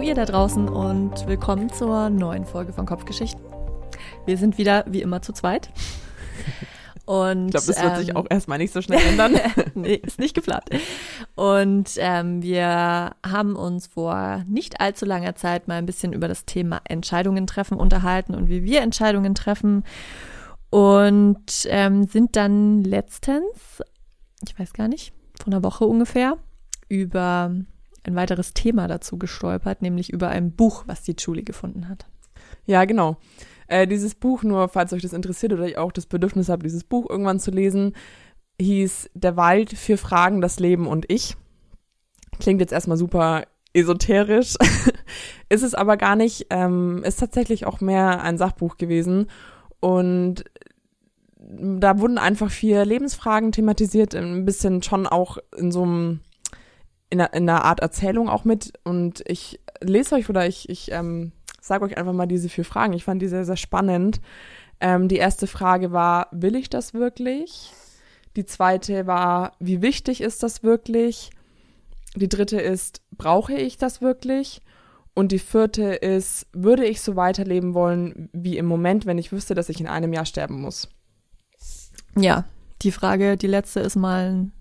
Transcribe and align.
Hallo 0.00 0.08
ihr 0.08 0.14
da 0.14 0.24
draußen 0.24 0.66
und 0.66 1.26
willkommen 1.26 1.70
zur 1.70 2.08
neuen 2.08 2.46
Folge 2.46 2.72
von 2.72 2.86
Kopfgeschichten. 2.86 3.44
Wir 4.24 4.38
sind 4.38 4.56
wieder 4.56 4.86
wie 4.88 5.02
immer 5.02 5.20
zu 5.20 5.34
zweit. 5.34 5.68
Und, 7.04 7.48
ich 7.48 7.50
glaube, 7.50 7.66
das 7.66 7.82
wird 7.82 7.92
ähm, 7.92 7.96
sich 7.96 8.16
auch 8.16 8.24
erstmal 8.30 8.56
nicht 8.56 8.72
so 8.72 8.80
schnell 8.80 8.98
ändern. 9.06 9.38
nee, 9.74 9.96
ist 9.96 10.18
nicht 10.18 10.34
geplant. 10.34 10.64
Und 11.34 11.90
ähm, 11.98 12.42
wir 12.42 13.10
haben 13.26 13.56
uns 13.56 13.88
vor 13.88 14.42
nicht 14.48 14.80
allzu 14.80 15.04
langer 15.04 15.34
Zeit 15.34 15.68
mal 15.68 15.74
ein 15.74 15.84
bisschen 15.84 16.14
über 16.14 16.28
das 16.28 16.46
Thema 16.46 16.80
Entscheidungen 16.84 17.46
treffen 17.46 17.76
unterhalten 17.76 18.34
und 18.34 18.48
wie 18.48 18.64
wir 18.64 18.80
Entscheidungen 18.80 19.34
treffen. 19.34 19.84
Und 20.70 21.66
ähm, 21.66 22.04
sind 22.04 22.36
dann 22.36 22.84
letztens, 22.84 23.82
ich 24.48 24.58
weiß 24.58 24.72
gar 24.72 24.88
nicht, 24.88 25.12
von 25.38 25.52
einer 25.52 25.62
Woche 25.62 25.84
ungefähr, 25.84 26.38
über 26.88 27.54
ein 28.04 28.16
weiteres 28.16 28.54
Thema 28.54 28.88
dazu 28.88 29.18
gestolpert, 29.18 29.82
nämlich 29.82 30.12
über 30.12 30.28
ein 30.28 30.52
Buch, 30.52 30.84
was 30.86 31.02
die 31.02 31.16
Julie 31.18 31.44
gefunden 31.44 31.88
hat. 31.88 32.06
Ja, 32.66 32.84
genau. 32.84 33.16
Äh, 33.66 33.86
dieses 33.86 34.14
Buch, 34.14 34.42
nur 34.42 34.68
falls 34.68 34.92
euch 34.92 35.02
das 35.02 35.12
interessiert 35.12 35.52
oder 35.52 35.66
ich 35.66 35.78
auch 35.78 35.92
das 35.92 36.06
Bedürfnis 36.06 36.48
habe, 36.48 36.62
dieses 36.62 36.84
Buch 36.84 37.08
irgendwann 37.08 37.40
zu 37.40 37.50
lesen, 37.50 37.94
hieß 38.60 39.10
Der 39.14 39.36
Wald, 39.36 39.70
vier 39.70 39.98
Fragen, 39.98 40.40
das 40.40 40.58
Leben 40.58 40.86
und 40.86 41.06
ich. 41.08 41.36
Klingt 42.38 42.60
jetzt 42.60 42.72
erstmal 42.72 42.96
super 42.96 43.44
esoterisch, 43.72 44.56
ist 45.48 45.62
es 45.62 45.74
aber 45.74 45.96
gar 45.96 46.16
nicht, 46.16 46.46
ähm, 46.50 47.02
ist 47.04 47.20
tatsächlich 47.20 47.66
auch 47.66 47.80
mehr 47.80 48.22
ein 48.22 48.38
Sachbuch 48.38 48.76
gewesen 48.76 49.28
und 49.78 50.44
da 51.38 51.98
wurden 51.98 52.18
einfach 52.18 52.50
vier 52.50 52.84
Lebensfragen 52.84 53.52
thematisiert, 53.52 54.14
ein 54.14 54.44
bisschen 54.44 54.82
schon 54.82 55.06
auch 55.06 55.38
in 55.56 55.72
so 55.72 55.82
einem 55.82 56.20
in 57.10 57.20
einer, 57.20 57.34
in 57.34 57.48
einer 57.48 57.64
Art 57.64 57.80
Erzählung 57.80 58.28
auch 58.28 58.44
mit. 58.44 58.72
Und 58.84 59.22
ich 59.26 59.60
lese 59.80 60.14
euch 60.14 60.28
oder 60.28 60.46
ich, 60.46 60.68
ich 60.68 60.90
ähm, 60.92 61.32
sage 61.60 61.84
euch 61.84 61.96
einfach 61.98 62.12
mal 62.12 62.26
diese 62.26 62.48
vier 62.48 62.64
Fragen. 62.64 62.92
Ich 62.92 63.04
fand 63.04 63.20
die 63.20 63.28
sehr, 63.28 63.44
sehr 63.44 63.56
spannend. 63.56 64.20
Ähm, 64.80 65.08
die 65.08 65.16
erste 65.16 65.46
Frage 65.46 65.92
war, 65.92 66.28
will 66.30 66.56
ich 66.56 66.70
das 66.70 66.94
wirklich? 66.94 67.72
Die 68.36 68.46
zweite 68.46 69.06
war, 69.06 69.52
wie 69.58 69.82
wichtig 69.82 70.20
ist 70.20 70.42
das 70.42 70.62
wirklich? 70.62 71.30
Die 72.14 72.28
dritte 72.28 72.60
ist, 72.60 73.02
brauche 73.10 73.54
ich 73.54 73.76
das 73.76 74.00
wirklich? 74.00 74.62
Und 75.12 75.32
die 75.32 75.38
vierte 75.38 75.82
ist, 75.82 76.46
würde 76.52 76.86
ich 76.86 77.00
so 77.00 77.16
weiterleben 77.16 77.74
wollen 77.74 78.30
wie 78.32 78.56
im 78.56 78.66
Moment, 78.66 79.06
wenn 79.06 79.18
ich 79.18 79.32
wüsste, 79.32 79.54
dass 79.54 79.68
ich 79.68 79.80
in 79.80 79.88
einem 79.88 80.12
Jahr 80.12 80.24
sterben 80.24 80.60
muss? 80.60 80.88
Ja, 82.16 82.44
die 82.82 82.92
Frage, 82.92 83.36
die 83.36 83.48
letzte 83.48 83.80
ist 83.80 83.96
mal 83.96 84.30
ein 84.30 84.52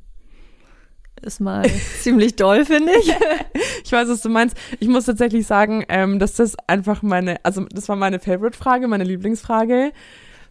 ist 1.22 1.40
mal 1.40 1.70
ziemlich 2.02 2.36
doll, 2.36 2.66
finde 2.66 2.92
ich. 3.00 3.14
ich 3.84 3.92
weiß, 3.92 4.10
was 4.10 4.22
du 4.22 4.30
meinst. 4.30 4.58
Ich 4.80 4.88
muss 4.88 5.06
tatsächlich 5.06 5.46
sagen, 5.46 5.84
ähm, 5.90 6.20
dass 6.20 6.34
das 6.34 6.56
einfach 6.68 7.02
meine, 7.02 7.44
also 7.44 7.66
das 7.72 7.90
war 7.90 7.96
meine 7.96 8.20
Favorite-Frage, 8.20 8.88
meine 8.88 9.04
Lieblingsfrage. 9.04 9.92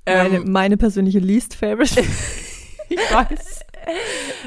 Ähm, 0.07 0.33
meine, 0.33 0.41
meine 0.41 0.77
persönliche 0.77 1.19
Least-Favorite. 1.19 2.01
ich 2.89 2.99
weiß. 2.99 3.61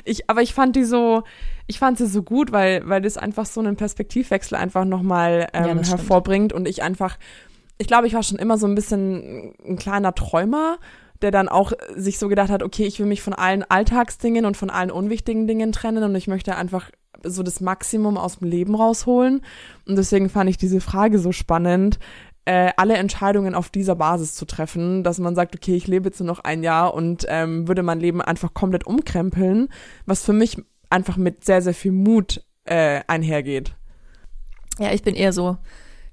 Ich, 0.05 0.30
aber 0.30 0.42
ich 0.42 0.53
fand 0.53 0.75
die 0.75 0.83
so, 0.83 1.23
ich 1.67 1.80
fand 1.80 1.97
sie 1.97 2.08
so 2.08 2.23
gut, 2.23 2.52
weil, 2.52 2.88
weil 2.88 3.02
das 3.02 3.17
einfach 3.17 3.45
so 3.45 3.59
einen 3.59 3.75
Perspektivwechsel 3.75 4.58
einfach 4.58 4.86
nochmal 4.86 5.47
ähm, 5.53 5.80
ja, 5.80 5.88
hervorbringt 5.89 6.53
und 6.53 6.67
ich 6.67 6.83
einfach, 6.83 7.17
ich 7.77 7.88
glaube, 7.88 8.08
ich 8.08 8.14
war 8.14 8.23
schon 8.23 8.38
immer 8.38 8.58
so 8.58 8.67
ein 8.67 8.75
bisschen 8.75 9.53
ein 9.65 9.77
kleiner 9.77 10.14
Träumer 10.14 10.77
der 11.21 11.32
dann 11.32 11.49
auch 11.49 11.71
sich 11.95 12.20
so 12.20 12.27
gedacht 12.27 12.49
hat, 12.49 12.64
okay, 12.64 12.86
ich 12.86 12.99
will 12.99 13.05
mich 13.05 13.21
von 13.21 13.33
allen 13.33 13.64
Alltagsdingen 13.64 14.45
und 14.45 14.58
von 14.58 14.70
allen 14.70 14.92
unwichtigen 14.92 15.48
Dingen 15.48 15.71
trennen 15.71 16.04
und 16.04 16.15
ich 16.15 16.27
möchte 16.27 16.55
einfach 16.55 16.89
so 17.23 17.43
das 17.43 17.61
Maximum 17.61 18.17
aus 18.17 18.39
dem 18.39 18.48
Leben 18.48 18.76
rausholen. 18.76 19.42
Und 19.87 19.95
deswegen 19.95 20.30
fand 20.30 20.49
ich 20.49 20.58
diese 20.58 20.81
Frage 20.81 21.20
so 21.20 21.31
spannend, 21.31 21.99
äh, 22.45 22.71
alle 22.77 22.95
Entscheidungen 22.95 23.54
auf 23.54 23.70
dieser 23.70 23.95
Basis 23.95 24.33
zu 24.33 24.45
treffen, 24.45 25.04
dass 25.04 25.20
man 25.20 25.36
sagt, 25.36 25.55
okay, 25.55 25.76
ich 25.76 25.87
lebe 25.87 26.10
jetzt 26.10 26.20
nur 26.20 26.27
noch 26.27 26.39
ein 26.39 26.64
Jahr 26.64 26.93
und 26.93 27.26
ähm, 27.30 27.67
würde 27.67 27.83
mein 27.83 27.99
Leben 27.99 28.21
einfach 28.21 28.54
komplett 28.54 28.87
umkrempeln, 28.87 29.70
was 30.05 30.23
für 30.23 30.33
mich 30.33 30.58
einfach 30.89 31.17
mit 31.17 31.45
sehr, 31.45 31.61
sehr 31.61 31.76
viel 31.76 31.92
Mut 31.92 32.43
äh, 32.65 33.02
einhergeht. 33.08 33.76
Ja, 34.80 34.92
ich 34.92 35.04
bin 35.04 35.15
eher 35.15 35.33
so, 35.33 35.58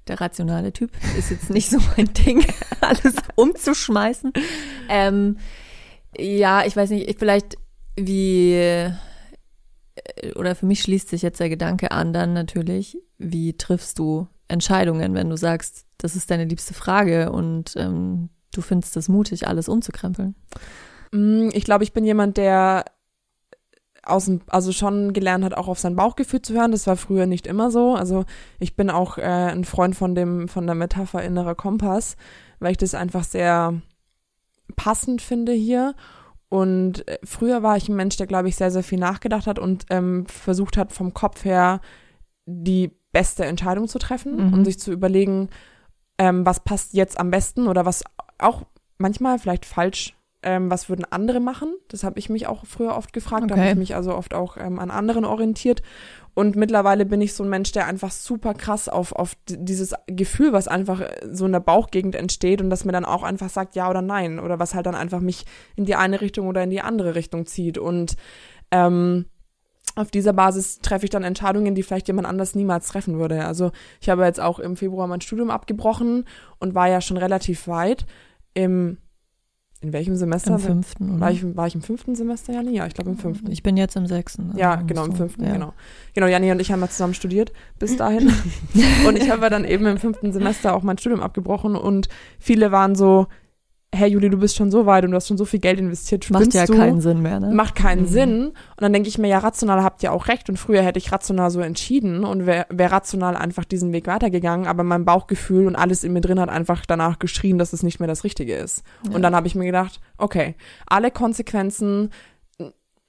der 0.09 0.19
rationale 0.19 0.73
Typ. 0.73 0.91
Ist 1.17 1.31
jetzt 1.31 1.49
nicht 1.49 1.69
so 1.69 1.77
mein 1.95 2.13
Ding, 2.13 2.45
alles 2.81 3.15
umzuschmeißen. 3.35 4.33
Ähm, 4.89 5.37
ja, 6.17 6.65
ich 6.65 6.75
weiß 6.75 6.89
nicht, 6.89 7.07
ich 7.07 7.17
vielleicht 7.17 7.57
wie 7.95 8.53
äh, 8.53 8.91
oder 10.35 10.55
für 10.55 10.65
mich 10.65 10.81
schließt 10.81 11.09
sich 11.09 11.21
jetzt 11.21 11.39
der 11.39 11.49
Gedanke 11.49 11.91
an, 11.91 12.13
dann 12.13 12.33
natürlich, 12.33 12.97
wie 13.17 13.53
triffst 13.53 13.99
du 13.99 14.27
Entscheidungen, 14.47 15.13
wenn 15.13 15.29
du 15.29 15.37
sagst, 15.37 15.85
das 15.97 16.15
ist 16.15 16.31
deine 16.31 16.45
liebste 16.45 16.73
Frage 16.73 17.31
und 17.31 17.73
ähm, 17.75 18.29
du 18.53 18.61
findest 18.61 18.97
es 18.97 19.09
mutig, 19.09 19.47
alles 19.47 19.69
umzukrempeln? 19.69 20.35
Mm, 21.11 21.49
ich 21.53 21.63
glaube, 21.63 21.83
ich 21.83 21.93
bin 21.93 22.05
jemand, 22.05 22.37
der 22.37 22.85
aus 24.09 24.25
dem, 24.25 24.41
also 24.47 24.71
schon 24.71 25.13
gelernt 25.13 25.43
hat, 25.43 25.55
auch 25.55 25.67
auf 25.67 25.79
sein 25.79 25.95
Bauchgefühl 25.95 26.41
zu 26.41 26.53
hören. 26.53 26.71
Das 26.71 26.87
war 26.87 26.97
früher 26.97 27.25
nicht 27.25 27.47
immer 27.47 27.71
so. 27.71 27.95
Also 27.95 28.25
ich 28.59 28.75
bin 28.75 28.89
auch 28.89 29.17
äh, 29.17 29.21
ein 29.21 29.65
Freund 29.65 29.95
von 29.95 30.15
dem, 30.15 30.47
von 30.47 30.65
der 30.65 30.75
Metapher 30.75 31.23
innerer 31.23 31.55
Kompass, 31.55 32.15
weil 32.59 32.71
ich 32.71 32.77
das 32.77 32.95
einfach 32.95 33.23
sehr 33.23 33.81
passend 34.75 35.21
finde 35.21 35.53
hier. 35.53 35.95
Und 36.49 37.07
äh, 37.07 37.19
früher 37.23 37.63
war 37.63 37.77
ich 37.77 37.87
ein 37.89 37.95
Mensch, 37.95 38.17
der, 38.17 38.27
glaube 38.27 38.49
ich, 38.49 38.55
sehr, 38.55 38.71
sehr 38.71 38.83
viel 38.83 38.99
nachgedacht 38.99 39.47
hat 39.47 39.59
und 39.59 39.85
ähm, 39.89 40.25
versucht 40.25 40.77
hat, 40.77 40.91
vom 40.91 41.13
Kopf 41.13 41.45
her 41.45 41.79
die 42.45 42.91
beste 43.11 43.45
Entscheidung 43.45 43.87
zu 43.87 43.99
treffen 43.99 44.47
mhm. 44.47 44.53
und 44.53 44.65
sich 44.65 44.79
zu 44.79 44.91
überlegen, 44.91 45.49
ähm, 46.17 46.45
was 46.45 46.63
passt 46.63 46.93
jetzt 46.93 47.19
am 47.19 47.31
besten 47.31 47.67
oder 47.67 47.85
was 47.85 48.03
auch 48.39 48.63
manchmal 48.97 49.39
vielleicht 49.39 49.65
falsch 49.65 50.15
ähm, 50.41 50.71
was 50.71 50.87
würden 50.87 51.05
andere 51.09 51.39
machen? 51.39 51.73
Das 51.89 52.03
habe 52.03 52.17
ich 52.17 52.29
mich 52.29 52.47
auch 52.47 52.65
früher 52.65 52.95
oft 52.95 53.11
gefragt. 53.11 53.43
Okay. 53.43 53.53
Da 53.53 53.59
habe 53.59 53.71
ich 53.71 53.77
mich 53.77 53.95
also 53.95 54.15
oft 54.15 54.33
auch 54.33 54.57
ähm, 54.57 54.79
an 54.79 54.89
anderen 54.89 55.25
orientiert. 55.25 55.81
Und 56.33 56.55
mittlerweile 56.55 57.05
bin 57.05 57.19
ich 57.19 57.33
so 57.33 57.43
ein 57.43 57.49
Mensch, 57.49 57.73
der 57.73 57.85
einfach 57.87 58.11
super 58.11 58.53
krass 58.53 58.87
auf, 58.87 59.11
auf 59.11 59.35
dieses 59.49 59.93
Gefühl, 60.07 60.53
was 60.53 60.69
einfach 60.69 61.01
so 61.29 61.45
in 61.45 61.51
der 61.51 61.59
Bauchgegend 61.59 62.15
entsteht 62.15 62.61
und 62.61 62.69
das 62.69 62.85
mir 62.85 62.93
dann 62.93 63.03
auch 63.03 63.23
einfach 63.23 63.49
sagt 63.49 63.75
ja 63.75 63.89
oder 63.89 64.01
nein 64.01 64.39
oder 64.39 64.59
was 64.59 64.73
halt 64.73 64.85
dann 64.85 64.95
einfach 64.95 65.19
mich 65.19 65.45
in 65.75 65.83
die 65.83 65.95
eine 65.95 66.21
Richtung 66.21 66.47
oder 66.47 66.63
in 66.63 66.69
die 66.69 66.81
andere 66.81 67.15
Richtung 67.15 67.45
zieht. 67.45 67.77
Und 67.77 68.15
ähm, 68.71 69.25
auf 69.95 70.11
dieser 70.11 70.31
Basis 70.31 70.79
treffe 70.79 71.03
ich 71.03 71.09
dann 71.09 71.23
Entscheidungen, 71.23 71.75
die 71.75 71.83
vielleicht 71.83 72.07
jemand 72.07 72.27
anders 72.27 72.55
niemals 72.55 72.87
treffen 72.87 73.19
würde. 73.19 73.43
Also 73.43 73.71
ich 73.99 74.07
habe 74.07 74.23
jetzt 74.23 74.39
auch 74.39 74.59
im 74.59 74.77
Februar 74.77 75.07
mein 75.07 75.19
Studium 75.19 75.49
abgebrochen 75.49 76.23
und 76.59 76.75
war 76.75 76.87
ja 76.87 77.01
schon 77.01 77.17
relativ 77.17 77.67
weit. 77.67 78.05
Im 78.53 78.97
in 79.81 79.93
welchem 79.93 80.15
Semester? 80.15 80.51
Im 80.51 80.59
fünften, 80.59 81.11
oder? 81.11 81.21
War 81.21 81.31
ich, 81.31 81.55
war 81.55 81.67
ich 81.67 81.75
im 81.75 81.81
fünften 81.81 82.15
Semester, 82.15 82.53
Jani? 82.53 82.75
Ja, 82.75 82.85
ich 82.85 82.93
glaube 82.93 83.11
im 83.11 83.17
fünften. 83.17 83.49
Ich 83.51 83.63
bin 83.63 83.77
jetzt 83.77 83.95
im 83.95 84.07
sechsten. 84.07 84.53
Ja, 84.57 84.75
genau, 84.75 85.05
im 85.05 85.15
fünften, 85.15 85.45
ja. 85.45 85.53
genau. 85.53 85.73
Genau, 86.13 86.27
Jani 86.27 86.51
und 86.51 86.59
ich 86.59 86.71
haben 86.71 86.81
mal 86.81 86.89
zusammen 86.89 87.13
studiert 87.13 87.53
bis 87.79 87.95
dahin. 87.97 88.31
und 89.07 89.17
ich 89.17 89.29
habe 89.29 89.49
dann 89.49 89.63
eben 89.63 89.85
im 89.85 89.97
fünften 89.97 90.33
Semester 90.33 90.75
auch 90.75 90.83
mein 90.83 90.97
Studium 90.97 91.21
abgebrochen 91.21 91.75
und 91.75 92.09
viele 92.39 92.71
waren 92.71 92.95
so, 92.95 93.27
hey 93.93 94.09
Juli, 94.09 94.29
du 94.29 94.37
bist 94.37 94.55
schon 94.55 94.71
so 94.71 94.85
weit 94.85 95.03
und 95.03 95.11
du 95.11 95.17
hast 95.17 95.27
schon 95.27 95.37
so 95.37 95.45
viel 95.45 95.59
Geld 95.59 95.79
investiert. 95.79 96.29
Macht 96.29 96.53
ja 96.53 96.65
du? 96.65 96.75
keinen 96.75 97.01
Sinn 97.01 97.21
mehr, 97.21 97.39
ne? 97.39 97.49
Macht 97.49 97.75
keinen 97.75 98.03
mhm. 98.03 98.07
Sinn. 98.07 98.45
Und 98.47 98.81
dann 98.81 98.93
denke 98.93 99.09
ich 99.09 99.17
mir, 99.17 99.27
ja, 99.27 99.39
rational 99.39 99.83
habt 99.83 100.03
ihr 100.03 100.13
auch 100.13 100.27
recht. 100.27 100.49
Und 100.49 100.57
früher 100.57 100.83
hätte 100.83 100.99
ich 100.99 101.11
rational 101.11 101.49
so 101.49 101.59
entschieden 101.59 102.23
und 102.23 102.45
wäre 102.45 102.67
wär 102.69 102.91
rational 102.91 103.35
einfach 103.35 103.65
diesen 103.65 103.91
Weg 103.91 104.07
weitergegangen. 104.07 104.67
Aber 104.67 104.83
mein 104.83 105.05
Bauchgefühl 105.05 105.65
und 105.65 105.75
alles 105.75 106.03
in 106.03 106.13
mir 106.13 106.21
drin 106.21 106.39
hat 106.39 106.49
einfach 106.49 106.85
danach 106.85 107.19
geschrien, 107.19 107.57
dass 107.57 107.73
es 107.73 107.83
nicht 107.83 107.99
mehr 107.99 108.07
das 108.07 108.23
Richtige 108.23 108.55
ist. 108.55 108.83
Ja. 109.07 109.15
Und 109.15 109.21
dann 109.23 109.35
habe 109.35 109.47
ich 109.47 109.55
mir 109.55 109.65
gedacht, 109.65 109.99
okay, 110.17 110.55
alle 110.85 111.09
Konsequenzen, 111.11 112.11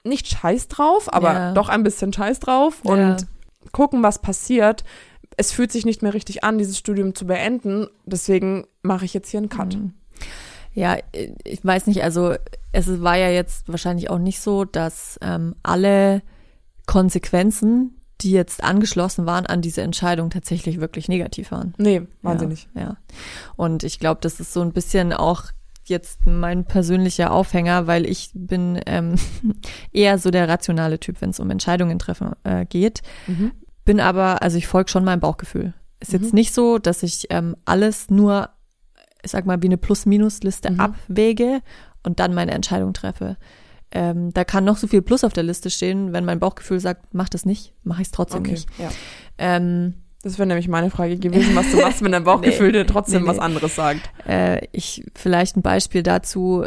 nicht 0.03 0.29
scheiß 0.29 0.69
drauf, 0.69 1.13
aber 1.13 1.33
ja. 1.33 1.53
doch 1.53 1.69
ein 1.69 1.83
bisschen 1.83 2.11
scheiß 2.13 2.41
drauf 2.41 2.81
und 2.85 2.99
ja. 2.99 3.17
gucken, 3.73 4.03
was 4.03 4.21
passiert. 4.21 4.85
Es 5.37 5.53
fühlt 5.53 5.71
sich 5.71 5.85
nicht 5.85 6.03
mehr 6.03 6.15
richtig 6.15 6.43
an, 6.43 6.57
dieses 6.57 6.79
Studium 6.79 7.15
zu 7.15 7.27
beenden. 7.27 7.87
Deswegen 8.07 8.67
mache 8.83 9.05
ich 9.05 9.13
jetzt 9.13 9.29
hier 9.29 9.39
einen 9.39 9.51
Cut. 9.51 9.77
Mhm. 9.77 9.93
Ja, 10.73 10.97
ich 11.45 11.65
weiß 11.65 11.87
nicht, 11.87 12.03
also 12.03 12.35
es 12.73 13.03
war 13.03 13.17
ja 13.17 13.29
jetzt 13.29 13.69
wahrscheinlich 13.69 14.11
auch 14.11 14.19
nicht 14.19 14.41
so, 14.41 14.65
dass 14.65 15.19
ähm, 15.23 15.57
alle 15.63 16.23
Konsequenzen, 16.87 18.01
die 18.21 18.31
jetzt 18.31 18.63
angeschlossen 18.63 19.27
waren 19.27 19.47
an 19.47 19.63
diese 19.63 19.83
Entscheidung, 19.83 20.31
tatsächlich 20.31 20.81
wirklich 20.81 21.09
negativ 21.09 21.51
waren. 21.51 21.75
Nee, 21.79 22.03
wahnsinnig. 22.23 22.69
Ja, 22.75 22.81
ja. 22.81 22.97
Und 23.57 23.83
ich 23.83 23.99
glaube, 23.99 24.21
das 24.21 24.41
ist 24.41 24.53
so 24.53 24.61
ein 24.61 24.73
bisschen 24.73 25.13
auch 25.13 25.45
jetzt 25.85 26.27
mein 26.27 26.65
persönlicher 26.65 27.33
Aufhänger, 27.33 27.87
weil 27.87 28.07
ich 28.07 28.31
bin 28.33 28.81
ähm, 28.87 29.17
eher 29.93 30.19
so 30.19 30.31
der 30.31 30.49
rationale 30.49 31.01
Typ, 31.01 31.21
wenn 31.21 31.31
es 31.31 31.41
um 31.41 31.51
Entscheidungen 31.51 31.99
treffen 31.99 32.33
äh, 32.45 32.65
geht. 32.65 33.03
Mhm. 33.27 33.53
Bin 33.85 34.01
aber, 34.01 34.43
also 34.43 34.57
ich 34.57 34.67
folge 34.67 34.91
schon 34.91 35.05
meinem 35.05 35.21
Bauchgefühl. 35.21 35.75
Ist 35.99 36.13
mhm. 36.13 36.23
jetzt 36.23 36.35
nicht 36.35 36.55
so, 36.55 36.79
dass 36.79 37.03
ich 37.03 37.27
ähm, 37.31 37.57
alles 37.65 38.09
nur 38.11 38.51
ich 39.23 39.31
sag 39.31 39.47
mal, 39.47 39.63
wie 39.63 39.67
eine 39.67 39.79
Plus-Minus-Liste 39.79 40.73
mhm. 40.73 40.81
abwäge 40.81 41.61
und 42.03 42.21
dann 42.21 42.35
meine 42.35 42.53
Entscheidung 42.53 42.93
treffe. 42.93 43.37
Ähm, 43.93 44.33
da 44.33 44.45
kann 44.45 44.65
noch 44.65 44.77
so 44.77 44.87
viel 44.87 45.03
Plus 45.03 45.25
auf 45.25 45.33
der 45.33 45.43
Liste 45.43 45.69
stehen, 45.69 46.13
wenn 46.13 46.25
mein 46.25 46.39
Bauchgefühl 46.39 46.79
sagt, 46.79 47.13
mach 47.13 47.29
das 47.29 47.45
nicht, 47.45 47.75
mache 47.83 48.03
ich 48.03 48.09
es 48.09 48.13
trotzdem 48.13 48.41
okay, 48.41 48.53
nicht. 48.53 48.69
Ja. 48.79 48.91
Ähm, 49.39 49.95
Das 50.23 50.39
wäre 50.39 50.47
nämlich 50.47 50.69
meine 50.69 50.91
Frage 50.91 51.17
gewesen, 51.17 51.57
was 51.57 51.71
du 51.73 51.79
machst, 51.79 52.03
wenn 52.03 52.13
dein 52.13 52.25
Bauchgefühl 52.25 52.69
nee, 52.69 52.79
dir 52.79 52.87
trotzdem 52.87 53.23
nee, 53.23 53.29
was 53.29 53.39
anderes 53.41 53.75
sagt. 53.75 54.09
Äh, 54.29 54.67
ich 54.71 55.05
vielleicht 55.17 55.57
ein 55.57 55.63
Beispiel 55.63 56.05
dazu 56.05 56.65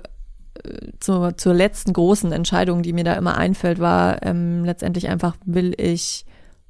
äh, 0.64 0.92
zur, 1.00 1.38
zur 1.38 1.54
letzten 1.54 1.94
großen 1.94 2.34
Entscheidung, 2.34 2.84
die 2.84 2.92
mir 2.92 3.06
da 3.06 3.14
immer 3.14 3.38
einfällt, 3.38 3.80
war 3.80 4.22
ähm, 4.24 4.66
letztendlich 4.66 5.08
einfach, 5.08 5.38
will 5.46 5.74
ich 5.78 6.26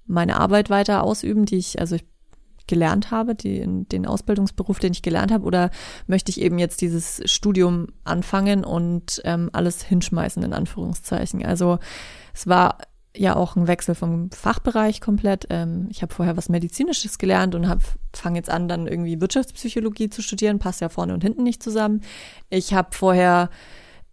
meine 0.06 0.40
Arbeit 0.40 0.70
weiter 0.70 1.04
ausüben, 1.04 1.46
die 1.46 1.58
ich, 1.58 1.80
also 1.80 1.96
ich 1.96 2.06
gelernt 2.68 3.12
habe, 3.12 3.36
die, 3.36 3.64
den 3.66 4.06
Ausbildungsberuf, 4.06 4.80
den 4.80 4.94
ich 4.94 5.02
gelernt 5.02 5.32
habe, 5.32 5.46
oder 5.46 5.70
möchte 6.08 6.30
ich 6.30 6.42
eben 6.42 6.60
jetzt 6.60 6.82
dieses 6.82 7.22
Studium 7.26 7.88
anfangen 8.04 8.64
und 8.64 9.22
ähm, 9.26 9.50
alles 9.54 9.84
hinschmeißen, 9.84 10.44
in 10.44 10.54
Anführungszeichen. 10.54 11.46
Also 11.46 11.80
es 12.34 12.48
war 12.48 12.78
ja 13.16 13.36
auch 13.36 13.56
ein 13.56 13.68
Wechsel 13.68 13.96
vom 13.96 14.32
Fachbereich 14.32 15.00
komplett. 15.02 15.48
Ähm, 15.50 15.88
ich 15.92 16.02
habe 16.02 16.14
vorher 16.14 16.38
was 16.38 16.50
Medizinisches 16.50 17.18
gelernt 17.18 17.54
und 17.54 17.68
fange 18.14 18.38
jetzt 18.38 18.50
an, 18.50 18.68
dann 18.68 18.88
irgendwie 18.88 19.22
Wirtschaftspsychologie 19.22 20.10
zu 20.10 20.22
studieren. 20.22 20.60
Passt 20.60 20.82
ja 20.82 20.90
vorne 20.90 21.14
und 21.14 21.24
hinten 21.24 21.44
nicht 21.44 21.62
zusammen. 21.62 22.02
Ich 22.50 22.74
habe 22.74 22.90
vorher 22.92 23.50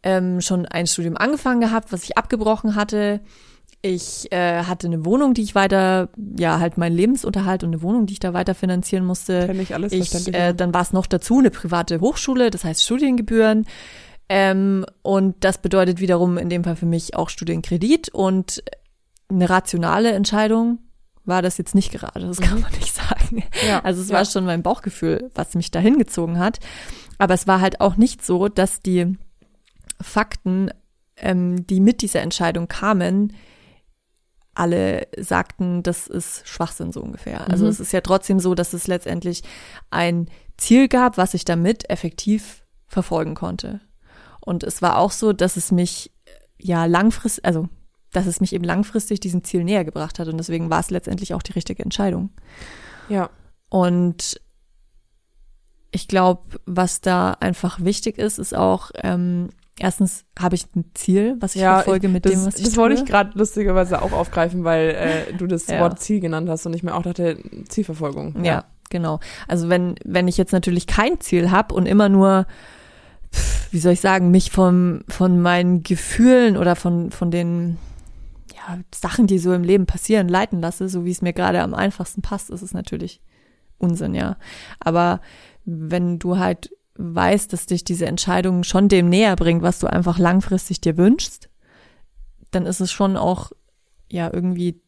ähm, 0.02 0.40
schon 0.40 0.66
ein 0.66 0.86
Studium 0.86 1.16
angefangen 1.16 1.60
gehabt, 1.60 1.92
was 1.92 2.04
ich 2.04 2.18
abgebrochen 2.18 2.74
hatte. 2.74 3.20
Ich 3.82 4.30
äh, 4.30 4.64
hatte 4.64 4.88
eine 4.88 5.06
Wohnung, 5.06 5.32
die 5.32 5.42
ich 5.42 5.54
weiter, 5.54 6.10
ja, 6.38 6.60
halt 6.60 6.76
meinen 6.76 6.94
Lebensunterhalt 6.94 7.64
und 7.64 7.70
eine 7.70 7.82
Wohnung, 7.82 8.06
die 8.06 8.12
ich 8.12 8.20
da 8.20 8.34
weiter 8.34 8.54
finanzieren 8.54 9.06
musste. 9.06 9.46
Kenn 9.46 9.60
ich 9.60 9.74
alles 9.74 9.92
ich, 9.92 10.34
äh, 10.34 10.52
Dann 10.52 10.74
war 10.74 10.82
es 10.82 10.92
noch 10.92 11.06
dazu 11.06 11.38
eine 11.38 11.50
private 11.50 12.00
Hochschule, 12.00 12.50
das 12.50 12.64
heißt 12.64 12.84
Studiengebühren. 12.84 13.66
Ähm, 14.28 14.84
und 15.02 15.36
das 15.44 15.58
bedeutet 15.58 15.98
wiederum 15.98 16.36
in 16.36 16.50
dem 16.50 16.62
Fall 16.62 16.76
für 16.76 16.86
mich 16.86 17.16
auch 17.16 17.30
Studienkredit 17.30 18.10
und 18.10 18.62
eine 19.28 19.48
rationale 19.48 20.12
Entscheidung 20.12 20.78
war 21.24 21.42
das 21.42 21.58
jetzt 21.58 21.74
nicht 21.74 21.92
gerade, 21.92 22.26
das 22.26 22.40
kann 22.40 22.56
mhm. 22.56 22.62
man 22.62 22.72
nicht 22.72 22.94
sagen. 22.94 23.44
Ja, 23.66 23.80
also 23.80 24.02
es 24.02 24.08
ja. 24.08 24.16
war 24.16 24.24
schon 24.24 24.44
mein 24.44 24.62
Bauchgefühl, 24.62 25.30
was 25.34 25.54
mich 25.54 25.70
dahin 25.70 25.98
gezogen 25.98 26.38
hat. 26.38 26.58
Aber 27.18 27.34
es 27.34 27.46
war 27.46 27.60
halt 27.60 27.80
auch 27.80 27.96
nicht 27.96 28.24
so, 28.24 28.48
dass 28.48 28.80
die 28.80 29.16
Fakten, 30.00 30.70
ähm, 31.16 31.66
die 31.66 31.80
mit 31.80 32.02
dieser 32.02 32.20
Entscheidung 32.20 32.68
kamen, 32.68 33.32
alle 34.54 35.06
sagten, 35.16 35.82
das 35.82 36.06
ist 36.06 36.46
Schwachsinn 36.46 36.92
so 36.92 37.00
ungefähr. 37.00 37.48
Also 37.48 37.64
mhm. 37.64 37.70
es 37.70 37.80
ist 37.80 37.92
ja 37.92 38.00
trotzdem 38.00 38.40
so, 38.40 38.54
dass 38.54 38.72
es 38.72 38.86
letztendlich 38.86 39.42
ein 39.90 40.28
Ziel 40.56 40.88
gab, 40.88 41.16
was 41.16 41.34
ich 41.34 41.44
damit 41.44 41.88
effektiv 41.88 42.64
verfolgen 42.86 43.34
konnte. 43.34 43.80
Und 44.40 44.64
es 44.64 44.82
war 44.82 44.98
auch 44.98 45.12
so, 45.12 45.32
dass 45.32 45.56
es 45.56 45.70
mich 45.70 46.12
ja 46.58 46.86
langfristig, 46.86 47.44
also 47.44 47.68
dass 48.12 48.26
es 48.26 48.40
mich 48.40 48.52
eben 48.52 48.64
langfristig 48.64 49.20
diesem 49.20 49.44
Ziel 49.44 49.64
näher 49.64 49.84
gebracht 49.84 50.18
hat. 50.18 50.28
Und 50.28 50.38
deswegen 50.38 50.68
war 50.68 50.80
es 50.80 50.90
letztendlich 50.90 51.34
auch 51.34 51.42
die 51.42 51.52
richtige 51.52 51.82
Entscheidung. 51.82 52.30
Ja. 53.08 53.30
Und 53.68 54.40
ich 55.92 56.08
glaube, 56.08 56.60
was 56.66 57.00
da 57.00 57.32
einfach 57.32 57.80
wichtig 57.80 58.18
ist, 58.18 58.38
ist 58.38 58.54
auch, 58.54 58.90
ähm, 58.96 59.50
erstens 59.80 60.24
habe 60.38 60.54
ich 60.54 60.66
ein 60.76 60.84
Ziel, 60.94 61.36
was 61.40 61.56
ich 61.56 61.62
ja, 61.62 61.76
verfolge 61.76 62.08
mit 62.08 62.24
das, 62.24 62.32
dem, 62.32 62.46
was 62.46 62.56
ich 62.56 62.64
Das 62.64 62.74
tue. 62.74 62.82
wollte 62.82 63.02
ich 63.02 63.06
gerade 63.08 63.36
lustigerweise 63.36 64.02
auch 64.02 64.12
aufgreifen, 64.12 64.64
weil 64.64 64.90
äh, 64.90 65.32
du 65.32 65.46
das 65.46 65.66
ja. 65.68 65.80
Wort 65.80 66.00
Ziel 66.00 66.20
genannt 66.20 66.48
hast 66.48 66.66
und 66.66 66.74
ich 66.74 66.82
mir 66.82 66.94
auch 66.94 67.02
dachte, 67.02 67.38
Zielverfolgung. 67.68 68.36
Ja, 68.38 68.44
ja 68.44 68.64
genau. 68.90 69.20
Also 69.48 69.68
wenn, 69.68 69.96
wenn 70.04 70.28
ich 70.28 70.36
jetzt 70.36 70.52
natürlich 70.52 70.86
kein 70.86 71.20
Ziel 71.20 71.50
habe 71.50 71.74
und 71.74 71.86
immer 71.86 72.08
nur 72.08 72.46
wie 73.70 73.78
soll 73.78 73.92
ich 73.92 74.00
sagen, 74.00 74.30
mich 74.30 74.50
vom, 74.50 75.02
von 75.08 75.40
meinen 75.40 75.82
Gefühlen 75.82 76.56
oder 76.56 76.74
von, 76.74 77.10
von 77.10 77.30
den 77.30 77.78
Sachen, 78.94 79.26
die 79.26 79.38
so 79.38 79.52
im 79.52 79.62
Leben 79.62 79.86
passieren, 79.86 80.28
leiten 80.28 80.60
lasse, 80.60 80.88
so 80.88 81.04
wie 81.04 81.10
es 81.10 81.22
mir 81.22 81.32
gerade 81.32 81.62
am 81.62 81.74
einfachsten 81.74 82.22
passt, 82.22 82.50
ist 82.50 82.62
es 82.62 82.74
natürlich 82.74 83.20
Unsinn, 83.78 84.14
ja. 84.14 84.36
Aber 84.78 85.20
wenn 85.64 86.18
du 86.18 86.38
halt 86.38 86.70
weißt, 87.00 87.52
dass 87.52 87.66
dich 87.66 87.84
diese 87.84 88.06
Entscheidung 88.06 88.62
schon 88.64 88.88
dem 88.88 89.08
näher 89.08 89.36
bringt, 89.36 89.62
was 89.62 89.78
du 89.78 89.86
einfach 89.86 90.18
langfristig 90.18 90.80
dir 90.80 90.96
wünschst, 90.96 91.48
dann 92.50 92.66
ist 92.66 92.80
es 92.80 92.92
schon 92.92 93.16
auch 93.16 93.52
ja 94.10 94.30
irgendwie 94.32 94.80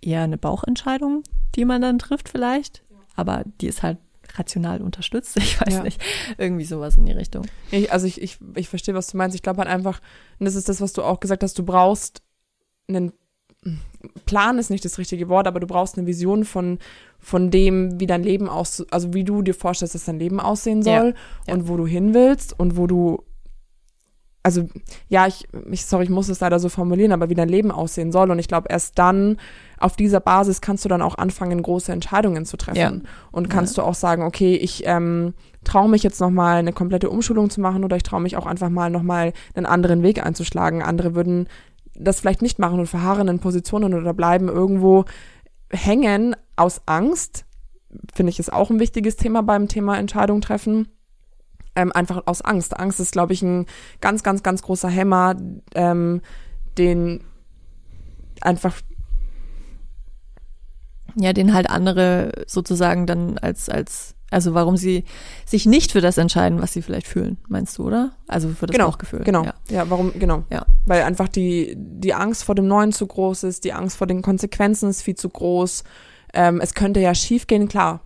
eher 0.00 0.22
eine 0.22 0.38
Bauchentscheidung, 0.38 1.22
die 1.54 1.64
man 1.64 1.82
dann 1.82 1.98
trifft 1.98 2.28
vielleicht, 2.28 2.82
aber 3.16 3.44
die 3.60 3.66
ist 3.66 3.82
halt 3.82 3.98
rational 4.36 4.82
unterstützt. 4.82 5.36
Ich 5.38 5.60
weiß 5.60 5.74
ja. 5.74 5.82
nicht. 5.82 6.02
Irgendwie 6.38 6.64
sowas 6.64 6.96
in 6.96 7.06
die 7.06 7.12
Richtung. 7.12 7.46
Ich, 7.70 7.92
also 7.92 8.06
ich, 8.06 8.20
ich, 8.20 8.38
ich 8.54 8.68
verstehe, 8.68 8.94
was 8.94 9.08
du 9.08 9.16
meinst. 9.16 9.34
Ich 9.34 9.42
glaube 9.42 9.58
halt 9.58 9.68
einfach, 9.68 10.00
und 10.38 10.46
das 10.46 10.54
ist 10.54 10.68
das, 10.68 10.80
was 10.80 10.92
du 10.92 11.02
auch 11.02 11.20
gesagt 11.20 11.42
hast, 11.42 11.58
du 11.58 11.64
brauchst 11.64 12.22
einen 12.88 13.12
Plan 14.26 14.58
ist 14.58 14.70
nicht 14.70 14.84
das 14.84 14.98
richtige 14.98 15.28
Wort, 15.28 15.46
aber 15.46 15.60
du 15.60 15.66
brauchst 15.66 15.96
eine 15.96 16.06
Vision 16.06 16.44
von, 16.44 16.78
von 17.18 17.50
dem, 17.50 18.00
wie 18.00 18.06
dein 18.06 18.22
Leben 18.22 18.48
aus, 18.48 18.84
also 18.90 19.14
wie 19.14 19.24
du 19.24 19.42
dir 19.42 19.54
vorstellst, 19.54 19.94
dass 19.94 20.04
dein 20.04 20.18
Leben 20.18 20.40
aussehen 20.40 20.82
soll 20.82 21.14
ja, 21.46 21.54
und 21.54 21.68
wo 21.68 21.76
du 21.76 21.86
hin 21.86 22.14
willst 22.14 22.58
und 22.58 22.76
wo 22.76 22.86
du, 22.86 23.22
also 24.42 24.68
ja, 25.08 25.26
ich, 25.26 25.48
ich, 25.70 25.86
sorry, 25.86 26.04
ich 26.04 26.10
muss 26.10 26.28
es 26.28 26.40
leider 26.40 26.58
so 26.58 26.68
formulieren, 26.68 27.12
aber 27.12 27.30
wie 27.30 27.34
dein 27.34 27.48
Leben 27.48 27.70
aussehen 27.70 28.12
soll. 28.12 28.30
Und 28.30 28.38
ich 28.38 28.48
glaube, 28.48 28.68
erst 28.68 28.98
dann, 28.98 29.38
auf 29.78 29.96
dieser 29.96 30.20
Basis 30.20 30.60
kannst 30.60 30.84
du 30.84 30.88
dann 30.88 31.02
auch 31.02 31.16
anfangen, 31.16 31.62
große 31.62 31.92
Entscheidungen 31.92 32.44
zu 32.44 32.58
treffen. 32.58 33.02
Ja. 33.04 33.10
Und 33.32 33.48
kannst 33.48 33.78
du 33.78 33.82
auch 33.82 33.94
sagen, 33.94 34.22
okay, 34.22 34.54
ich 34.56 34.82
ähm, 34.86 35.32
traue 35.64 35.88
mich 35.88 36.02
jetzt 36.02 36.20
nochmal 36.20 36.56
eine 36.56 36.72
komplette 36.74 37.08
Umschulung 37.08 37.48
zu 37.48 37.60
machen 37.62 37.84
oder 37.84 37.96
ich 37.96 38.02
traue 38.02 38.20
mich 38.20 38.36
auch 38.36 38.46
einfach 38.46 38.68
mal 38.68 38.90
nochmal 38.90 39.32
einen 39.54 39.66
anderen 39.66 40.02
Weg 40.02 40.24
einzuschlagen. 40.24 40.82
Andere 40.82 41.14
würden 41.14 41.48
das 41.96 42.20
vielleicht 42.20 42.42
nicht 42.42 42.58
machen 42.58 42.80
und 42.80 42.86
verharren 42.86 43.28
in 43.28 43.38
Positionen 43.38 43.94
oder 43.94 44.14
bleiben 44.14 44.48
irgendwo 44.48 45.04
hängen 45.70 46.36
aus 46.56 46.82
Angst, 46.86 47.44
finde 48.12 48.30
ich, 48.30 48.38
ist 48.38 48.52
auch 48.52 48.70
ein 48.70 48.80
wichtiges 48.80 49.16
Thema 49.16 49.42
beim 49.42 49.68
Thema 49.68 49.98
Entscheidung 49.98 50.40
treffen. 50.40 50.88
Ähm, 51.76 51.90
einfach 51.92 52.22
aus 52.26 52.40
Angst. 52.40 52.78
Angst 52.78 53.00
ist, 53.00 53.12
glaube 53.12 53.32
ich, 53.32 53.42
ein 53.42 53.66
ganz, 54.00 54.22
ganz, 54.22 54.44
ganz 54.44 54.62
großer 54.62 54.88
Hämmer, 54.88 55.34
ähm, 55.74 56.20
den 56.78 57.24
einfach 58.40 58.80
ja, 61.16 61.32
den 61.32 61.54
halt 61.54 61.70
andere 61.70 62.44
sozusagen 62.46 63.06
dann 63.06 63.38
als, 63.38 63.68
als 63.68 64.13
also 64.30 64.54
warum 64.54 64.76
sie 64.76 65.04
sich 65.44 65.66
nicht 65.66 65.92
für 65.92 66.00
das 66.00 66.18
entscheiden, 66.18 66.60
was 66.60 66.72
sie 66.72 66.82
vielleicht 66.82 67.06
fühlen, 67.06 67.38
meinst 67.48 67.78
du, 67.78 67.86
oder? 67.86 68.12
Also 68.26 68.48
für 68.48 68.66
das 68.66 68.74
genau, 68.74 68.86
Bauchgefühl. 68.86 69.20
Genau. 69.20 69.44
Ja. 69.44 69.54
ja, 69.70 69.90
warum, 69.90 70.12
genau. 70.18 70.44
Ja. 70.50 70.66
Weil 70.86 71.02
einfach 71.02 71.28
die, 71.28 71.74
die 71.76 72.14
Angst 72.14 72.44
vor 72.44 72.54
dem 72.54 72.66
Neuen 72.66 72.92
zu 72.92 73.06
groß 73.06 73.44
ist, 73.44 73.64
die 73.64 73.72
Angst 73.72 73.96
vor 73.96 74.06
den 74.06 74.22
Konsequenzen 74.22 74.90
ist 74.90 75.02
viel 75.02 75.14
zu 75.14 75.28
groß. 75.28 75.84
Ähm, 76.32 76.60
es 76.60 76.74
könnte 76.74 77.00
ja 77.00 77.14
schief 77.14 77.46
gehen, 77.46 77.68
klar. 77.68 78.00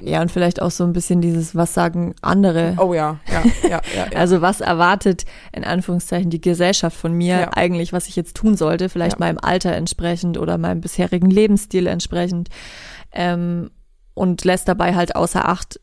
Ja, 0.00 0.22
und 0.22 0.30
vielleicht 0.30 0.62
auch 0.62 0.70
so 0.70 0.84
ein 0.84 0.94
bisschen 0.94 1.20
dieses, 1.20 1.54
was 1.54 1.74
sagen 1.74 2.14
andere? 2.22 2.74
Oh 2.78 2.94
ja, 2.94 3.20
ja, 3.30 3.42
ja, 3.62 3.68
ja, 3.68 3.82
ja. 3.94 4.06
Also 4.16 4.40
was 4.40 4.60
erwartet 4.62 5.24
in 5.52 5.64
Anführungszeichen 5.64 6.30
die 6.30 6.40
Gesellschaft 6.40 6.96
von 6.96 7.12
mir 7.12 7.40
ja. 7.40 7.50
eigentlich, 7.52 7.92
was 7.92 8.08
ich 8.08 8.16
jetzt 8.16 8.36
tun 8.36 8.56
sollte, 8.56 8.88
vielleicht 8.88 9.18
meinem 9.18 9.38
Alter 9.38 9.72
entsprechend 9.72 10.38
oder 10.38 10.56
meinem 10.56 10.80
bisherigen 10.80 11.28
Lebensstil 11.28 11.86
entsprechend. 11.86 12.48
Ähm, 13.12 13.70
und 14.18 14.44
lässt 14.44 14.68
dabei 14.68 14.94
halt 14.94 15.16
außer 15.16 15.48
Acht, 15.48 15.80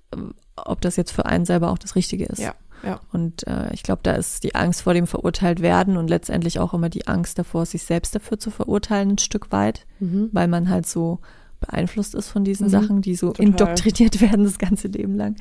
ob 0.56 0.82
das 0.82 0.98
jetzt 0.98 1.12
für 1.12 1.26
einen 1.26 1.46
selber 1.46 1.72
auch 1.72 1.78
das 1.78 1.96
Richtige 1.96 2.26
ist. 2.26 2.40
Ja. 2.40 2.54
Ja. 2.84 3.00
Und 3.12 3.48
äh, 3.48 3.74
ich 3.74 3.82
glaube, 3.82 4.02
da 4.04 4.12
ist 4.12 4.44
die 4.44 4.54
Angst 4.54 4.84
vor 4.84 4.94
dem 4.94 5.08
verurteilt 5.08 5.62
werden 5.62 5.98
und 5.98 6.08
letztendlich 6.10 6.60
auch 6.60 6.74
immer 6.74 6.90
die 6.90 7.08
Angst 7.08 7.40
davor, 7.40 7.66
sich 7.66 7.84
selbst 7.84 8.14
dafür 8.14 8.38
zu 8.38 8.52
verurteilen, 8.52 9.12
ein 9.12 9.18
Stück 9.18 9.52
weit, 9.52 9.88
mhm. 10.00 10.30
weil 10.34 10.48
man 10.48 10.70
halt 10.70 10.86
so 10.86 11.20
beeinflusst 11.62 12.14
ist 12.14 12.30
von 12.30 12.44
diesen 12.44 12.68
mhm. 12.68 12.72
Sachen, 12.72 13.02
die 13.02 13.16
so 13.16 13.30
Total. 13.30 13.46
indoktriniert 13.46 14.22
werden 14.22 14.44
das 14.44 14.60
ganze 14.60 14.88
Leben 14.88 15.16
lang. 15.16 15.36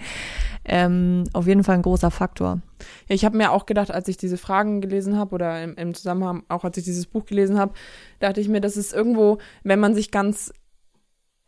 Ähm, 0.64 1.24
auf 1.32 1.46
jeden 1.46 1.64
Fall 1.64 1.74
ein 1.74 1.82
großer 1.82 2.10
Faktor. 2.10 2.60
Ja, 3.08 3.14
ich 3.14 3.24
habe 3.24 3.36
mir 3.36 3.50
auch 3.50 3.66
gedacht, 3.66 3.90
als 3.90 4.08
ich 4.08 4.16
diese 4.16 4.38
Fragen 4.38 4.80
gelesen 4.80 5.18
habe 5.18 5.34
oder 5.34 5.62
im, 5.62 5.74
im 5.74 5.92
Zusammenhang 5.92 6.44
auch 6.48 6.64
als 6.64 6.78
ich 6.78 6.84
dieses 6.84 7.06
Buch 7.06 7.26
gelesen 7.26 7.58
habe, 7.58 7.74
dachte 8.20 8.40
ich 8.40 8.48
mir, 8.48 8.60
das 8.62 8.76
ist 8.76 8.94
irgendwo, 8.94 9.38
wenn 9.64 9.80
man 9.80 9.94
sich 9.94 10.10
ganz 10.10 10.52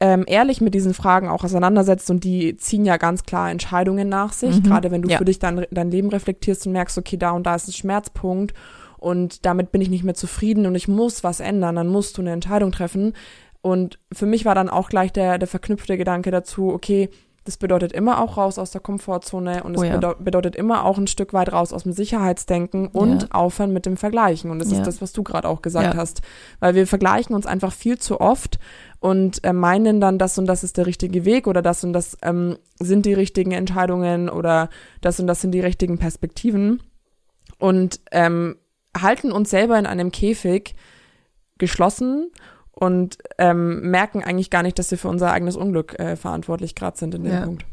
ähm, 0.00 0.25
ehrlich 0.26 0.61
mit 0.61 0.75
diesen 0.75 0.93
Fragen 0.93 1.29
auch 1.29 1.43
auseinandersetzt 1.43 2.11
und 2.11 2.23
die 2.23 2.57
ziehen 2.57 2.85
ja 2.85 2.99
ganz 2.99 3.23
klar 3.25 3.50
Entscheidungen 3.50 4.09
nach 4.09 4.33
sich, 4.33 4.57
mhm. 4.57 4.62
gerade 4.65 4.91
wenn 4.91 5.03
du 5.03 5.09
ja. 5.09 5.19
für 5.19 5.25
dich 5.25 5.38
dein, 5.38 5.67
dein 5.71 5.91
Leben 5.91 6.11
reflektierst 6.11 6.67
und 6.67 6.73
merkst, 6.73 6.99
okay, 6.99 7.17
da 7.17 7.31
und 7.31 7.47
da 7.47 7.55
ist 7.55 7.69
ein 7.69 7.73
Schmerzpunkt 7.73 8.55
und 8.99 9.47
damit 9.47 9.73
bin 9.73 9.81
ich 9.81 9.88
nicht 9.88 10.05
mehr 10.05 10.15
zufrieden 10.15 10.67
und 10.67 10.75
ich 10.75 10.88
muss 10.88 11.25
was 11.25 11.41
ändern, 11.41 11.76
dann 11.76 11.88
musst 11.88 12.19
du 12.19 12.23
eine 12.23 12.33
Entscheidung 12.33 12.73
treffen. 12.73 13.15
Und 13.62 13.99
für 14.12 14.26
mich 14.26 14.45
war 14.45 14.55
dann 14.55 14.69
auch 14.69 14.88
gleich 14.88 15.12
der, 15.12 15.38
der 15.38 15.49
verknüpfte 15.49 15.97
Gedanke 15.97 16.31
dazu, 16.31 16.69
okay, 16.69 17.09
das 17.47 17.57
bedeutet 17.57 17.93
immer 17.93 18.21
auch 18.21 18.37
raus 18.37 18.59
aus 18.59 18.73
der 18.73 18.81
Komfortzone 18.81 19.62
und 19.62 19.76
es 19.76 19.81
oh 19.81 19.85
ja. 19.85 19.95
bedeutet, 19.95 20.25
bedeutet 20.25 20.57
immer 20.57 20.85
auch 20.85 20.99
ein 20.99 21.07
Stück 21.07 21.33
weit 21.33 21.53
raus 21.53 21.73
aus 21.73 21.85
dem 21.85 21.93
Sicherheitsdenken 21.93 22.88
und 22.88 23.23
ja. 23.23 23.29
aufhören 23.31 23.73
mit 23.73 23.87
dem 23.87 23.97
Vergleichen. 23.97 24.50
Und 24.50 24.59
das 24.59 24.71
ja. 24.71 24.79
ist 24.79 24.87
das, 24.87 25.00
was 25.00 25.12
du 25.12 25.23
gerade 25.23 25.49
auch 25.49 25.62
gesagt 25.62 25.97
hast. 25.97 26.23
Weil 26.59 26.75
wir 26.75 26.87
vergleichen 26.87 27.35
uns 27.35 27.47
einfach 27.47 27.73
viel 27.73 27.99
zu 27.99 28.21
oft 28.21 28.59
und 28.99 29.45
äh, 29.45 29.53
meinen 29.53 30.00
dann, 30.00 30.19
das 30.19 30.37
und 30.38 30.47
das 30.47 30.65
ist 30.65 30.76
der 30.76 30.87
richtige 30.87 31.25
Weg 31.25 31.47
oder 31.47 31.62
das 31.62 31.85
und 31.85 31.93
das 31.93 32.19
ähm, 32.23 32.59
sind 32.81 33.07
die 33.07 33.15
richtigen 33.15 33.53
Entscheidungen 33.53 34.29
oder 34.29 34.69
das 35.00 35.21
und 35.21 35.29
das 35.29 35.41
sind 35.41 35.53
die 35.53 35.61
richtigen 35.61 35.99
Perspektiven 35.99 36.83
und 37.59 38.00
ähm, 38.11 38.57
halten 39.00 39.31
uns 39.31 39.50
selber 39.50 39.79
in 39.79 39.87
einem 39.87 40.11
Käfig 40.11 40.75
geschlossen 41.59 42.33
und 42.78 43.18
ähm, 43.38 43.90
merken 43.90 44.23
eigentlich 44.23 44.50
gar 44.50 44.62
nicht, 44.62 44.78
dass 44.78 44.88
sie 44.90 44.97
für 44.97 45.09
unser 45.09 45.33
eigenes 45.33 45.56
Unglück 45.56 45.99
äh, 45.99 46.14
verantwortlich 46.16 46.75
gerade 46.75 46.97
sind 46.99 47.14
in 47.14 47.25
dem 47.25 47.33
Ja. 47.33 47.45
Punkt. 47.45 47.64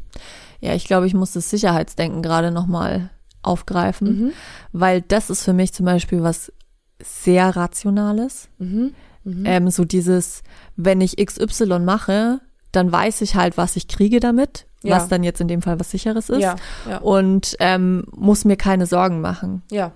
Ja, 0.62 0.74
ich 0.74 0.86
glaube, 0.86 1.06
ich 1.08 1.14
muss 1.14 1.34
das 1.34 1.50
Sicherheitsdenken 1.50 2.22
gerade 2.22 2.50
nochmal 2.52 3.10
aufgreifen, 3.42 4.32
weil 4.72 5.02
das 5.02 5.30
ist 5.30 5.44
für 5.44 5.52
mich 5.54 5.74
zum 5.74 5.86
Beispiel 5.86 6.24
was 6.24 6.52
sehr 7.02 7.56
Rationales. 7.56 8.48
Mhm. 8.60 8.94
Mhm. 9.26 9.46
Ähm, 9.46 9.70
so 9.70 9.84
dieses, 9.86 10.42
wenn 10.78 11.02
ich 11.02 11.18
XY 11.18 11.80
mache, 11.80 12.40
dann 12.72 12.92
weiß 12.92 13.22
ich 13.22 13.36
halt, 13.36 13.58
was 13.58 13.76
ich 13.76 13.88
kriege 13.90 14.20
damit, 14.22 14.66
Ja. 14.84 14.96
was 14.96 15.10
dann 15.10 15.24
jetzt 15.24 15.42
in 15.42 15.48
dem 15.50 15.62
Fall 15.62 15.80
was 15.80 15.92
sicheres 15.92 16.30
ist. 16.30 16.42
ja, 16.42 16.56
ja, 16.90 16.98
Und 17.00 17.56
ähm, 17.60 18.06
muss 18.16 18.46
mir 18.46 18.56
keine 18.58 18.86
Sorgen 18.86 19.20
machen. 19.22 19.64
ja, 19.72 19.92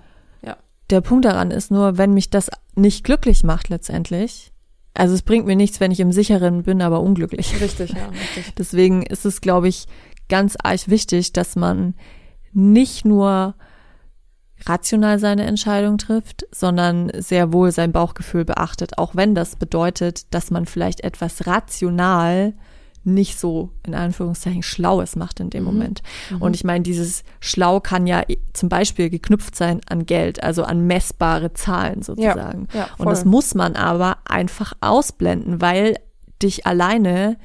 Der 0.90 1.00
Punkt 1.02 1.24
daran 1.26 1.50
ist 1.50 1.70
nur, 1.70 1.98
wenn 1.98 2.14
mich 2.14 2.30
das 2.30 2.50
nicht 2.74 3.04
glücklich 3.04 3.44
macht 3.44 3.68
letztendlich, 3.68 4.52
also 4.98 5.14
es 5.14 5.22
bringt 5.22 5.46
mir 5.46 5.54
nichts, 5.54 5.78
wenn 5.78 5.92
ich 5.92 6.00
im 6.00 6.10
Sicheren 6.10 6.64
bin, 6.64 6.82
aber 6.82 7.00
unglücklich. 7.00 7.60
richtig, 7.60 7.92
ja, 7.92 8.08
richtig. 8.36 8.52
Deswegen 8.56 9.04
ist 9.04 9.24
es, 9.24 9.40
glaube 9.40 9.68
ich, 9.68 9.86
ganz 10.28 10.56
arg 10.60 10.88
wichtig, 10.88 11.32
dass 11.32 11.54
man 11.54 11.94
nicht 12.52 13.04
nur 13.04 13.54
rational 14.66 15.20
seine 15.20 15.44
Entscheidung 15.44 15.98
trifft, 15.98 16.46
sondern 16.50 17.12
sehr 17.14 17.52
wohl 17.52 17.70
sein 17.70 17.92
Bauchgefühl 17.92 18.44
beachtet, 18.44 18.98
auch 18.98 19.14
wenn 19.14 19.36
das 19.36 19.54
bedeutet, 19.54 20.34
dass 20.34 20.50
man 20.50 20.66
vielleicht 20.66 21.04
etwas 21.04 21.46
rational 21.46 22.54
nicht 23.14 23.38
so 23.38 23.70
in 23.86 23.94
Anführungszeichen 23.94 24.62
Schlaues 24.62 25.16
macht 25.16 25.40
in 25.40 25.50
dem 25.50 25.64
Moment. 25.64 26.02
Und 26.40 26.54
ich 26.54 26.64
meine, 26.64 26.82
dieses 26.82 27.24
Schlau 27.40 27.80
kann 27.80 28.06
ja 28.06 28.22
zum 28.52 28.68
Beispiel 28.68 29.10
geknüpft 29.10 29.56
sein 29.56 29.80
an 29.88 30.06
Geld, 30.06 30.42
also 30.42 30.64
an 30.64 30.86
messbare 30.86 31.52
Zahlen 31.52 32.02
sozusagen. 32.02 32.68
ja, 32.72 32.88
Und 32.98 33.06
das 33.10 33.24
muss 33.24 33.54
man 33.54 33.76
aber 33.76 34.18
einfach 34.24 34.72
ausblenden, 34.80 35.60
weil 35.60 35.96
dich 36.42 36.66
alleine 36.66 37.36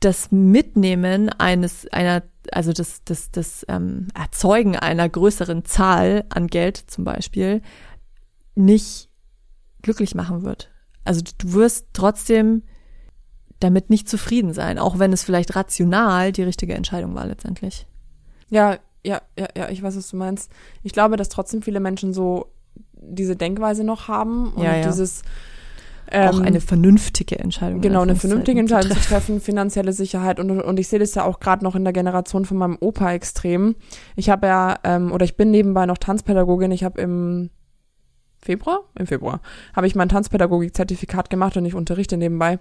das 0.00 0.30
Mitnehmen 0.30 1.28
eines 1.28 1.86
einer 1.92 2.22
also 2.52 2.72
das 2.72 3.04
das 3.04 3.30
das 3.30 3.66
ähm, 3.68 4.08
Erzeugen 4.14 4.76
einer 4.76 5.08
größeren 5.08 5.64
Zahl 5.64 6.24
an 6.30 6.46
Geld 6.46 6.78
zum 6.78 7.04
Beispiel 7.04 7.60
nicht 8.54 9.10
glücklich 9.82 10.14
machen 10.14 10.42
wird. 10.42 10.70
Also 11.04 11.22
du 11.38 11.52
wirst 11.52 11.88
trotzdem 11.92 12.62
damit 13.60 13.90
nicht 13.90 14.08
zufrieden 14.08 14.52
sein, 14.52 14.78
auch 14.78 14.98
wenn 14.98 15.12
es 15.12 15.22
vielleicht 15.22 15.54
rational 15.54 16.32
die 16.32 16.42
richtige 16.42 16.74
Entscheidung 16.74 17.14
war 17.14 17.26
letztendlich. 17.26 17.86
Ja, 18.48 18.78
ja, 19.04 19.22
ja, 19.38 19.48
ja, 19.56 19.68
ich 19.70 19.82
weiß, 19.82 19.96
was 19.96 20.10
du 20.10 20.16
meinst. 20.16 20.50
Ich 20.82 20.92
glaube, 20.92 21.16
dass 21.16 21.28
trotzdem 21.28 21.62
viele 21.62 21.80
Menschen 21.80 22.12
so 22.12 22.46
diese 22.92 23.36
Denkweise 23.36 23.84
noch 23.84 24.08
haben 24.08 24.52
und 24.52 24.62
Ja, 24.62 24.76
ja. 24.76 24.86
dieses 24.86 25.22
auch 26.12 26.38
ähm, 26.38 26.42
eine 26.42 26.60
vernünftige 26.60 27.38
Entscheidung. 27.38 27.80
Genau, 27.80 28.02
eine 28.02 28.16
vernünftige 28.16 28.58
Entscheidung 28.58 28.90
zu 28.90 28.96
treffen. 28.96 29.08
treffen, 29.08 29.40
finanzielle 29.40 29.92
Sicherheit 29.92 30.40
und, 30.40 30.60
und 30.60 30.80
ich 30.80 30.88
sehe 30.88 30.98
das 30.98 31.14
ja 31.14 31.24
auch 31.24 31.38
gerade 31.38 31.64
noch 31.64 31.76
in 31.76 31.84
der 31.84 31.92
Generation 31.92 32.44
von 32.44 32.56
meinem 32.56 32.76
Opa 32.80 33.12
extrem. 33.12 33.76
Ich 34.16 34.28
habe 34.28 34.48
ja, 34.48 34.78
ähm, 34.82 35.12
oder 35.12 35.24
ich 35.24 35.36
bin 35.36 35.50
nebenbei 35.50 35.86
noch 35.86 35.98
Tanzpädagogin, 35.98 36.72
ich 36.72 36.82
habe 36.82 37.00
im 37.00 37.50
Februar, 38.42 38.80
im 38.98 39.06
Februar, 39.06 39.40
habe 39.76 39.86
ich 39.86 39.94
mein 39.94 40.08
Tanzpädagogik-Zertifikat 40.08 41.30
gemacht 41.30 41.56
und 41.56 41.64
ich 41.64 41.74
unterrichte 41.74 42.16
nebenbei. 42.16 42.58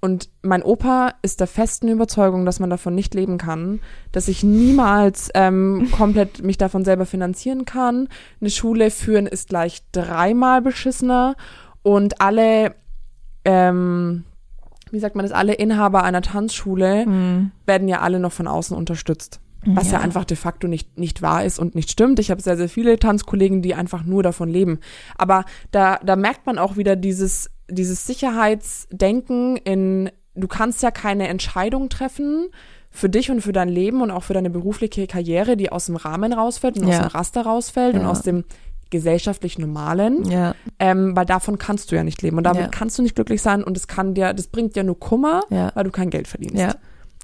Und 0.00 0.28
mein 0.42 0.62
Opa 0.62 1.14
ist 1.22 1.40
der 1.40 1.48
festen 1.48 1.88
Überzeugung, 1.88 2.46
dass 2.46 2.60
man 2.60 2.70
davon 2.70 2.94
nicht 2.94 3.14
leben 3.14 3.36
kann, 3.36 3.80
dass 4.12 4.28
ich 4.28 4.44
niemals 4.44 5.28
ähm, 5.34 5.88
komplett 5.90 6.42
mich 6.42 6.56
davon 6.56 6.84
selber 6.84 7.04
finanzieren 7.04 7.64
kann. 7.64 8.08
Eine 8.40 8.50
Schule 8.50 8.90
führen 8.90 9.26
ist 9.26 9.48
gleich 9.48 9.82
dreimal 9.90 10.62
beschissener 10.62 11.34
und 11.82 12.20
alle, 12.20 12.76
ähm, 13.44 14.24
wie 14.92 15.00
sagt 15.00 15.16
man 15.16 15.24
das, 15.24 15.32
alle 15.32 15.54
Inhaber 15.54 16.04
einer 16.04 16.22
Tanzschule 16.22 17.04
Mhm. 17.06 17.50
werden 17.66 17.88
ja 17.88 18.00
alle 18.00 18.20
noch 18.20 18.32
von 18.32 18.46
außen 18.46 18.76
unterstützt. 18.76 19.40
Was 19.66 19.90
ja. 19.90 19.98
einfach 19.98 20.24
de 20.24 20.36
facto 20.36 20.68
nicht, 20.68 20.98
nicht 20.98 21.20
wahr 21.20 21.44
ist 21.44 21.58
und 21.58 21.74
nicht 21.74 21.90
stimmt. 21.90 22.20
Ich 22.20 22.30
habe 22.30 22.40
sehr, 22.40 22.56
sehr 22.56 22.68
viele 22.68 22.96
Tanzkollegen, 22.98 23.60
die 23.60 23.74
einfach 23.74 24.04
nur 24.04 24.22
davon 24.22 24.48
leben. 24.48 24.78
Aber 25.16 25.44
da, 25.72 25.98
da 26.04 26.14
merkt 26.14 26.46
man 26.46 26.58
auch 26.58 26.76
wieder 26.76 26.94
dieses, 26.94 27.50
dieses 27.70 28.06
Sicherheitsdenken 28.06 29.56
in, 29.56 30.10
du 30.34 30.48
kannst 30.48 30.82
ja 30.82 30.90
keine 30.90 31.28
Entscheidung 31.28 31.88
treffen 31.88 32.48
für 32.90 33.08
dich 33.08 33.30
und 33.30 33.40
für 33.42 33.52
dein 33.52 33.68
Leben 33.68 34.00
und 34.02 34.10
auch 34.10 34.22
für 34.24 34.34
deine 34.34 34.50
berufliche 34.50 35.06
Karriere, 35.06 35.56
die 35.56 35.70
aus 35.70 35.86
dem 35.86 35.96
Rahmen 35.96 36.32
rausfällt 36.32 36.78
und 36.78 36.84
aus 36.84 36.90
Ja. 36.94 37.00
dem 37.00 37.08
Raster 37.08 37.42
rausfällt 37.42 37.94
und 37.96 38.02
Ja. 38.02 38.10
aus 38.10 38.22
dem 38.22 38.44
gesellschaftlich 38.90 39.58
Normalen 39.58 40.24
Ja, 40.30 40.54
ähm, 40.78 41.14
weil 41.14 41.26
davon 41.26 41.58
kannst 41.58 41.92
du 41.92 41.96
ja 41.96 42.02
nicht 42.02 42.22
leben 42.22 42.38
und 42.38 42.44
damit 42.44 42.72
kannst 42.72 42.96
du 42.98 43.02
nicht 43.02 43.14
glücklich 43.14 43.42
sein 43.42 43.62
und 43.62 43.76
es 43.76 43.86
kann 43.86 44.14
dir, 44.14 44.32
das 44.32 44.46
bringt 44.46 44.74
dir 44.76 44.82
nur 44.84 44.98
Kummer, 44.98 45.42
weil 45.74 45.84
du 45.84 45.90
kein 45.90 46.08
Geld 46.08 46.26
verdienst. 46.26 46.56
ja, 46.56 46.74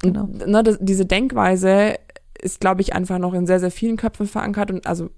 genau. 0.02 0.24
Und, 0.24 0.46
ne, 0.46 0.62
das, 0.62 0.76
diese 0.80 1.06
Denkweise 1.06 1.94
ist, 2.38 2.60
glaube 2.60 2.82
ich, 2.82 2.94
einfach 2.94 3.18
noch 3.18 3.32
in 3.32 3.46
sehr, 3.46 3.60
sehr 3.60 3.70
vielen 3.70 3.96
Köpfen 3.96 4.26
verankert 4.26 4.70
und 4.70 4.86
also 4.86 5.08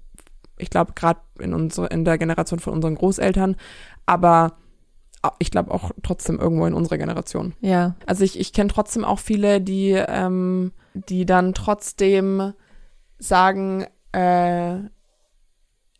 ich 0.57 0.69
glaube 0.69 0.93
gerade 0.95 1.19
in 1.39 1.53
unsere, 1.53 1.87
in 1.87 2.05
der 2.05 2.17
Generation 2.17 2.59
von 2.59 2.71
unseren 2.73 2.95
Großeltern, 2.95 3.57
aber 4.05 4.53
ich 5.39 5.51
glaube 5.51 5.71
auch 5.71 5.91
trotzdem 6.03 6.39
irgendwo 6.39 6.65
in 6.65 6.73
unserer 6.73 6.97
Generation. 6.97 7.53
Ja, 7.61 7.95
Also 8.05 8.23
ich, 8.23 8.39
ich 8.39 8.53
kenne 8.53 8.69
trotzdem 8.69 9.05
auch 9.05 9.19
viele, 9.19 9.61
die, 9.61 9.91
ähm, 9.91 10.71
die 10.93 11.25
dann 11.25 11.53
trotzdem 11.53 12.53
sagen, 13.19 13.85
äh, 14.11 14.77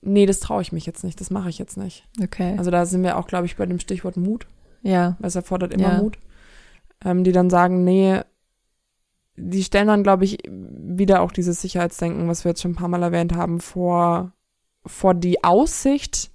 nee, 0.01 0.25
das 0.25 0.39
traue 0.39 0.61
ich 0.61 0.71
mich 0.71 0.85
jetzt 0.85 1.03
nicht, 1.03 1.19
das 1.19 1.29
mache 1.29 1.49
ich 1.49 1.57
jetzt 1.57 1.77
nicht. 1.77 2.07
okay. 2.23 2.55
Also 2.57 2.71
da 2.71 2.85
sind 2.85 3.03
wir 3.03 3.17
auch, 3.17 3.27
glaube 3.27 3.45
ich, 3.45 3.57
bei 3.57 3.65
dem 3.65 3.79
Stichwort 3.79 4.17
Mut, 4.17 4.47
ja, 4.81 5.15
weil 5.19 5.27
es 5.27 5.35
erfordert 5.35 5.73
immer 5.73 5.93
Ja. 5.93 6.01
Mut. 6.01 6.17
Ähm, 7.03 7.23
die 7.23 7.31
dann 7.31 7.49
sagen, 7.49 7.83
nee, 7.83 8.21
die 9.35 9.63
stellen 9.63 9.87
dann, 9.87 10.01
glaube 10.03 10.25
ich, 10.25 10.39
wieder 10.49 11.21
auch 11.21 11.31
dieses 11.31 11.61
Sicherheitsdenken, 11.61 12.27
was 12.27 12.43
wir 12.43 12.49
jetzt 12.51 12.61
schon 12.61 12.71
ein 12.71 12.75
paar 12.75 12.87
Mal 12.87 13.03
erwähnt 13.03 13.35
haben, 13.35 13.59
vor, 13.59 14.33
vor 14.85 15.13
die 15.13 15.43
Aussicht, 15.43 16.31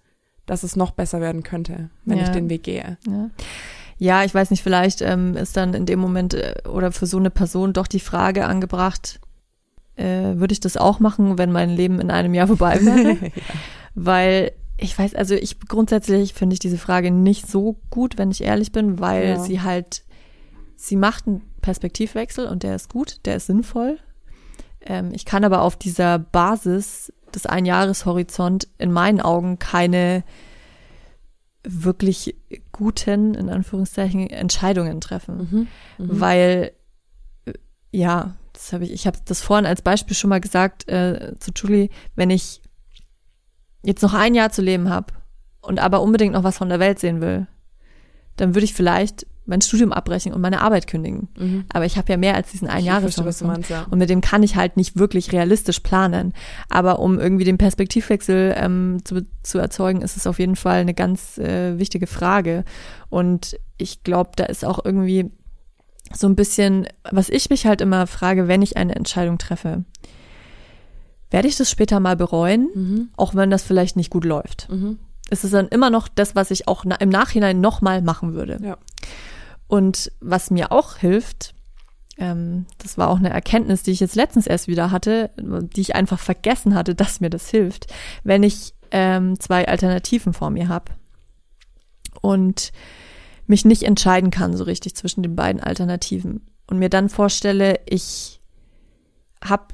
dass 0.46 0.62
es 0.62 0.76
noch 0.76 0.90
besser 0.92 1.20
werden 1.20 1.42
könnte, 1.42 1.90
wenn 2.04 2.18
Ja. 2.18 2.25
ich 2.25 2.30
den 2.30 2.49
Weg 2.50 2.62
gehe. 2.64 2.99
ja. 3.08 3.30
Ja, 3.99 4.25
ich 4.25 4.34
weiß 4.34 4.50
nicht, 4.50 4.64
vielleicht 4.64 5.00
ähm, 5.00 5.37
ist 5.37 5.56
dann 5.56 5.75
in 5.75 5.87
dem 5.87 6.00
Moment 6.00 6.34
äh, 6.34 6.54
oder 6.68 6.90
für 6.90 7.06
so 7.06 7.18
eine 7.18 7.30
Person 7.30 7.72
doch 7.72 7.87
die 7.87 8.00
Frage 8.00 8.46
angebracht, 8.46 9.20
äh, 9.94 10.34
würde 10.34 10.52
ich 10.52 10.58
das 10.58 10.76
auch 10.76 10.99
machen, 10.99 11.38
wenn 11.38 11.52
mein 11.52 11.70
Leben 11.70 12.00
in 12.00 12.11
einem 12.11 12.34
Jahr 12.34 12.49
vorbei 12.49 12.80
wäre? 12.84 13.30
Weil 13.94 14.52
ich 14.76 14.99
weiß, 14.99 15.14
also 15.14 15.34
ich 15.37 15.61
grundsätzlich 15.61 16.34
finde 16.34 16.54
ich 16.54 16.58
diese 16.58 16.78
Frage 16.78 17.12
nicht 17.12 17.46
so 17.49 17.76
gut, 17.90 18.18
wenn 18.18 18.32
ich 18.32 18.42
ehrlich 18.42 18.72
bin, 18.72 18.99
weil 18.99 19.28
Ja. 19.28 19.38
sie 19.38 19.61
halt, 19.61 20.02
sie 20.75 20.96
macht 20.96 21.28
einen 21.28 21.42
Perspektivwechsel 21.61 22.46
und 22.49 22.64
der 22.64 22.75
ist 22.75 22.88
gut, 22.90 23.20
der 23.25 23.37
ist 23.37 23.46
sinnvoll. 23.46 23.99
Ähm, 24.80 25.11
ich 25.12 25.25
kann 25.25 25.44
aber 25.44 25.62
auf 25.62 25.76
dieser 25.76 26.18
Basis 26.18 27.12
des 27.32 27.46
Einjahreshorizont 27.46 28.68
in 28.78 28.92
meinen 28.92 29.20
Augen 29.20 29.58
keine 29.58 30.24
wirklich 31.64 32.36
guten, 32.72 33.34
in 33.34 33.48
Anführungszeichen, 33.48 34.28
Entscheidungen 34.28 35.00
treffen 35.00 35.36
Mhm. 35.36 35.68
Mhm. 36.04 36.20
weil 36.20 36.72
ja, 37.92 38.34
das 38.52 38.72
habe 38.72 38.84
ich, 38.84 38.92
ich 38.92 39.06
habe 39.06 39.18
das 39.24 39.42
vorhin 39.42 39.66
als 39.66 39.82
Beispiel 39.82 40.16
schon 40.16 40.30
mal 40.30 40.40
gesagt 40.40 40.88
äh, 40.88 41.34
zu 41.38 41.52
Julie, 41.54 41.88
wenn 42.16 42.30
ich 42.30 42.62
jetzt 43.82 44.02
noch 44.02 44.14
ein 44.14 44.34
Jahr 44.34 44.50
zu 44.50 44.62
leben 44.62 44.88
habe 44.88 45.12
und 45.60 45.78
aber 45.78 46.00
unbedingt 46.02 46.32
noch 46.32 46.42
was 46.44 46.58
von 46.58 46.68
der 46.68 46.80
Welt 46.80 46.98
sehen 46.98 47.20
will, 47.20 47.46
dann 48.36 48.54
würde 48.54 48.64
ich 48.64 48.74
vielleicht 48.74 49.26
mein 49.44 49.61
Studium 49.61 49.92
abbrechen 49.92 50.32
und 50.32 50.40
meine 50.40 50.61
Arbeit 50.61 50.87
kündigen. 50.87 51.28
Mhm. 51.37 51.64
Aber 51.72 51.84
ich 51.84 51.96
habe 51.99 52.11
ja 52.12 52.16
mehr 52.16 52.34
als 52.37 52.50
diesen 52.52 52.68
ein 52.68 52.80
Ich 52.80 52.84
Jahres 52.87 53.02
verstehe, 53.14 53.25
was 53.25 53.38
du 53.38 53.46
meinst, 53.46 53.70
ja. 53.70 53.87
und 53.90 53.99
mit 53.99 54.08
dem 54.08 54.20
kann 54.20 54.42
ich 54.44 54.54
halt 54.56 54.76
nicht 54.76 54.96
wirklich 54.96 55.32
realistisch 55.32 55.80
planen. 55.80 56.32
Aber 56.68 57.00
um 57.00 57.18
irgendwie 57.18 57.44
den 57.44 57.58
Perspektivwechsel 57.58 58.54
ähm, 58.56 58.99
zu, 59.04 59.26
zu 59.42 59.58
erzeugen, 59.58 60.00
ist 60.02 60.16
es 60.16 60.26
auf 60.26 60.38
jeden 60.38 60.54
Fall 60.56 60.80
eine 60.80 60.94
ganz 60.94 61.38
äh, 61.38 61.78
wichtige 61.78 62.06
Frage. 62.06 62.64
Und 63.11 63.58
ich 63.78 64.04
glaube, 64.04 64.30
da 64.37 64.44
ist 64.44 64.64
auch 64.64 64.84
irgendwie 64.84 65.30
so 66.14 66.26
ein 66.28 66.37
bisschen, 66.37 66.87
was 67.11 67.28
ich 67.28 67.50
mich 67.50 67.66
halt 67.66 67.80
immer 67.80 68.06
frage, 68.06 68.46
wenn 68.46 68.62
ich 68.62 68.76
eine 68.76 68.94
Entscheidung 68.94 69.38
treffe, 69.38 69.84
werde 71.30 71.49
ich 71.49 71.56
das 71.56 71.70
später 71.70 71.99
mal 72.00 72.16
bereuen, 72.16 72.68
Mhm. 72.75 73.08
auch 73.16 73.34
wenn 73.34 73.50
das 73.50 73.62
vielleicht 73.62 73.96
nicht 73.96 74.11
gut 74.11 74.25
läuft. 74.25 74.68
Mhm. 74.70 74.99
Es 75.30 75.44
ist 75.44 75.54
dann 75.54 75.68
immer 75.68 75.88
noch 75.88 76.08
das, 76.08 76.34
was 76.37 76.50
ich 76.50 76.68
auch 76.68 76.84
na, 76.84 76.96
im 76.96 77.08
Nachhinein 77.08 77.61
nochmal 77.61 78.02
machen 78.02 78.34
würde. 78.34 78.58
Ja. 78.62 78.76
Und 79.73 80.12
was 80.21 80.50
mir 80.50 80.71
auch 80.71 80.99
hilft, 80.99 81.55
ähm, 82.19 82.67
das 82.76 82.99
war 82.99 83.09
auch 83.09 83.17
eine 83.17 83.31
Erkenntnis, 83.31 83.83
die 83.83 83.93
ich 83.93 84.00
jetzt 84.00 84.17
letztens 84.17 84.47
erst 84.47 84.69
wieder 84.69 84.91
hatte, 84.91 85.31
die 85.38 85.81
ich 85.81 85.95
einfach 85.95 86.19
vergessen 86.19 86.75
hatte, 86.75 86.95
dass 86.95 87.21
mir 87.21 87.31
das 87.31 87.49
hilft, 87.49 87.87
wenn 88.23 88.43
ich 88.43 88.75
ähm, 88.91 89.41
zwei 89.41 89.67
Alternativen 89.67 90.35
vor 90.35 90.50
mir 90.50 90.69
habe 90.69 90.93
und 92.21 92.71
mich 93.47 93.64
nicht 93.64 93.85
entscheiden 93.85 94.31
kann 94.31 94.55
so 94.59 94.64
richtig 94.64 94.95
zwischen 94.95 95.23
den 95.23 95.37
beiden 95.37 95.62
Alternativen 95.62 96.43
und 96.67 96.79
mir 96.79 96.91
dann 96.91 97.09
vorstelle, 97.09 97.81
ich 97.87 98.43
habe 99.43 99.69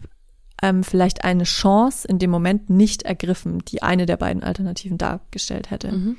ähm, 0.62 0.85
vielleicht 0.85 1.25
eine 1.25 1.43
Chance 1.43 2.07
in 2.07 2.21
dem 2.21 2.31
Moment 2.31 2.71
nicht 2.71 3.02
ergriffen, 3.02 3.64
die 3.67 3.83
eine 3.83 4.07
der 4.07 4.17
beiden 4.17 4.45
Alternativen 4.45 4.97
dargestellt 4.97 5.73
hätte. 5.73 5.90
Mhm. 5.90 6.17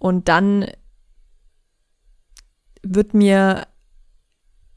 Und 0.00 0.26
dann 0.26 0.66
wird 2.82 3.14
mir 3.14 3.66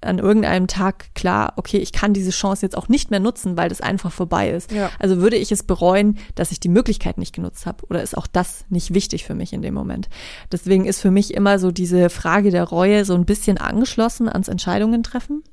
an 0.02 0.20
irgendeinem 0.20 0.68
Tag 0.68 1.16
klar, 1.16 1.54
okay, 1.56 1.78
ich 1.78 1.92
kann 1.92 2.14
diese 2.14 2.30
Chance 2.30 2.64
jetzt 2.64 2.78
auch 2.78 2.90
nicht 2.90 3.10
mehr 3.10 3.20
nutzen, 3.20 3.58
weil 3.58 3.70
das 3.70 3.82
einfach 3.82 4.12
vorbei 4.12 4.52
ist. 4.52 4.72
Ja. 4.72 4.92
Also 5.00 5.18
würde 5.20 5.36
ich 5.36 5.52
es 5.52 5.64
bereuen, 5.64 6.20
dass 6.36 6.52
ich 6.52 6.60
die 6.60 6.70
Möglichkeit 6.70 7.18
nicht 7.18 7.34
genutzt 7.34 7.66
habe 7.66 7.86
oder 7.88 8.04
ist 8.04 8.16
auch 8.16 8.28
das 8.28 8.66
nicht 8.70 8.94
wichtig 8.94 9.24
für 9.26 9.34
mich 9.34 9.52
in 9.52 9.64
dem 9.64 9.74
Moment. 9.74 10.08
Deswegen 10.52 10.86
ist 10.86 11.02
für 11.02 11.10
mich 11.10 11.34
immer 11.34 11.58
so 11.58 11.72
diese 11.72 12.12
Frage 12.12 12.52
der 12.52 12.66
Reue 12.66 13.04
so 13.04 13.16
ein 13.16 13.26
bisschen 13.26 13.58
angeschlossen 13.58 14.30
ans 14.30 14.48
Entscheidungen 14.48 15.02
treffen. 15.02 15.44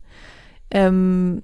Ähm, 0.70 1.42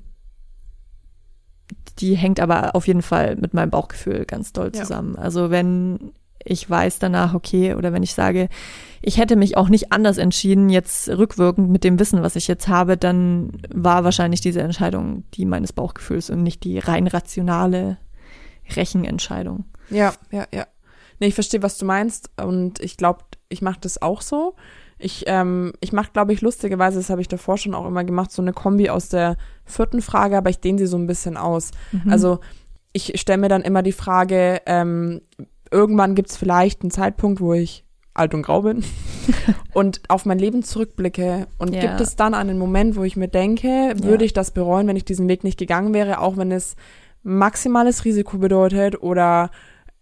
die 2.00 2.14
hängt 2.14 2.40
aber 2.40 2.74
auf 2.76 2.86
jeden 2.86 3.02
Fall 3.02 3.36
mit 3.36 3.54
meinem 3.54 3.70
Bauchgefühl 3.70 4.24
ganz 4.26 4.52
doll 4.52 4.70
Ja. 4.74 4.82
zusammen. 4.82 5.16
Also 5.16 5.50
wenn 5.50 6.12
ich 6.48 6.68
weiß 6.68 6.98
danach, 6.98 7.34
okay, 7.34 7.74
oder 7.74 7.92
wenn 7.92 8.02
ich 8.02 8.14
sage, 8.14 8.48
ich 9.00 9.18
hätte 9.18 9.36
mich 9.36 9.56
auch 9.56 9.68
nicht 9.68 9.92
anders 9.92 10.18
entschieden, 10.18 10.70
jetzt 10.70 11.08
rückwirkend 11.08 11.70
mit 11.70 11.84
dem 11.84 11.98
Wissen, 11.98 12.22
was 12.22 12.36
ich 12.36 12.48
jetzt 12.48 12.68
habe, 12.68 12.96
dann 12.96 13.52
war 13.72 14.04
wahrscheinlich 14.04 14.40
diese 14.40 14.60
Entscheidung 14.60 15.24
die 15.34 15.44
meines 15.44 15.72
Bauchgefühls 15.72 16.30
und 16.30 16.42
nicht 16.42 16.64
die 16.64 16.78
rein 16.78 17.06
rationale 17.06 17.98
Rechenentscheidung. 18.74 19.64
Ja, 19.90 20.14
ja, 20.30 20.46
ja. 20.52 20.66
Nee, 21.20 21.28
ich 21.28 21.34
verstehe, 21.34 21.62
was 21.62 21.78
du 21.78 21.84
meinst 21.84 22.30
und 22.40 22.80
ich 22.80 22.96
glaube, 22.96 23.20
ich 23.48 23.62
mache 23.62 23.78
das 23.80 24.00
auch 24.00 24.22
so. 24.22 24.54
Ich, 24.98 25.24
ähm, 25.26 25.72
ich 25.80 25.92
mache, 25.92 26.10
glaube 26.12 26.32
ich, 26.32 26.40
lustigerweise, 26.40 26.98
das 26.98 27.10
habe 27.10 27.20
ich 27.20 27.28
davor 27.28 27.56
schon 27.56 27.74
auch 27.74 27.86
immer 27.86 28.04
gemacht, 28.04 28.32
so 28.32 28.42
eine 28.42 28.52
Kombi 28.52 28.90
aus 28.90 29.08
der 29.08 29.36
vierten 29.64 30.02
Frage, 30.02 30.36
aber 30.36 30.50
ich 30.50 30.60
dehne 30.60 30.78
sie 30.78 30.86
so 30.86 30.96
ein 30.96 31.06
bisschen 31.06 31.36
aus. 31.36 31.70
Mhm. 31.92 32.10
Also 32.10 32.40
ich 32.92 33.20
stelle 33.20 33.38
mir 33.38 33.48
dann 33.48 33.62
immer 33.62 33.82
die 33.82 33.92
Frage, 33.92 34.60
ähm, 34.66 35.20
irgendwann 35.70 36.14
gibt 36.14 36.30
es 36.30 36.36
vielleicht 36.36 36.82
einen 36.82 36.90
Zeitpunkt, 36.90 37.40
wo 37.40 37.52
ich 37.54 37.84
alt 38.14 38.34
und 38.34 38.42
grau 38.42 38.62
bin 38.62 38.84
und 39.74 40.00
auf 40.08 40.26
mein 40.26 40.38
Leben 40.38 40.62
zurückblicke 40.62 41.46
und 41.58 41.74
Ja. 41.74 41.80
gibt 41.80 42.00
es 42.00 42.16
dann 42.16 42.34
einen 42.34 42.58
Moment, 42.58 42.96
wo 42.96 43.04
ich 43.04 43.16
mir 43.16 43.28
denke, 43.28 43.94
würde 44.02 44.24
ich 44.24 44.32
das 44.32 44.50
bereuen, 44.50 44.86
wenn 44.88 44.96
ich 44.96 45.04
diesen 45.04 45.28
Weg 45.28 45.44
nicht 45.44 45.58
gegangen 45.58 45.94
wäre, 45.94 46.20
auch 46.20 46.36
wenn 46.36 46.50
es 46.50 46.74
maximales 47.22 48.04
Risiko 48.04 48.38
bedeutet 48.38 49.02
oder 49.02 49.50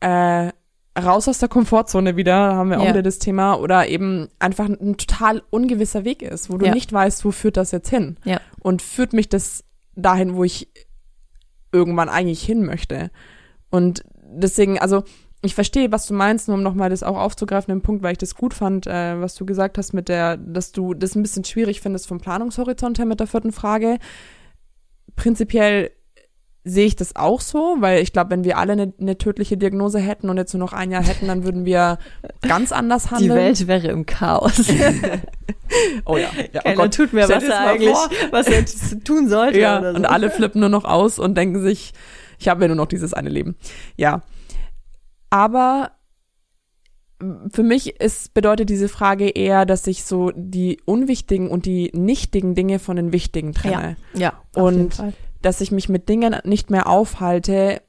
äh, 0.00 0.50
raus 0.98 1.28
aus 1.28 1.38
der 1.38 1.48
Komfortzone 1.50 2.16
wieder, 2.16 2.48
da 2.50 2.54
haben 2.54 2.70
wir 2.70 2.80
auch 2.80 2.84
Ja. 2.84 2.90
wieder 2.90 3.02
das 3.02 3.18
Thema, 3.18 3.56
oder 3.60 3.86
eben 3.86 4.28
einfach 4.38 4.66
ein, 4.66 4.96
total 4.96 5.42
ungewisser 5.50 6.04
Weg 6.04 6.22
ist, 6.22 6.48
wo 6.50 6.56
du 6.56 6.66
Ja. 6.66 6.72
nicht 6.72 6.90
weißt, 6.92 7.22
wo 7.24 7.32
führt 7.32 7.58
das 7.58 7.70
jetzt 7.70 7.90
hin. 7.90 8.16
Ja. 8.24 8.40
Und 8.60 8.80
führt 8.80 9.12
mich 9.12 9.28
das 9.28 9.64
dahin, 9.94 10.36
wo 10.36 10.44
ich 10.44 10.68
irgendwann 11.72 12.08
eigentlich 12.08 12.42
hin 12.42 12.64
möchte. 12.64 13.10
Und 13.70 14.04
deswegen, 14.22 14.78
also 14.78 15.04
ich 15.46 15.54
verstehe, 15.54 15.92
was 15.92 16.06
du 16.06 16.14
meinst, 16.14 16.48
nur 16.48 16.56
um 16.56 16.62
nochmal 16.62 16.90
das 16.90 17.02
auch 17.02 17.16
aufzugreifen, 17.16 17.72
den 17.72 17.82
Punkt, 17.82 18.02
weil 18.02 18.12
ich 18.12 18.18
das 18.18 18.34
gut 18.34 18.54
fand, 18.54 18.86
äh, 18.86 19.20
was 19.20 19.34
du 19.34 19.46
gesagt 19.46 19.78
hast 19.78 19.92
mit 19.92 20.08
der, 20.08 20.36
dass 20.36 20.72
du 20.72 20.94
das 20.94 21.14
ein 21.14 21.22
bisschen 21.22 21.44
schwierig 21.44 21.80
findest 21.80 22.06
vom 22.06 22.20
Planungshorizont 22.20 22.98
her 22.98 23.06
mit 23.06 23.20
der 23.20 23.26
vierten 23.26 23.52
Frage. 23.52 23.98
Prinzipiell 25.14 25.90
sehe 26.68 26.86
ich 26.86 26.96
das 26.96 27.14
auch 27.14 27.40
so, 27.40 27.76
weil 27.78 28.02
ich 28.02 28.12
glaube, 28.12 28.30
wenn 28.30 28.42
wir 28.42 28.58
alle 28.58 28.72
eine, 28.72 28.92
eine 29.00 29.16
tödliche 29.16 29.56
Diagnose 29.56 30.00
hätten 30.00 30.28
und 30.28 30.36
jetzt 30.36 30.52
nur 30.52 30.58
noch 30.58 30.72
ein 30.72 30.90
Jahr 30.90 31.04
hätten, 31.04 31.28
dann 31.28 31.44
würden 31.44 31.64
wir 31.64 31.98
ganz 32.42 32.72
anders 32.72 33.04
die 33.04 33.10
handeln. 33.10 33.36
Welt 33.36 33.66
wäre 33.68 33.86
im 33.86 34.04
Chaos. 34.04 34.68
oh 36.04 36.16
ja, 36.16 36.28
ja 36.52 36.60
oh 36.60 36.64
Keiner 36.64 36.76
Gott. 36.76 36.94
tut 36.94 37.12
mehr, 37.12 37.26
Stell 37.26 37.36
was 37.36 37.44
er 37.44 37.60
eigentlich, 37.60 37.90
vor. 37.90 38.10
was 38.32 38.48
er 38.48 38.64
tun 39.04 39.28
sollte. 39.28 39.60
Ja, 39.60 39.80
so. 39.80 39.96
und 39.96 40.06
alle 40.06 40.28
flippen 40.28 40.60
nur 40.60 40.68
noch 40.68 40.84
aus 40.84 41.20
und 41.20 41.36
denken 41.36 41.62
sich, 41.62 41.92
ich 42.40 42.48
habe 42.48 42.64
ja 42.64 42.68
nur 42.68 42.76
noch 42.76 42.86
dieses 42.86 43.14
eine 43.14 43.30
Leben. 43.30 43.54
Ja. 43.96 44.22
Aber 45.30 45.92
m, 47.20 47.48
für 47.52 47.62
mich 47.62 48.00
ist, 48.00 48.34
bedeutet 48.34 48.68
diese 48.68 48.88
Frage 48.88 49.28
eher, 49.28 49.66
dass 49.66 49.86
ich 49.86 50.04
so 50.04 50.30
die 50.34 50.80
unwichtigen 50.84 51.50
und 51.50 51.66
die 51.66 51.90
nichtigen 51.94 52.54
Dinge 52.54 52.78
von 52.78 52.96
den 52.96 53.12
wichtigen 53.12 53.52
trenne. 53.52 53.96
Ja, 54.14 54.34
auf 54.54 54.62
Und 54.64 54.76
jeden 54.76 54.90
Fall. 54.92 55.12
Dass 55.42 55.60
ich 55.60 55.70
mich 55.70 55.88
mit 55.88 56.08
Dingen 56.08 56.36
nicht 56.44 56.70
mehr 56.70 56.88
aufhalte, 56.88 57.82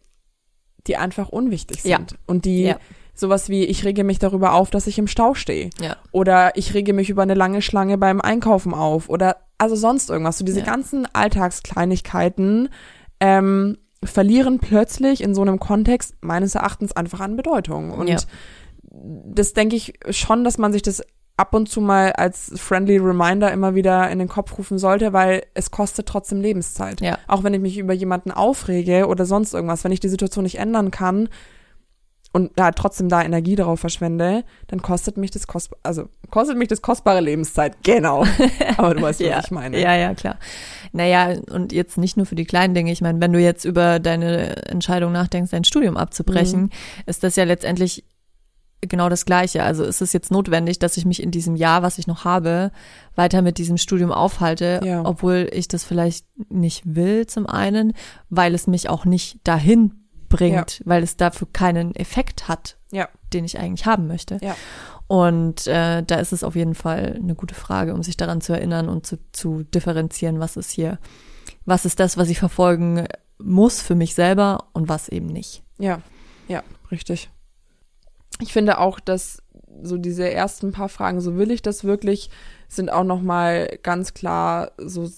die 0.86 0.97
einfach 0.97 1.30
unwichtig 1.30 1.82
sind. 1.82 2.12
Ja. 2.12 2.17
Und 2.28 2.45
die 2.45 2.63
Ja. 2.63 2.78
sowas 3.13 3.50
wie, 3.50 3.63
ich 3.65 3.84
rege 3.84 4.04
mich 4.04 4.19
darüber 4.19 4.54
auf, 4.54 4.69
dass 4.69 4.86
ich 4.88 4.97
im 5.00 5.08
Stau 5.08 5.34
stehe. 5.34 5.69
Ja. 5.82 5.97
Oder 6.12 6.56
ich 6.56 6.73
rege 6.73 6.93
mich 6.93 7.10
über 7.10 7.23
eine 7.23 7.34
lange 7.34 7.62
Schlange 7.62 7.97
beim 7.97 8.21
Einkaufen 8.21 8.73
auf. 8.73 9.10
Oder 9.10 9.38
also 9.58 9.76
sonst 9.76 10.10
irgendwas. 10.10 10.38
So 10.38 10.45
diese 10.45 10.60
Ja. 10.60 10.65
ganzen 10.65 11.08
Alltagskleinigkeiten 11.13 12.69
ähm, 13.19 13.78
verlieren 14.03 14.60
plötzlich 14.60 15.21
in 15.23 15.33
so 15.33 15.41
einem 15.41 15.60
Kontext 15.60 16.15
meines 16.21 16.55
Erachtens 16.55 16.91
einfach 16.93 17.19
an 17.19 17.36
Bedeutung. 17.36 17.91
Und 17.91 18.07
Ja. 18.07 18.17
das 18.91 19.53
denke 19.53 19.75
ich 19.75 19.93
schon, 20.10 20.43
dass 20.43 20.57
man 20.57 20.71
sich 20.71 20.81
das 20.81 21.01
ab 21.36 21.53
und 21.53 21.69
zu 21.69 21.81
mal 21.81 22.13
als 22.13 22.51
friendly 22.55 22.97
Reminder 22.97 23.51
immer 23.51 23.75
wieder 23.75 24.10
in 24.10 24.17
den 24.17 24.27
Kopf 24.27 24.57
rufen 24.57 24.79
sollte, 24.79 25.13
weil 25.13 25.43
es 25.53 25.69
kostet 25.69 26.07
trotzdem 26.07 26.41
Lebenszeit. 26.41 26.99
Ja. 27.01 27.19
Auch 27.27 27.43
wenn 27.43 27.53
ich 27.53 27.62
mich 27.62 27.77
über 27.77 27.93
jemanden 27.93 28.31
aufrege 28.31 29.07
oder 29.07 29.25
sonst 29.25 29.53
irgendwas, 29.53 29.83
wenn 29.83 29.91
ich 29.91 29.99
die 29.99 30.10
Situation 30.10 30.43
nicht 30.43 30.57
ändern 30.57 30.89
kann 30.89 31.29
und 32.34 32.52
ja, 32.58 32.72
trotzdem 32.72 33.10
da 33.10 33.24
Energie 33.24 33.56
darauf 33.56 33.80
verschwende, 33.80 34.44
dann 34.68 34.82
kostet 34.82 35.18
mich 35.18 35.32
das 35.32 35.48
kost 35.48 35.72
also 35.84 36.10
kostet 36.30 36.58
mich 36.58 36.68
das 36.68 36.82
kostbare 36.82 37.22
Lebenszeit. 37.22 37.78
Genau. 37.84 38.26
Aber 38.78 38.94
du 38.96 39.02
weißt, 39.02 39.20
was 39.22 39.28
ja, 39.28 39.40
ich 39.40 39.52
meine. 39.52 39.80
Ja, 39.80 39.96
ja, 39.96 40.13
klar. 40.13 40.38
Naja, 40.92 41.36
und 41.52 41.72
jetzt 41.72 41.98
nicht 41.98 42.18
nur 42.18 42.26
für 42.26 42.36
die 42.36 42.46
kleinen 42.46 42.74
Dinge. 42.74 42.92
Ich 42.92 43.02
meine, 43.02 43.20
wenn 43.22 43.32
du 43.34 43.40
jetzt 43.40 43.63
über 43.66 44.00
deine 44.00 44.68
Entscheidung 44.68 45.12
nachdenkst, 45.13 45.52
dein 45.52 45.63
Studium 45.63 45.96
abzubrechen, 45.98 46.63
Mhm. 46.63 46.70
ist 47.06 47.24
das 47.24 47.36
ja 47.38 47.44
letztendlich 47.46 48.04
genau 48.82 49.10
das 49.10 49.26
Gleiche. 49.26 49.63
Also 49.63 49.84
ist 49.84 50.02
es 50.02 50.13
jetzt 50.13 50.30
notwendig, 50.30 50.78
dass 50.80 50.98
ich 50.98 51.06
mich 51.06 51.24
in 51.24 51.32
diesem 51.32 51.56
Jahr, 51.56 51.82
was 51.82 51.98
ich 51.98 52.06
noch 52.08 52.26
habe, 52.26 52.72
weiter 53.16 53.42
mit 53.42 53.58
diesem 53.58 53.78
Studium 53.78 54.12
aufhalte, 54.12 54.82
Ja. 54.84 55.04
obwohl 55.04 55.50
ich 55.52 55.68
das 55.68 55.84
vielleicht 55.84 56.26
nicht 56.50 56.84
will 56.86 57.26
zum 57.26 57.48
einen, 57.48 57.94
weil 58.30 58.54
es 58.54 58.68
mich 58.68 58.90
auch 58.90 59.06
nicht 59.06 59.40
dahin 59.46 60.04
bringt, 60.30 60.82
weil 60.86 61.04
es 61.04 61.18
dafür 61.18 61.48
keinen 61.52 61.96
Effekt 61.96 62.48
hat, 62.48 62.78
Ja. 62.92 63.08
den 63.34 63.46
ich 63.46 63.60
eigentlich 63.60 63.86
haben 63.86 64.08
möchte. 64.08 64.38
Ja. 64.42 64.56
Und 65.08 65.68
äh, 65.68 66.04
da 66.04 66.16
ist 66.16 66.34
es 66.34 66.44
auf 66.44 66.56
jeden 66.56 66.76
Fall 66.76 67.16
eine 67.22 67.36
gute 67.36 67.56
Frage, 67.56 67.94
um 67.94 68.04
sich 68.04 68.18
daran 68.18 68.42
zu 68.42 68.54
erinnern 68.54 68.90
und 68.90 69.06
zu, 69.06 69.18
zu 69.32 69.63
differenzieren, 69.63 70.40
was 70.40 70.58
ist 70.58 70.70
hier, 70.72 71.00
was 71.66 71.86
ist 71.86 72.00
das, 72.00 72.18
was 72.18 72.30
ich 72.30 72.40
verfolgen 72.40 73.08
muss 73.40 73.82
für 73.82 73.96
mich 73.96 74.16
selber 74.16 74.66
und 74.74 74.90
was 74.90 75.08
eben 75.10 75.28
nicht. 75.28 75.63
Ja, 75.78 76.02
ja, 76.48 76.63
richtig. 76.92 77.30
Ich 78.40 78.52
finde 78.54 78.80
auch, 78.80 79.00
dass 79.00 79.42
so 79.84 79.98
diese 79.98 80.30
ersten 80.30 80.72
paar 80.72 80.90
Fragen, 80.90 81.22
so 81.22 81.38
will 81.38 81.52
ich 81.52 81.62
das 81.62 81.84
wirklich, 81.84 82.30
sind 82.68 82.92
auch 82.92 83.04
noch 83.04 83.22
mal 83.22 83.78
ganz 83.84 84.13
klar 84.13 84.72
so 84.78 85.10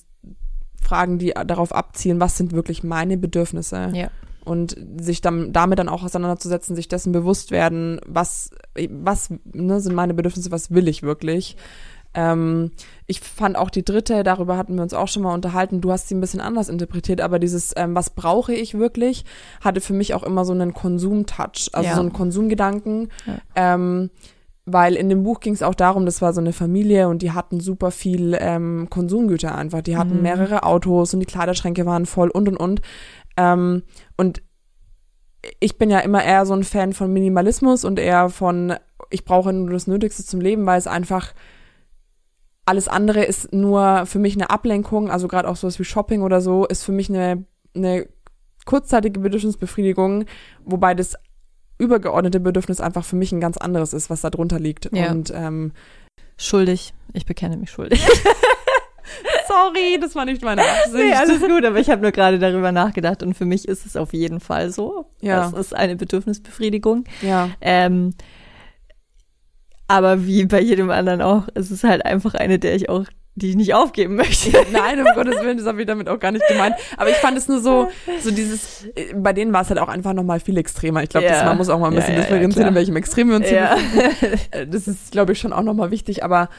Fragen, 0.82 1.18
die 1.18 1.34
darauf 1.46 1.74
abzielen, 1.74 2.20
was 2.20 2.38
sind 2.38 2.52
wirklich 2.52 2.84
meine 2.84 3.18
Bedürfnisse 3.18 3.92
Ja. 3.94 4.10
Und 4.50 4.76
sich 5.00 5.22
dann, 5.22 5.54
damit 5.54 5.80
dann 5.80 5.90
auch 5.90 6.04
auseinanderzusetzen, 6.04 6.76
sich 6.76 6.88
dessen 6.88 7.12
bewusst 7.12 7.52
werden, 7.52 8.02
was, 8.06 8.50
was 8.90 9.30
ne, 9.54 9.80
sind 9.80 9.96
meine 9.96 10.14
Bedürfnisse, 10.14 10.52
was 10.52 10.72
will 10.72 10.88
ich 10.88 11.04
wirklich. 11.04 11.56
Ähm, 12.16 12.72
ich 13.06 13.20
fand 13.20 13.56
auch 13.56 13.70
die 13.70 13.86
dritte, 13.86 14.24
darüber 14.24 14.58
hatten 14.58 14.76
wir 14.76 14.82
uns 14.82 14.96
auch 14.96 15.08
schon 15.08 15.22
mal 15.22 15.34
unterhalten, 15.34 15.80
du 15.80 15.92
hast 15.92 16.08
sie 16.08 16.16
ein 16.16 16.22
bisschen 16.22 16.42
anders 16.42 16.68
interpretiert, 16.68 17.22
aber 17.22 17.38
dieses, 17.38 17.72
ähm, 17.78 17.94
was 17.96 18.10
brauche 18.10 18.52
ich 18.52 18.78
wirklich, 18.80 19.26
hatte 19.62 19.80
für 19.80 19.94
mich 19.94 20.16
auch 20.16 20.24
immer 20.24 20.44
so 20.44 20.54
einen 20.54 20.74
Konsum-Touch, 20.74 21.70
also 21.74 21.88
Ja. 21.88 21.94
so 21.96 22.02
einen 22.02 22.12
Konsumgedanken. 22.14 23.10
Ja. 23.28 23.38
Ähm, 23.56 24.10
weil 24.72 24.96
in 24.96 25.10
dem 25.10 25.24
Buch 25.24 25.40
ging 25.40 25.54
es 25.54 25.64
auch 25.64 25.74
darum, 25.74 26.06
das 26.06 26.22
war 26.22 26.32
so 26.34 26.42
eine 26.42 26.54
Familie 26.54 27.08
und 27.10 27.22
die 27.24 27.32
hatten 27.32 27.60
super 27.60 27.90
viel 27.90 28.38
ähm, 28.40 28.88
Konsumgüter 28.90 29.56
einfach. 29.56 29.82
Die 29.82 29.98
hatten 29.98 30.18
Mhm. 30.18 30.22
mehrere 30.22 30.62
Autos 30.64 31.14
und 31.14 31.20
die 31.22 31.26
Kleiderschränke 31.26 31.88
waren 31.88 32.06
voll 32.06 32.30
und 32.30 32.48
und 32.48 32.58
und. 32.58 32.82
Ähm, 33.36 33.82
und 34.20 34.42
ich 35.62 35.78
bin 35.78 35.90
ja 35.90 36.00
immer 36.00 36.24
eher 36.24 36.46
so 36.46 36.54
ein 36.54 36.66
Fan 36.66 36.94
von 36.94 37.12
Minimalismus 37.12 37.86
und 37.86 37.98
eher 37.98 38.30
von, 38.30 38.76
ich 39.10 39.24
brauche 39.24 39.54
nur 39.54 39.70
das 39.70 39.88
Nötigste 39.88 40.26
zum 40.26 40.42
Leben, 40.42 40.66
weil 40.66 40.78
es 40.78 40.88
einfach 40.88 41.34
alles 42.66 42.88
andere 42.88 43.24
ist 43.24 43.54
nur 43.54 44.06
für 44.06 44.20
mich 44.20 44.36
eine 44.36 44.50
Ablenkung, 44.50 45.10
also 45.10 45.28
gerade 45.28 45.48
auch 45.48 45.56
sowas 45.56 45.80
wie 45.80 45.86
Shopping 45.86 46.22
oder 46.22 46.42
so, 46.42 46.68
ist 46.68 46.84
für 46.84 46.92
mich 46.92 47.10
eine, 47.10 47.46
eine 47.74 48.08
kurzzeitige 48.66 49.22
Bedürfnisbefriedigung, 49.22 50.26
wobei 50.66 50.94
das 50.94 51.16
übergeordnete 51.80 52.40
Bedürfnis 52.40 52.82
einfach 52.82 53.06
für 53.06 53.16
mich 53.16 53.32
ein 53.32 53.40
ganz 53.40 53.58
anderes 53.58 53.94
ist, 53.94 54.10
was 54.10 54.22
da 54.22 54.30
drunter 54.30 54.60
liegt. 54.60 54.94
Ja. 54.94 55.10
Und 55.10 55.32
ähm, 55.34 55.72
Schuldig. 56.38 56.94
Ich 57.14 57.26
bekenne 57.26 57.58
mich 57.58 57.70
schuldig. 57.70 58.06
sorry, 59.50 59.98
das 60.00 60.16
war 60.16 60.26
nicht 60.26 60.42
meine 60.44 60.62
Absicht. 60.62 60.94
nee, 60.94 61.14
alles 61.14 61.40
gut, 61.42 61.66
aber 61.66 61.80
ich 61.80 61.90
habe 61.90 62.02
nur 62.02 62.12
gerade 62.12 62.38
darüber 62.40 62.72
nachgedacht 62.72 63.24
und 63.24 63.34
für 63.36 63.46
mich 63.46 63.68
ist 63.68 63.86
es 63.86 63.96
auf 63.98 64.14
jeden 64.14 64.40
Fall 64.40 64.72
so. 64.72 65.06
Ja. 65.22 65.50
Das 65.50 65.54
ist 65.54 65.76
eine 65.76 65.96
Bedürfnisbefriedigung. 65.96 67.04
ja, 67.22 67.50
Ähm, 67.62 68.14
aber 69.88 70.26
wie 70.26 70.46
bei 70.46 70.62
jedem 70.62 70.92
anderen 70.92 71.22
auch, 71.22 71.48
ist 71.56 71.72
es 71.72 71.84
halt 71.84 72.06
einfach 72.06 72.36
eine, 72.36 72.60
der 72.60 72.76
ich 72.76 72.90
auch, 72.90 73.06
die 73.34 73.50
ich 73.52 73.56
nicht 73.56 73.74
aufgeben 73.74 74.16
möchte. 74.16 74.52
Nein, 74.72 75.00
um 75.00 75.08
Gottes 75.16 75.42
Willen, 75.42 75.58
das 75.58 75.66
habe 75.66 75.82
ich 75.82 75.88
damit 75.88 76.08
auch 76.10 76.20
gar 76.20 76.32
nicht 76.32 76.46
gemeint. 76.48 76.76
Aber 76.98 77.10
ich 77.10 77.16
fand 77.16 77.38
es 77.38 77.48
nur 77.48 77.60
so, 77.60 77.90
so 78.22 78.30
dieses, 78.30 78.86
bei 79.16 79.34
denen 79.34 79.52
war 79.52 79.62
es 79.62 79.70
halt 79.70 79.80
auch 79.80 79.88
einfach 79.88 80.14
nochmal 80.14 80.40
viel 80.40 80.58
extremer. 80.58 81.02
Ich 81.02 81.10
glaube, 81.10 81.26
Ja. 81.26 81.44
man 81.46 81.58
muss 81.58 81.70
auch 81.70 81.80
mal 81.80 81.88
ein 81.88 81.94
Ja, 81.94 82.00
bisschen 82.02 82.14
ja, 82.16 82.20
ja, 82.20 82.26
differenzieren, 82.26 82.52
klar. 82.66 82.70
in 82.70 82.76
welchem 82.76 82.96
Extrem 82.98 83.30
wir 83.30 83.38
uns 83.38 83.50
Ja. 83.50 83.76
befinden. 83.76 84.40
Äh, 84.52 84.68
Das 84.68 84.88
ist, 84.88 85.12
glaube 85.12 85.32
ich, 85.32 85.40
schon 85.40 85.54
auch 85.54 85.64
nochmal 85.64 85.90
wichtig. 85.90 86.24
Aber 86.24 86.50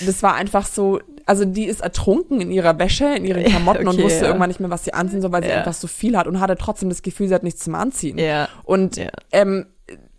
das 0.00 0.22
war 0.22 0.34
einfach 0.34 0.66
so, 0.66 1.00
also 1.26 1.44
die 1.44 1.64
ist 1.64 1.80
ertrunken 1.80 2.40
in 2.40 2.50
ihrer 2.50 2.78
Wäsche, 2.78 3.06
in 3.16 3.24
ihren 3.24 3.44
Klamotten 3.44 3.86
und 3.88 3.94
okay, 3.94 4.04
wusste 4.04 4.20
ja. 4.22 4.26
irgendwann 4.26 4.48
nicht 4.50 4.60
mehr, 4.60 4.70
was 4.70 4.84
sie 4.84 4.94
anziehen 4.94 5.20
soll, 5.22 5.32
weil 5.32 5.42
sie 5.42 5.48
Ja. 5.50 5.58
einfach 5.58 5.72
so 5.74 5.86
viel 5.86 6.16
hat 6.16 6.26
und 6.26 6.40
hatte 6.40 6.56
trotzdem 6.56 6.88
das 6.88 7.02
Gefühl, 7.02 7.28
sie 7.28 7.34
hat 7.34 7.42
nichts 7.42 7.64
zum 7.64 7.74
Anziehen. 7.74 8.18
Ja. 8.18 8.48
Und 8.64 8.96
Ja. 8.96 9.08
ähm, 9.32 9.66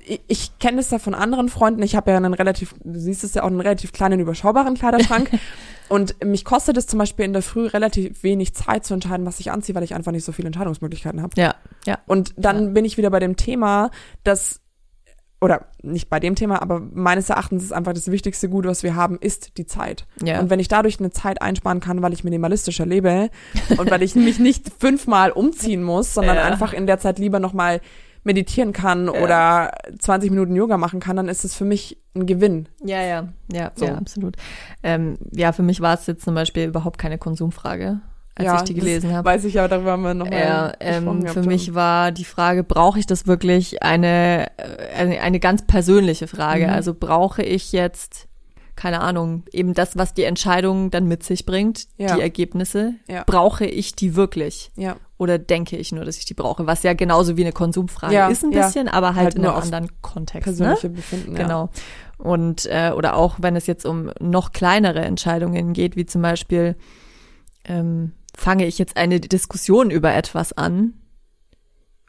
ich, 0.08 0.22
ich 0.28 0.60
kenne 0.60 0.80
es 0.80 0.90
da 0.90 1.00
von 1.00 1.16
anderen 1.16 1.50
Freunden. 1.50 1.82
Ich 1.82 1.96
habe 1.96 2.12
ja 2.12 2.18
einen 2.18 2.34
relativ, 2.36 2.76
du 2.84 3.00
siehst 3.00 3.24
es 3.24 3.34
ja 3.34 3.42
auch 3.44 3.48
einen 3.48 3.60
relativ 3.62 3.92
kleinen, 3.92 4.20
überschaubaren 4.20 4.76
Kleiderschrank. 4.76 5.32
und 5.90 6.24
mich 6.24 6.46
kostet 6.46 6.78
es 6.78 6.86
zum 6.88 7.00
Beispiel 7.00 7.26
in 7.26 7.34
der 7.34 7.42
Früh 7.42 7.66
relativ 7.66 8.22
wenig 8.24 8.54
Zeit 8.54 8.86
zu 8.86 8.94
entscheiden, 8.94 9.26
was 9.26 9.40
ich 9.40 9.52
anziehe, 9.52 9.74
weil 9.76 9.84
ich 9.84 9.96
einfach 9.96 10.12
nicht 10.12 10.24
so 10.26 10.32
viele 10.32 10.48
Entscheidungsmöglichkeiten 10.48 11.22
habe. 11.22 11.34
Ja, 11.40 11.56
ja. 11.86 11.98
Und 12.06 12.34
dann 12.38 12.74
bin 12.74 12.86
ich 12.86 12.98
wieder 12.98 13.10
bei 13.10 13.20
dem 13.20 13.36
Thema, 13.36 13.90
dass 14.24 14.62
oder 15.42 15.66
nicht 15.84 16.10
bei 16.10 16.20
dem 16.20 16.36
Thema, 16.36 16.62
aber 16.62 16.80
meines 16.80 17.30
Erachtens 17.30 17.64
ist 17.64 17.72
einfach 17.74 17.94
das 17.94 18.10
wichtigste 18.10 18.50
Gut, 18.50 18.66
was 18.66 18.84
wir 18.84 18.96
haben, 18.96 19.18
ist 19.20 19.58
die 19.58 19.66
Zeit. 19.66 20.08
Ja. 20.24 20.40
Und 20.40 20.50
wenn 20.50 20.60
ich 20.60 20.68
dadurch 20.70 21.00
eine 21.00 21.12
Zeit 21.12 21.42
einsparen 21.42 21.82
kann, 21.82 22.02
weil 22.02 22.14
ich 22.14 22.24
minimalistischer 22.24 22.86
lebe 22.86 23.30
und 23.78 23.92
weil 23.92 24.02
ich 24.02 24.16
mich 24.16 24.40
nicht 24.40 24.72
fünfmal 24.80 25.32
umziehen 25.32 25.84
muss, 25.84 26.14
sondern 26.14 26.38
Ja. 26.38 26.44
einfach 26.46 26.74
in 26.74 26.88
der 26.88 27.00
Zeit 27.00 27.20
lieber 27.20 27.40
nochmal 27.40 27.82
meditieren 28.24 28.74
kann 28.74 29.08
oder 29.08 29.72
20 30.00 30.32
Minuten 30.32 30.56
Yoga 30.56 30.78
machen 30.78 31.00
kann, 31.00 31.16
dann 31.16 31.28
ist 31.30 31.46
es 31.46 31.54
für 31.54 31.66
mich 31.66 32.02
ein 32.16 32.26
Gewinn. 32.26 32.68
Ja, 32.84 33.02
ja, 33.04 33.28
ja, 33.54 33.72
So. 33.76 33.86
ja, 33.86 33.96
absolut. 33.96 34.36
Ähm, 34.82 35.18
ja, 35.32 35.52
für 35.52 35.62
mich 35.62 35.80
war 35.82 35.94
es 35.94 36.08
jetzt 36.08 36.24
zum 36.24 36.34
Beispiel 36.34 36.64
überhaupt 36.64 36.98
keine 36.98 37.20
Konsumfrage, 37.20 38.00
als 38.36 38.46
ja, 38.46 38.56
ich 38.58 38.62
die 38.64 38.74
gelesen 38.74 39.14
habe. 39.14 39.30
Weiß 39.30 39.46
ich 39.46 39.54
ja, 39.54 39.68
darüber 39.68 39.94
haben 39.94 40.04
wir 40.04 40.14
nochmal 40.14 40.40
Ja, 40.40 40.74
ähm, 40.82 41.26
für 41.28 41.44
mich 41.44 41.74
war 41.74 42.12
die 42.12 42.26
Frage, 42.26 42.64
brauche 42.64 43.00
ich 43.00 43.06
das 43.08 43.28
wirklich 43.28 43.82
eine, 43.82 44.48
äh, 44.58 44.94
eine, 44.98 45.22
eine 45.22 45.40
ganz 45.40 45.66
persönliche 45.66 46.28
Frage. 46.28 46.68
Mhm. 46.68 46.74
Also 46.74 46.94
brauche 46.94 47.44
ich 47.44 47.72
jetzt, 47.72 48.28
keine 48.76 49.00
Ahnung, 49.00 49.44
eben 49.54 49.74
das, 49.74 49.98
was 49.98 50.14
die 50.14 50.24
Entscheidung 50.26 50.92
dann 50.92 51.08
mit 51.08 51.24
sich 51.24 51.46
bringt, 51.46 51.88
Ja. 51.98 52.16
die 52.16 52.22
Ergebnisse, 52.22 52.96
Ja. 53.08 53.24
brauche 53.26 53.66
ich 53.66 53.96
die 53.96 54.16
wirklich? 54.18 54.70
Ja, 54.76 54.98
Oder 55.18 55.38
denke 55.40 55.78
ich 55.78 55.94
nur, 55.94 56.04
dass 56.04 56.18
ich 56.18 56.26
die 56.26 56.34
brauche? 56.34 56.68
Was 56.68 56.84
ja 56.84 56.92
genauso 56.94 57.38
wie 57.38 57.44
eine 57.44 57.54
Konsumfrage 57.54 58.14
Ja, 58.14 58.28
ist 58.28 58.44
ein 58.44 58.52
bisschen, 58.52 58.90
aber 58.90 59.16
halt, 59.16 59.28
Halt 59.28 59.36
in 59.36 59.46
einem 59.46 59.56
anderen 59.56 59.90
Kontext. 60.02 60.46
Ne? 60.48 60.54
persönliche 60.56 60.90
Befinden. 60.90 61.38
Ja. 61.38 61.44
Genau. 61.44 61.70
Und 62.18 62.66
äh, 62.66 62.92
oder 62.94 63.16
auch 63.16 63.38
wenn 63.40 63.56
es 63.56 63.66
jetzt 63.66 63.86
um 63.86 64.12
noch 64.20 64.52
kleinere 64.52 65.00
Entscheidungen 65.00 65.72
geht, 65.72 65.96
wie 65.96 66.06
zum 66.06 66.22
Beispiel 66.22 66.76
ähm, 67.64 68.12
fange 68.38 68.66
ich 68.66 68.78
jetzt 68.78 68.98
eine 68.98 69.20
Diskussion 69.20 69.92
über 69.92 70.14
etwas 70.14 70.54
an, 70.54 70.94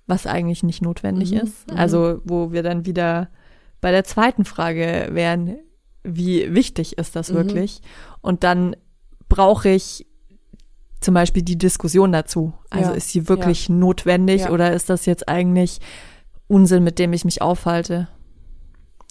was 0.07 0.27
eigentlich 0.27 0.63
nicht 0.63 0.83
notwendig 0.83 1.33
Mhm, 1.33 1.39
ist. 1.39 1.71
mhm. 1.71 1.77
Also 1.77 2.21
wo 2.25 2.53
wir 2.53 2.63
dann 2.63 2.87
wieder 2.87 3.29
bei 3.81 3.91
der 3.91 4.05
zweiten 4.05 4.45
Frage 4.45 5.09
wären, 5.13 5.57
wie 6.05 6.55
wichtig 6.55 6.99
ist 6.99 7.17
das 7.17 7.31
Mhm. 7.31 7.35
wirklich? 7.37 7.81
Und 8.21 8.45
dann 8.45 8.77
brauche 9.29 9.69
ich 9.69 10.07
zum 11.01 11.15
Beispiel 11.15 11.43
die 11.43 11.59
Diskussion 11.59 12.13
dazu. 12.13 12.55
Also 12.71 12.91
Ja, 12.91 12.97
ist 12.97 13.11
sie 13.11 13.29
wirklich 13.29 13.69
notwendig 13.69 14.43
Ja. 14.43 14.51
oder 14.51 14.73
ist 14.73 14.89
das 14.89 15.07
jetzt 15.07 15.29
eigentlich 15.29 15.81
Unsinn, 16.49 16.85
mit 16.85 16.99
dem 16.99 17.13
ich 17.13 17.25
mich 17.25 17.43
aufhalte? 17.43 18.09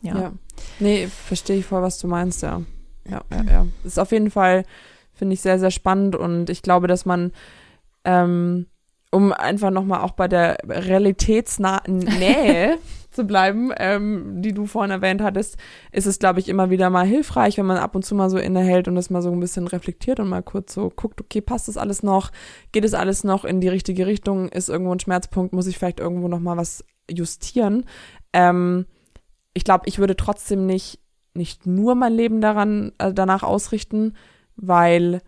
Ja. 0.01 0.33
Nee, 0.79 1.07
verstehe 1.07 1.57
ich 1.59 1.65
voll, 1.65 1.81
was 1.81 1.97
du 1.99 2.07
meinst, 2.07 2.41
ja. 2.41 2.61
Ja, 3.09 3.23
ja, 3.31 3.43
ja. 3.43 3.67
Ist 3.83 3.99
auf 3.99 4.11
jeden 4.11 4.31
Fall, 4.31 4.63
finde 5.15 5.33
ich, 5.33 5.41
sehr, 5.41 5.59
sehr 5.59 5.71
spannend 5.71 6.15
und 6.15 6.49
ich 6.49 6.61
glaube, 6.61 6.87
dass 6.87 7.05
man, 7.05 7.31
ähm, 8.03 8.67
um 9.11 9.31
einfach 9.31 9.71
nochmal 9.71 10.01
auch 10.01 10.11
bei 10.11 10.27
der 10.27 10.57
realitätsnahen 10.67 11.97
Nähe 12.19 12.77
zu 13.15 13.23
bleiben, 13.25 13.71
ähm, 13.77 14.41
die 14.41 14.51
du 14.51 14.65
vorhin 14.65 14.91
erwähnt 14.91 15.21
hattest, 15.21 15.57
ist 15.91 16.05
es, 16.05 16.19
glaube 16.19 16.39
ich, 16.39 16.49
immer 16.49 16.69
wieder 16.69 16.89
mal 16.89 17.05
hilfreich, 17.05 17.57
wenn 17.57 17.65
man 17.65 17.77
ab 17.77 17.95
und 17.95 18.05
zu 18.05 18.13
mal 18.13 18.29
so 18.29 18.37
innehält 18.37 18.87
und 18.87 18.95
das 18.95 19.09
mal 19.09 19.21
so 19.21 19.31
ein 19.31 19.39
bisschen 19.39 19.67
reflektiert 19.67 20.19
und 20.19 20.27
mal 20.27 20.43
kurz 20.43 20.73
so 20.73 20.91
guckt, 20.93 21.21
okay, 21.21 21.41
passt 21.41 21.67
das 21.67 21.77
alles 21.77 22.03
noch? 22.03 22.31
Geht 22.73 22.85
es 22.85 22.93
alles 22.93 23.23
noch 23.23 23.45
in 23.45 23.61
die 23.61 23.69
richtige 23.69 24.05
Richtung? 24.05 24.49
Ist 24.49 24.69
irgendwo 24.69 24.91
ein 24.91 24.99
Schmerzpunkt? 24.99 25.53
Muss 25.53 25.67
ich 25.67 25.77
vielleicht 25.77 26.01
irgendwo 26.01 26.27
nochmal 26.27 26.57
was 26.57 26.83
justieren? 27.09 27.85
Ähm, 28.33 28.85
ich 29.53 29.63
glaube, 29.63 29.87
ich 29.87 29.97
würde 29.97 30.17
trotzdem 30.17 30.65
nicht, 30.65 30.99
nicht 31.33 31.65
nur 31.65 31.95
mein 31.95 32.13
Leben 32.13 32.41
daran, 32.41 32.91
äh, 32.97 33.13
danach 33.13 33.43
ausrichten, 33.43 34.13
weil 34.55 35.21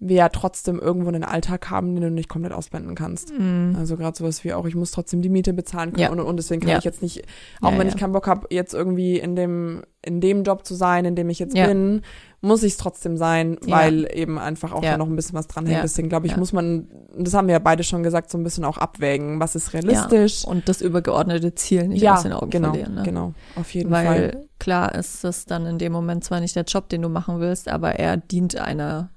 wir 0.00 0.14
ja 0.16 0.28
trotzdem 0.28 0.78
irgendwo 0.78 1.08
einen 1.08 1.24
Alltag 1.24 1.70
haben, 1.70 1.94
den 1.96 2.02
du 2.04 2.10
nicht 2.12 2.28
komplett 2.28 2.52
ausblenden 2.52 2.94
kannst. 2.94 3.36
Mhm. 3.36 3.74
Also 3.76 3.96
gerade 3.96 4.16
sowas 4.16 4.44
wie 4.44 4.52
auch, 4.52 4.64
ich 4.64 4.76
muss 4.76 4.92
trotzdem 4.92 5.22
die 5.22 5.28
Miete 5.28 5.52
bezahlen 5.52 5.90
können 5.90 6.02
Ja. 6.02 6.10
und, 6.12 6.20
und 6.20 6.36
deswegen 6.36 6.60
kann 6.60 6.70
Ja. 6.70 6.78
ich 6.78 6.84
jetzt 6.84 7.02
nicht, 7.02 7.24
auch 7.60 7.72
Ja, 7.72 7.78
wenn 7.78 7.88
ich 7.88 7.96
keinen 7.96 8.12
Bock 8.12 8.28
habe, 8.28 8.46
jetzt 8.50 8.74
irgendwie 8.74 9.18
in 9.18 9.34
dem, 9.34 9.82
in 10.04 10.20
dem 10.20 10.44
Job 10.44 10.64
zu 10.64 10.76
sein, 10.76 11.04
in 11.04 11.16
dem 11.16 11.28
ich 11.30 11.40
jetzt 11.40 11.54
bin, 11.54 12.02
muss 12.40 12.62
ich 12.62 12.72
es 12.74 12.78
trotzdem 12.78 13.16
sein, 13.16 13.58
Ja. 13.66 13.76
weil 13.78 14.08
eben 14.16 14.38
einfach 14.38 14.72
auch 14.72 14.84
Ja. 14.84 14.92
da 14.92 14.96
noch 14.98 15.08
ein 15.08 15.16
bisschen 15.16 15.34
was 15.34 15.48
dranhängt. 15.48 15.76
Ja. 15.78 15.82
Deswegen 15.82 16.08
glaube 16.08 16.26
ich, 16.26 16.32
Ja. 16.32 16.38
muss 16.38 16.52
man, 16.52 16.86
das 17.18 17.34
haben 17.34 17.48
wir 17.48 17.52
ja 17.54 17.58
beide 17.58 17.82
schon 17.82 18.04
gesagt, 18.04 18.30
so 18.30 18.38
ein 18.38 18.44
bisschen 18.44 18.64
auch 18.64 18.78
abwägen, 18.78 19.40
was 19.40 19.56
ist 19.56 19.72
realistisch. 19.74 20.44
Und 20.44 20.68
das 20.68 20.80
übergeordnete 20.80 21.54
Ziel 21.56 21.88
nicht 21.88 22.00
Ja, 22.02 22.14
aus 22.14 22.22
den 22.22 22.32
Augen 22.32 22.50
genau, 22.50 22.68
verlieren. 22.68 22.94
Ne? 22.94 23.02
genau, 23.02 23.34
auf 23.56 23.74
jeden 23.74 23.90
Weil 23.90 24.04
Fall. 24.32 24.46
klar 24.60 24.94
ist 24.94 25.24
das 25.24 25.46
dann 25.46 25.66
in 25.66 25.78
dem 25.78 25.92
Moment 25.92 26.22
zwar 26.22 26.38
nicht 26.40 26.54
der 26.54 26.62
Job, 26.64 26.88
den 26.88 27.02
du 27.02 27.08
machen 27.08 27.40
willst, 27.40 27.68
aber 27.68 27.96
er 27.96 28.16
dient 28.16 28.56
einer 28.56 29.10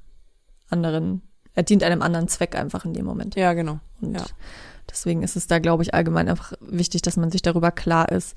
anderen, 0.70 1.22
er 1.54 1.64
dient 1.64 1.84
einem 1.84 2.02
anderen 2.02 2.28
Zweck 2.28 2.56
einfach 2.56 2.86
in 2.86 2.94
dem 2.94 3.06
Moment. 3.06 3.36
Ja, 3.36 3.54
genau. 3.54 3.80
Und 4.02 4.16
ja. 4.16 4.24
deswegen 4.90 5.22
ist 5.22 5.36
es 5.36 5.46
da, 5.46 5.60
glaube 5.60 5.84
ich, 5.84 5.94
allgemein 5.94 6.28
einfach 6.28 6.54
wichtig, 6.60 7.04
dass 7.04 7.18
man 7.18 7.30
sich 7.30 7.42
darüber 7.44 7.70
klar 7.72 8.10
ist, 8.12 8.36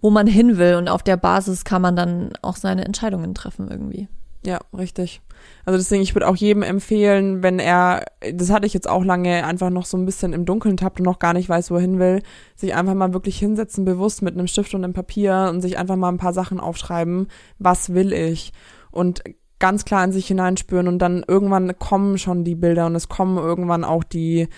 wo 0.00 0.10
man 0.10 0.26
hin 0.26 0.58
will. 0.58 0.74
Und 0.74 0.88
auf 0.88 1.02
der 1.02 1.16
Basis 1.16 1.64
kann 1.64 1.82
man 1.82 1.96
dann 1.96 2.30
auch 2.42 2.56
seine 2.56 2.84
Entscheidungen 2.84 3.34
treffen 3.34 3.68
irgendwie. 3.70 4.08
Ja, 4.44 4.60
richtig. 4.76 5.20
Also 5.64 5.78
deswegen, 5.78 6.02
ich 6.02 6.14
würde 6.14 6.28
auch 6.28 6.36
jedem 6.36 6.62
empfehlen, 6.62 7.42
wenn 7.42 7.58
er, 7.58 8.04
das 8.32 8.50
hatte 8.50 8.66
ich 8.66 8.74
jetzt 8.74 8.88
auch 8.88 9.04
lange, 9.04 9.44
einfach 9.44 9.70
noch 9.70 9.84
so 9.84 9.96
ein 9.96 10.06
bisschen 10.06 10.32
im 10.32 10.44
Dunkeln 10.44 10.76
tappt 10.76 11.00
und 11.00 11.04
noch 11.04 11.18
gar 11.18 11.32
nicht 11.32 11.48
weiß, 11.48 11.70
wo 11.70 11.74
er 11.74 11.80
hin 11.80 11.98
will, 11.98 12.22
sich 12.54 12.74
einfach 12.74 12.94
mal 12.94 13.12
wirklich 13.12 13.38
hinsetzen, 13.38 13.84
bewusst 13.84 14.22
mit 14.22 14.34
einem 14.34 14.46
Stift 14.46 14.74
und 14.74 14.84
einem 14.84 14.94
Papier 14.94 15.48
und 15.50 15.60
sich 15.60 15.78
einfach 15.78 15.96
mal 15.96 16.08
ein 16.08 16.18
paar 16.18 16.32
Sachen 16.32 16.60
aufschreiben, 16.60 17.26
was 17.58 17.94
will 17.94 18.12
ich? 18.12 18.52
Und 18.90 19.22
ganz 19.58 19.84
klar 19.84 20.04
in 20.04 20.12
sich 20.12 20.28
hineinspüren 20.28 20.88
und 20.88 21.00
dann 21.00 21.24
irgendwann 21.26 21.76
kommen 21.78 22.16
schon 22.18 22.44
die 22.44 22.54
Bilder 22.54 22.86
und 22.86 22.94
es 22.94 23.08
kommen 23.08 23.38
irgendwann 23.38 23.84
auch 23.84 24.04
die 24.04 24.48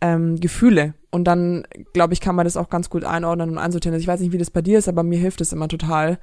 ähm, 0.00 0.38
Gefühle. 0.38 0.94
Und 1.12 1.24
dann, 1.24 1.64
glaube 1.92 2.14
ich, 2.14 2.20
kann 2.20 2.34
man 2.34 2.46
das 2.46 2.56
auch 2.56 2.70
ganz 2.70 2.88
gut 2.90 3.04
einordnen 3.04 3.50
und 3.50 3.58
einsortieren. 3.58 3.94
Also 3.94 4.02
ich 4.02 4.08
weiß 4.08 4.20
nicht, 4.20 4.32
wie 4.32 4.38
das 4.38 4.50
bei 4.50 4.62
dir 4.62 4.78
ist, 4.78 4.88
aber 4.88 5.02
mir 5.02 5.18
hilft 5.18 5.40
es 5.42 5.52
immer 5.52 5.68
total. 5.68 6.18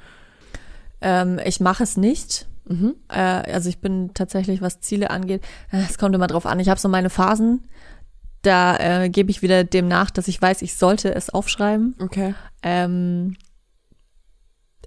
Ähm, 0.99 1.39
ich 1.45 1.59
mache 1.59 1.83
es 1.83 1.95
nicht. 1.95 2.47
Mhm. 2.67 2.95
Äh, 3.07 3.19
also 3.19 3.69
ich 3.69 3.79
bin 3.79 4.11
tatsächlich, 4.15 4.61
was 4.61 4.79
Ziele 4.81 5.11
angeht, 5.11 5.43
äh, 5.71 5.77
es 5.87 5.97
kommt 5.97 6.15
immer 6.15 6.27
drauf 6.27 6.45
an. 6.45 6.59
Ich 6.59 6.69
habe 6.69 6.79
so 6.79 6.89
meine 6.89 7.09
Phasen, 7.11 7.65
da 8.41 8.77
äh, 8.77 9.09
gebe 9.09 9.29
ich 9.31 9.41
wieder 9.41 9.63
dem 9.63 9.87
nach, 9.87 10.09
dass 10.11 10.27
ich 10.27 10.41
weiß, 10.41 10.61
ich 10.63 10.75
sollte 10.75 11.13
es 11.13 11.29
aufschreiben. 11.29 11.95
Okay. 11.99 12.33
Ähm, 12.63 13.35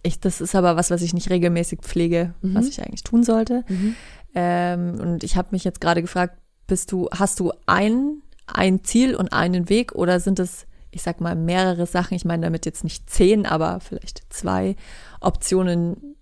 ich, 0.02 0.18
das 0.20 0.40
ist 0.40 0.54
aber 0.54 0.74
was, 0.76 0.90
was 0.90 1.02
ich 1.02 1.14
nicht 1.14 1.30
regelmäßig 1.30 1.80
pflege, 1.82 2.34
Mhm. 2.42 2.54
was 2.54 2.66
ich 2.66 2.82
eigentlich 2.82 3.04
tun 3.04 3.22
sollte. 3.22 3.64
Mhm. 3.68 3.94
Ähm, 4.34 5.00
und 5.00 5.22
ich 5.22 5.36
habe 5.36 5.48
mich 5.52 5.64
jetzt 5.64 5.80
gerade 5.80 6.02
gefragt, 6.02 6.38
bist 6.66 6.90
du, 6.92 7.08
hast 7.12 7.38
du 7.40 7.52
ein, 7.66 8.21
ein 8.46 8.84
Ziel 8.84 9.14
und 9.14 9.32
einen 9.32 9.68
Weg 9.68 9.92
oder 9.94 10.20
sind 10.20 10.38
es, 10.38 10.66
ich 10.90 11.02
sag 11.02 11.20
mal, 11.20 11.34
mehrere 11.34 11.86
Sachen? 11.86 12.14
Ich 12.14 12.24
meine 12.24 12.44
damit 12.46 12.66
jetzt 12.66 12.84
nicht 12.84 13.08
zehn, 13.08 13.46
aber 13.46 13.80
vielleicht 13.80 14.22
zwei 14.30 14.76
Optionen, 15.20 16.16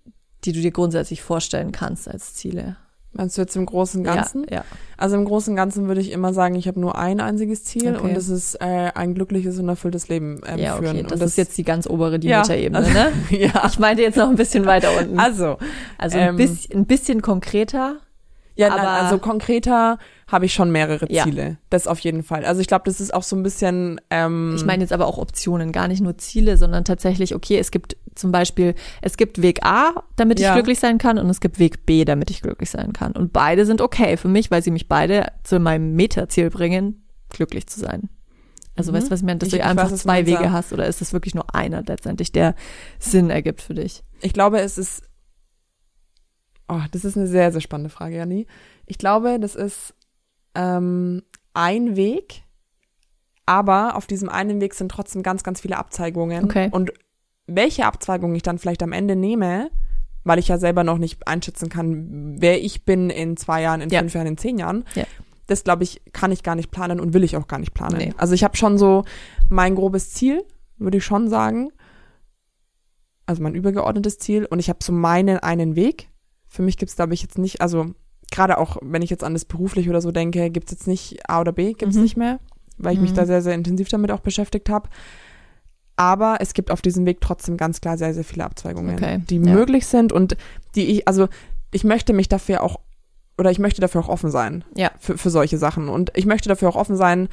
die 0.45 0.53
du 0.53 0.61
dir 0.61 0.71
grundsätzlich 0.71 1.23
vorstellen 1.23 1.73
kannst 1.73 2.09
als 2.09 2.35
Ziele. 2.35 2.77
Meinst 3.13 3.37
du 3.37 3.43
jetzt 3.43 3.57
im 3.57 3.67
Großen 3.67 4.01
und 4.01 4.05
Ganzen? 4.05 4.45
Ja, 4.45 4.59
ja. 4.59 4.65
Also 4.97 5.17
im 5.17 5.25
Großen 5.25 5.53
und 5.53 5.57
Ganzen 5.57 5.89
würde 5.89 6.01
ich 6.01 6.13
immer 6.13 6.33
sagen, 6.33 6.55
ich 6.55 6.69
habe 6.69 6.79
nur 6.79 6.97
ein 6.97 7.19
einziges 7.21 7.65
Ziel 7.65 7.97
Okay. 7.97 8.05
und 8.05 8.15
das 8.17 8.29
ist 8.29 8.55
äh, 8.61 8.93
ein 8.95 9.15
glückliches 9.17 9.59
und 9.59 9.69
erfülltes 9.69 10.07
Leben 10.07 10.41
ähm, 10.47 10.61
ja 10.61 10.77
führen. 10.77 10.97
okay. 10.97 11.07
Das, 11.09 11.21
und 11.21 11.27
ist 11.27 11.37
jetzt 11.37 11.59
die 11.59 11.65
ganz 11.65 11.89
obere, 11.89 12.21
die 12.21 12.29
Ja. 12.29 12.39
Metaebene, 12.43 12.89
ne? 12.93 13.13
ja. 13.37 13.67
Ich 13.67 13.81
meinte 13.81 14.03
jetzt 14.03 14.17
noch 14.17 14.29
ein 14.29 14.37
bisschen 14.37 14.65
weiter 14.65 14.97
unten. 14.97 15.19
Also, 15.19 15.59
Also 15.99 16.19
ein, 16.19 16.29
ähm, 16.29 16.37
bisschen, 16.37 16.77
ein 16.77 16.87
bisschen 16.87 17.21
konkreter. 17.21 17.97
Ja, 18.57 18.69
nein, 18.69 18.79
aber- 18.81 18.89
also 18.91 19.19
konkreter 19.19 19.99
habe 20.29 20.45
ich 20.47 20.55
schon 20.55 20.71
mehrere 20.71 21.11
Ja. 21.11 21.25
Ziele. 21.25 21.59
Das 21.71 21.87
auf 21.87 21.99
jeden 22.01 22.23
Fall. 22.23 22.45
Also 22.45 22.61
ich 22.61 22.67
glaube, 22.69 22.83
das 22.85 23.01
ist 23.01 23.13
auch 23.13 23.23
so 23.25 23.35
ein 23.37 23.43
bisschen. 23.43 24.01
Ähm, 24.11 24.55
Ich 24.57 24.65
meine 24.65 24.83
jetzt 24.83 24.93
aber 24.93 25.07
auch 25.07 25.19
Optionen, 25.19 25.73
gar 25.73 25.89
nicht 25.89 26.01
nur 26.03 26.19
Ziele, 26.19 26.57
sondern 26.57 26.85
tatsächlich, 26.85 27.35
okay, 27.35 27.59
es 27.59 27.71
gibt 27.71 27.97
zum 28.15 28.31
Beispiel, 28.33 28.75
es 29.03 29.17
gibt 29.17 29.43
Weg 29.43 29.65
A, 29.65 30.05
damit 30.17 30.39
ich 30.39 30.45
Ja. 30.47 30.55
glücklich 30.55 30.79
sein 30.79 30.99
kann, 30.99 31.19
und 31.19 31.29
es 31.31 31.41
gibt 31.41 31.59
Weg 31.59 31.85
B, 31.87 32.05
damit 32.05 32.31
ich 32.31 32.43
glücklich 32.43 32.71
sein 32.71 32.93
kann. 32.93 33.13
Und 33.13 33.33
beide 33.33 33.67
sind 33.67 33.81
okay 33.81 34.17
für 34.17 34.29
mich, 34.29 34.51
weil 34.51 34.63
sie 34.63 34.71
mich 34.71 34.89
beide 34.89 35.27
zu 35.43 35.59
meinem 35.59 35.95
Metaziel 35.97 36.51
bringen, 36.51 37.03
glücklich 37.31 37.67
zu 37.67 37.81
sein. 37.81 38.09
Also 38.77 38.93
Mhm. 38.93 38.97
weißt 38.97 39.07
du, 39.09 39.11
was 39.11 39.21
ich 39.21 39.27
meine, 39.27 39.39
dass 39.39 39.49
Ich- 39.49 39.53
du 39.55 39.59
ich 39.59 39.65
einfach 39.65 39.91
weiß, 39.91 40.01
zwei 40.03 40.27
Wege 40.27 40.53
hast 40.53 40.73
oder 40.73 40.87
ist 40.87 41.03
es 41.03 41.13
wirklich 41.13 41.35
nur 41.35 41.55
einer 41.55 41.83
letztendlich, 41.83 42.31
der 42.33 42.55
Sinn 42.99 43.31
ergibt 43.31 43.63
für 43.63 43.75
dich? 43.75 44.03
ich 44.23 44.33
glaube, 44.35 44.61
es 44.61 44.77
ist. 44.79 45.03
Oh, 46.71 46.81
das 46.93 47.05
ist 47.05 47.17
eine 47.17 47.27
sehr, 47.27 47.51
sehr 47.53 47.61
spannende 47.61 47.91
Frage, 47.91 48.17
Jani. 48.17 48.47
Ich 48.87 48.99
glaube, 48.99 49.39
das 49.41 49.55
ist 49.57 49.95
ähm, 50.55 51.23
ein 51.53 51.97
Weg, 51.97 52.43
aber 53.47 53.97
auf 53.97 54.07
diesem 54.07 54.29
einen 54.29 54.61
Weg 54.61 54.75
sind 54.75 54.91
trotzdem 54.91 55.23
ganz, 55.23 55.43
ganz 55.43 55.61
viele 55.61 55.77
Abzweigungen. 55.77 56.45
Okay. 56.45 56.69
Und 56.71 56.93
welche 57.47 57.87
Abzweigung 57.87 58.35
ich 58.35 58.43
dann 58.43 58.59
vielleicht 58.59 58.83
am 58.83 58.93
Ende 58.93 59.17
nehme, 59.17 59.71
weil 60.23 60.39
ich 60.39 60.49
ja 60.49 60.59
selber 60.59 60.85
noch 60.85 60.99
nicht 60.99 61.27
einschätzen 61.27 61.69
kann, 61.69 62.37
wer 62.41 62.63
ich 62.63 62.85
bin 62.85 63.11
in 63.11 63.37
zwei 63.37 63.63
Jahren, 63.63 63.81
in 63.81 63.91
Ja. 63.91 64.01
fünf 64.01 64.15
Jahren, 64.15 64.27
in 64.29 64.39
zehn 64.39 64.59
Jahren. 64.59 64.85
Ja. 64.95 65.05
Das, 65.49 65.65
glaube 65.65 65.83
ich, 65.83 66.01
kann 66.13 66.31
ich 66.31 66.45
gar 66.45 66.55
nicht 66.55 66.71
planen 66.71 67.01
und 67.01 67.13
will 67.13 67.25
ich 67.25 67.37
auch 67.37 67.49
gar 67.49 67.59
nicht 67.59 67.75
planen. 67.75 67.97
Nee. 67.99 68.15
Also 68.17 68.35
ich 68.35 68.45
habe 68.45 68.57
schon 68.57 68.79
so 68.79 69.05
mein 69.49 69.75
grobes 69.75 70.11
Ziel, 70.11 70.45
würde 70.77 70.99
ich 70.99 71.05
schon 71.05 71.29
sagen. 71.29 71.73
Also 73.27 73.43
mein 73.43 73.55
übergeordnetes 73.57 74.19
Ziel. 74.19 74.45
Und 74.45 74.61
ich 74.61 74.69
habe 74.69 74.79
so 74.83 74.93
meinen 74.93 75.39
einen 75.39 75.75
Weg. 75.75 76.09
Für 76.51 76.63
mich 76.63 76.77
gibt's 76.77 76.97
glaube 76.97 77.15
ich, 77.15 77.23
jetzt 77.23 77.39
nicht, 77.39 77.61
also 77.63 77.87
gerade 78.31 78.59
auch, 78.59 78.77
wenn 78.83 79.03
ich 79.03 79.11
jetzt 79.11 79.25
an 79.25 79.33
das 79.33 79.45
beruflich 79.45 79.89
oder 79.89 80.01
so 80.03 80.11
denke, 80.13 80.51
gibt's 80.51 80.73
jetzt 80.73 80.87
nicht 80.87 81.29
A 81.31 81.41
oder 81.41 81.53
B, 81.53 81.73
gibt's 81.73 81.97
Mhm. 81.97 82.03
nicht 82.03 82.17
mehr, 82.17 82.39
weil 82.77 82.93
ich 82.95 83.01
mich 83.01 83.13
Mhm. 83.13 83.15
da 83.17 83.27
sehr, 83.27 83.41
sehr 83.41 83.55
intensiv 83.55 83.89
damit 83.89 84.11
auch 84.11 84.21
beschäftigt 84.21 84.69
habe. 84.69 84.89
Aber 85.97 86.39
es 86.41 86.55
gibt 86.55 86.71
auf 86.71 86.81
diesem 86.81 87.05
Weg 87.07 87.21
trotzdem 87.21 87.57
ganz 87.57 87.81
klar 87.81 87.99
sehr, 87.99 88.15
sehr 88.15 88.25
viele 88.25 88.45
Abzweigungen, 88.45 88.95
Okay, 88.95 89.21
die 89.29 89.37
ja. 89.37 89.41
möglich 89.55 89.87
sind 89.87 90.13
und 90.13 90.37
die 90.75 90.87
ich, 90.87 91.07
also 91.09 91.29
ich 91.73 91.85
möchte 91.85 92.13
mich 92.13 92.29
dafür 92.29 92.63
auch, 92.63 92.81
oder 93.39 93.51
ich 93.51 93.59
möchte 93.59 93.81
dafür 93.81 94.01
auch 94.03 94.09
offen 94.09 94.31
sein 94.31 94.65
Ja. 94.77 94.91
für, 94.99 95.19
für 95.19 95.31
solche 95.31 95.59
Sachen. 95.59 95.89
Und 95.89 96.11
ich 96.15 96.27
möchte 96.27 96.49
dafür 96.49 96.69
auch 96.71 96.77
offen 96.77 96.97
sein, 96.97 97.29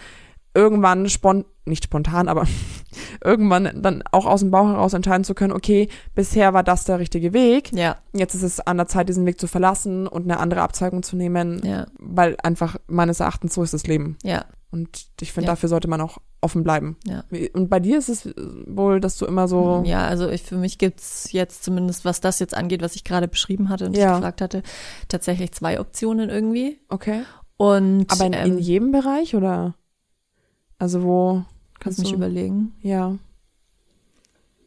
irgendwann 0.58 1.08
spon 1.10 1.46
nicht 1.66 1.84
spontan, 1.84 2.28
aber 2.30 2.46
irgendwann 3.24 3.82
dann 3.82 4.04
auch 4.12 4.26
aus 4.26 4.40
dem 4.40 4.52
Bauch 4.52 4.68
heraus 4.70 4.94
entscheiden 4.94 5.24
zu 5.24 5.34
können, 5.36 5.52
okay, 5.54 5.90
bisher 6.16 6.54
war 6.54 6.64
das 6.64 6.86
der 6.86 7.00
richtige 7.00 7.34
Weg. 7.34 7.72
Ja, 7.74 7.98
Jetzt 8.14 8.34
ist 8.36 8.44
es 8.44 8.60
an 8.60 8.78
der 8.78 8.88
Zeit, 8.88 9.10
diesen 9.10 9.26
Weg 9.26 9.40
zu 9.40 9.48
verlassen 9.48 10.08
und 10.08 10.24
eine 10.24 10.40
andere 10.40 10.62
Abzweigung 10.62 11.04
zu 11.04 11.16
nehmen, 11.16 11.62
ja, 11.64 11.86
weil 12.00 12.36
einfach 12.42 12.78
meines 12.88 13.20
Erachtens 13.20 13.54
so 13.54 13.64
ist 13.64 13.74
das 13.74 13.88
Leben. 13.88 14.18
ja. 14.24 14.46
Und 14.70 15.08
ich 15.22 15.32
finde, 15.32 15.48
Ja. 15.48 15.54
dafür 15.54 15.70
sollte 15.70 15.88
man 15.88 16.02
auch 16.02 16.18
offen 16.42 16.62
bleiben. 16.62 16.98
Ja. 17.06 17.24
Und 17.54 17.70
bei 17.70 17.80
dir 17.80 17.98
ist 17.98 18.10
es 18.10 18.30
wohl, 18.68 19.00
dass 19.00 19.18
du 19.18 19.26
immer 19.26 19.48
so. 19.48 19.82
Ja, 19.86 20.06
also 20.06 20.28
ich, 20.30 20.44
für 20.44 20.58
mich 20.58 20.78
gibt's 20.78 21.32
jetzt 21.32 21.64
zumindest, 21.64 22.04
was 22.04 22.20
das 22.20 22.40
jetzt 22.40 22.54
angeht, 22.54 22.82
was 22.82 22.96
ich 22.98 23.06
gerade 23.06 23.30
beschrieben 23.30 23.70
hatte 23.70 23.86
und 23.86 23.96
Ja. 23.96 24.10
ich 24.10 24.16
gefragt 24.18 24.42
hatte, 24.42 24.64
tatsächlich 25.08 25.54
zwei 25.54 25.80
Optionen 25.80 26.30
irgendwie. 26.30 26.82
Okay. 26.90 27.22
Und 27.56 28.12
Aber 28.12 28.26
in, 28.26 28.34
in 28.34 28.52
ähm, 28.54 28.58
jedem 28.60 28.92
Bereich 28.92 29.36
oder? 29.36 29.74
Also 30.80 31.04
wo 31.04 31.44
kannst 31.80 31.80
kannst 31.80 32.00
mich 32.00 32.10
du? 32.10 32.16
überlegen. 32.16 32.74
Ja. 32.82 33.18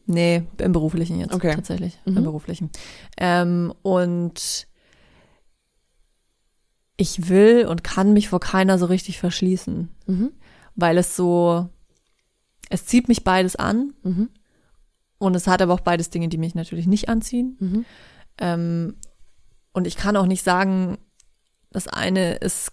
Nee, 0.07 0.43
im 0.59 0.73
beruflichen 0.73 1.21
jetzt 1.21 1.33
Okay. 1.35 1.55
tatsächlich. 1.55 1.99
Mhm. 2.05 2.17
Im 2.17 2.25
beruflichen. 2.25 2.71
Ähm, 3.17 3.73
und 3.83 4.67
ich 6.97 7.29
will 7.29 7.67
und 7.67 7.85
kann 7.85 8.13
mich 8.13 8.29
vor 8.29 8.41
keiner 8.41 8.79
so 8.79 8.87
richtig 8.87 9.19
verschließen, 9.19 9.89
Mhm. 10.07 10.33
weil 10.75 10.99
es 10.99 11.17
so, 11.17 11.69
es 12.69 12.87
zieht 12.87 13.09
mich 13.09 13.25
beides 13.25 13.57
an 13.57 13.95
Mhm. 14.03 14.29
und 15.19 15.35
es 15.35 15.47
hat 15.47 15.63
aber 15.63 15.75
auch 15.75 15.81
beides 15.81 16.11
Dinge, 16.11 16.29
die 16.29 16.39
mich 16.39 16.55
natürlich 16.55 16.87
nicht 16.87 17.09
anziehen. 17.09 17.57
Mhm. 17.61 17.85
Ähm, 18.39 18.97
und 19.73 19.87
ich 19.87 19.97
kann 19.97 20.17
auch 20.17 20.27
nicht 20.27 20.43
sagen, 20.45 20.99
das 21.71 21.87
eine 21.89 22.35
ist 22.35 22.73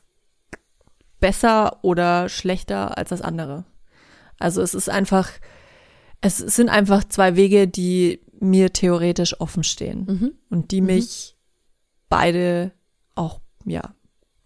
besser 1.20 1.80
oder 1.84 2.30
schlechter 2.30 2.98
als 2.98 3.10
das 3.10 3.22
andere. 3.22 3.66
Also 4.40 4.62
es 4.62 4.74
ist 4.74 4.90
einfach, 4.90 5.30
es 6.22 6.38
sind 6.38 6.70
einfach 6.70 7.04
zwei 7.04 7.36
Wege, 7.36 7.68
die 7.68 8.22
mir 8.40 8.72
theoretisch 8.72 9.40
offen 9.42 9.64
stehen 9.64 10.06
Mhm. 10.08 10.32
und 10.50 10.72
die 10.72 10.82
Mhm. 10.82 10.88
mich 10.88 11.36
beide 12.10 12.72
auch, 13.16 13.40
ja, 13.66 13.94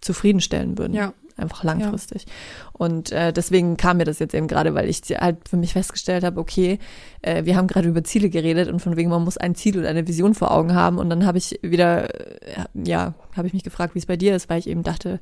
zufriedenstellen 0.01 0.77
würden. 0.77 0.93
Ja. 0.93 1.13
Einfach 1.37 1.63
langfristig. 1.63 2.25
Und 2.73 3.11
äh, 3.11 3.31
deswegen 3.33 3.75
kam 3.77 3.97
mir 3.97 4.03
das 4.03 4.19
jetzt 4.19 4.35
eben 4.35 4.47
gerade, 4.47 4.75
weil 4.75 4.87
ich 4.89 5.01
halt 5.17 5.47
für 5.49 5.57
mich 5.57 5.73
festgestellt 5.73 6.23
habe, 6.23 6.39
okay, 6.39 6.77
äh, 7.21 7.45
wir 7.45 7.55
haben 7.55 7.67
gerade 7.67 7.87
über 7.87 8.03
Ziele 8.03 8.29
geredet 8.29 8.69
und 8.69 8.79
von 8.79 8.95
wegen, 8.95 9.09
man 9.09 9.23
muss 9.23 9.37
ein 9.37 9.55
Ziel 9.55 9.79
oder 9.79 9.89
eine 9.89 10.07
Vision 10.07 10.35
vor 10.35 10.51
Augen 10.51 10.75
haben. 10.75 10.97
Und 10.99 11.09
dann 11.09 11.25
habe 11.25 11.37
ich 11.37 11.57
wieder, 11.63 12.13
äh, 12.45 12.65
ja, 12.75 13.15
habe 13.35 13.47
ich 13.47 13.53
mich 13.53 13.63
gefragt, 13.63 13.95
wie 13.95 13.99
es 13.99 14.05
bei 14.05 14.17
dir 14.17 14.35
ist, 14.35 14.49
weil 14.49 14.59
ich 14.59 14.67
eben 14.67 14.83
dachte, 14.83 15.19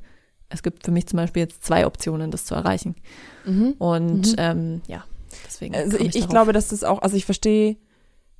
es 0.49 0.63
gibt 0.63 0.83
für 0.85 0.91
mich 0.91 1.07
zum 1.07 1.17
Beispiel 1.17 1.41
jetzt 1.43 1.63
zwei 1.63 1.85
Optionen, 1.85 2.31
das 2.31 2.45
zu 2.45 2.55
erreichen. 2.55 2.95
Mhm. 3.45 3.75
Und 3.77 4.27
Mhm. 4.31 4.35
ähm, 4.37 4.81
ja, 4.87 5.03
deswegen. 5.45 5.75
Also 5.75 5.97
ich, 5.99 6.15
ich 6.15 6.27
glaube, 6.27 6.53
dass 6.53 6.69
das 6.69 6.83
auch, 6.83 7.01
also 7.01 7.15
ich 7.15 7.25
verstehe, 7.25 7.77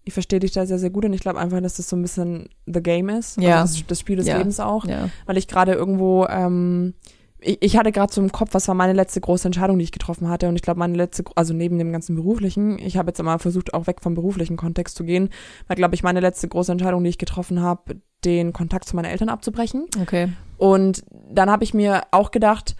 ich 0.03 0.13
verstehe 0.13 0.39
dich 0.39 0.51
da 0.51 0.65
sehr, 0.65 0.79
sehr 0.79 0.89
gut 0.89 1.05
und 1.05 1.13
ich 1.13 1.21
glaube 1.21 1.39
einfach, 1.39 1.61
dass 1.61 1.75
das 1.75 1.87
so 1.89 1.95
ein 1.95 2.01
bisschen 2.01 2.49
the 2.65 2.81
game 2.81 3.09
ist. 3.09 3.39
Ja. 3.39 3.61
Also 3.61 3.77
das, 3.79 3.87
das 3.87 3.99
Spiel 3.99 4.15
des 4.15 4.27
Ja. 4.27 4.37
Lebens 4.37 4.59
auch. 4.59 4.85
Ja, 4.85 5.09
Weil 5.25 5.37
ich 5.37 5.47
gerade 5.47 5.73
irgendwo, 5.73 6.25
ähm, 6.27 6.95
ich, 7.41 7.57
ich 7.61 7.77
hatte 7.77 7.91
gerade 7.91 8.11
so 8.11 8.19
im 8.21 8.31
Kopf, 8.31 8.49
was 8.53 8.67
war 8.67 8.75
meine 8.75 8.93
letzte 8.93 9.21
große 9.21 9.47
Entscheidung, 9.47 9.77
die 9.77 9.83
ich 9.83 9.91
getroffen 9.91 10.27
hatte. 10.29 10.47
Und 10.49 10.55
ich 10.55 10.61
glaube, 10.63 10.79
meine 10.79 10.95
letzte, 10.97 11.23
also 11.35 11.53
neben 11.53 11.77
dem 11.77 11.91
ganzen 11.91 12.15
beruflichen, 12.15 12.79
ich 12.79 12.97
habe 12.97 13.09
jetzt 13.09 13.19
immer 13.19 13.37
versucht, 13.39 13.73
auch 13.73 13.85
weg 13.87 14.01
vom 14.01 14.15
beruflichen 14.15 14.57
Kontext 14.57 14.95
zu 14.97 15.03
gehen, 15.03 15.29
war, 15.67 15.75
glaube 15.75 15.93
ich, 15.95 16.01
meine 16.03 16.21
letzte 16.21 16.47
große 16.47 16.71
Entscheidung, 16.71 17.03
die 17.03 17.09
ich 17.11 17.17
getroffen 17.19 17.61
habe, 17.61 17.97
den 18.25 18.51
Kontakt 18.51 18.85
zu 18.89 18.95
meinen 18.95 19.05
Eltern 19.05 19.29
abzubrechen. 19.29 19.85
okay. 20.01 20.29
Und 20.59 21.03
dann 21.31 21.49
habe 21.49 21.63
ich 21.63 21.73
mir 21.73 22.03
auch 22.11 22.31
gedacht, 22.31 22.75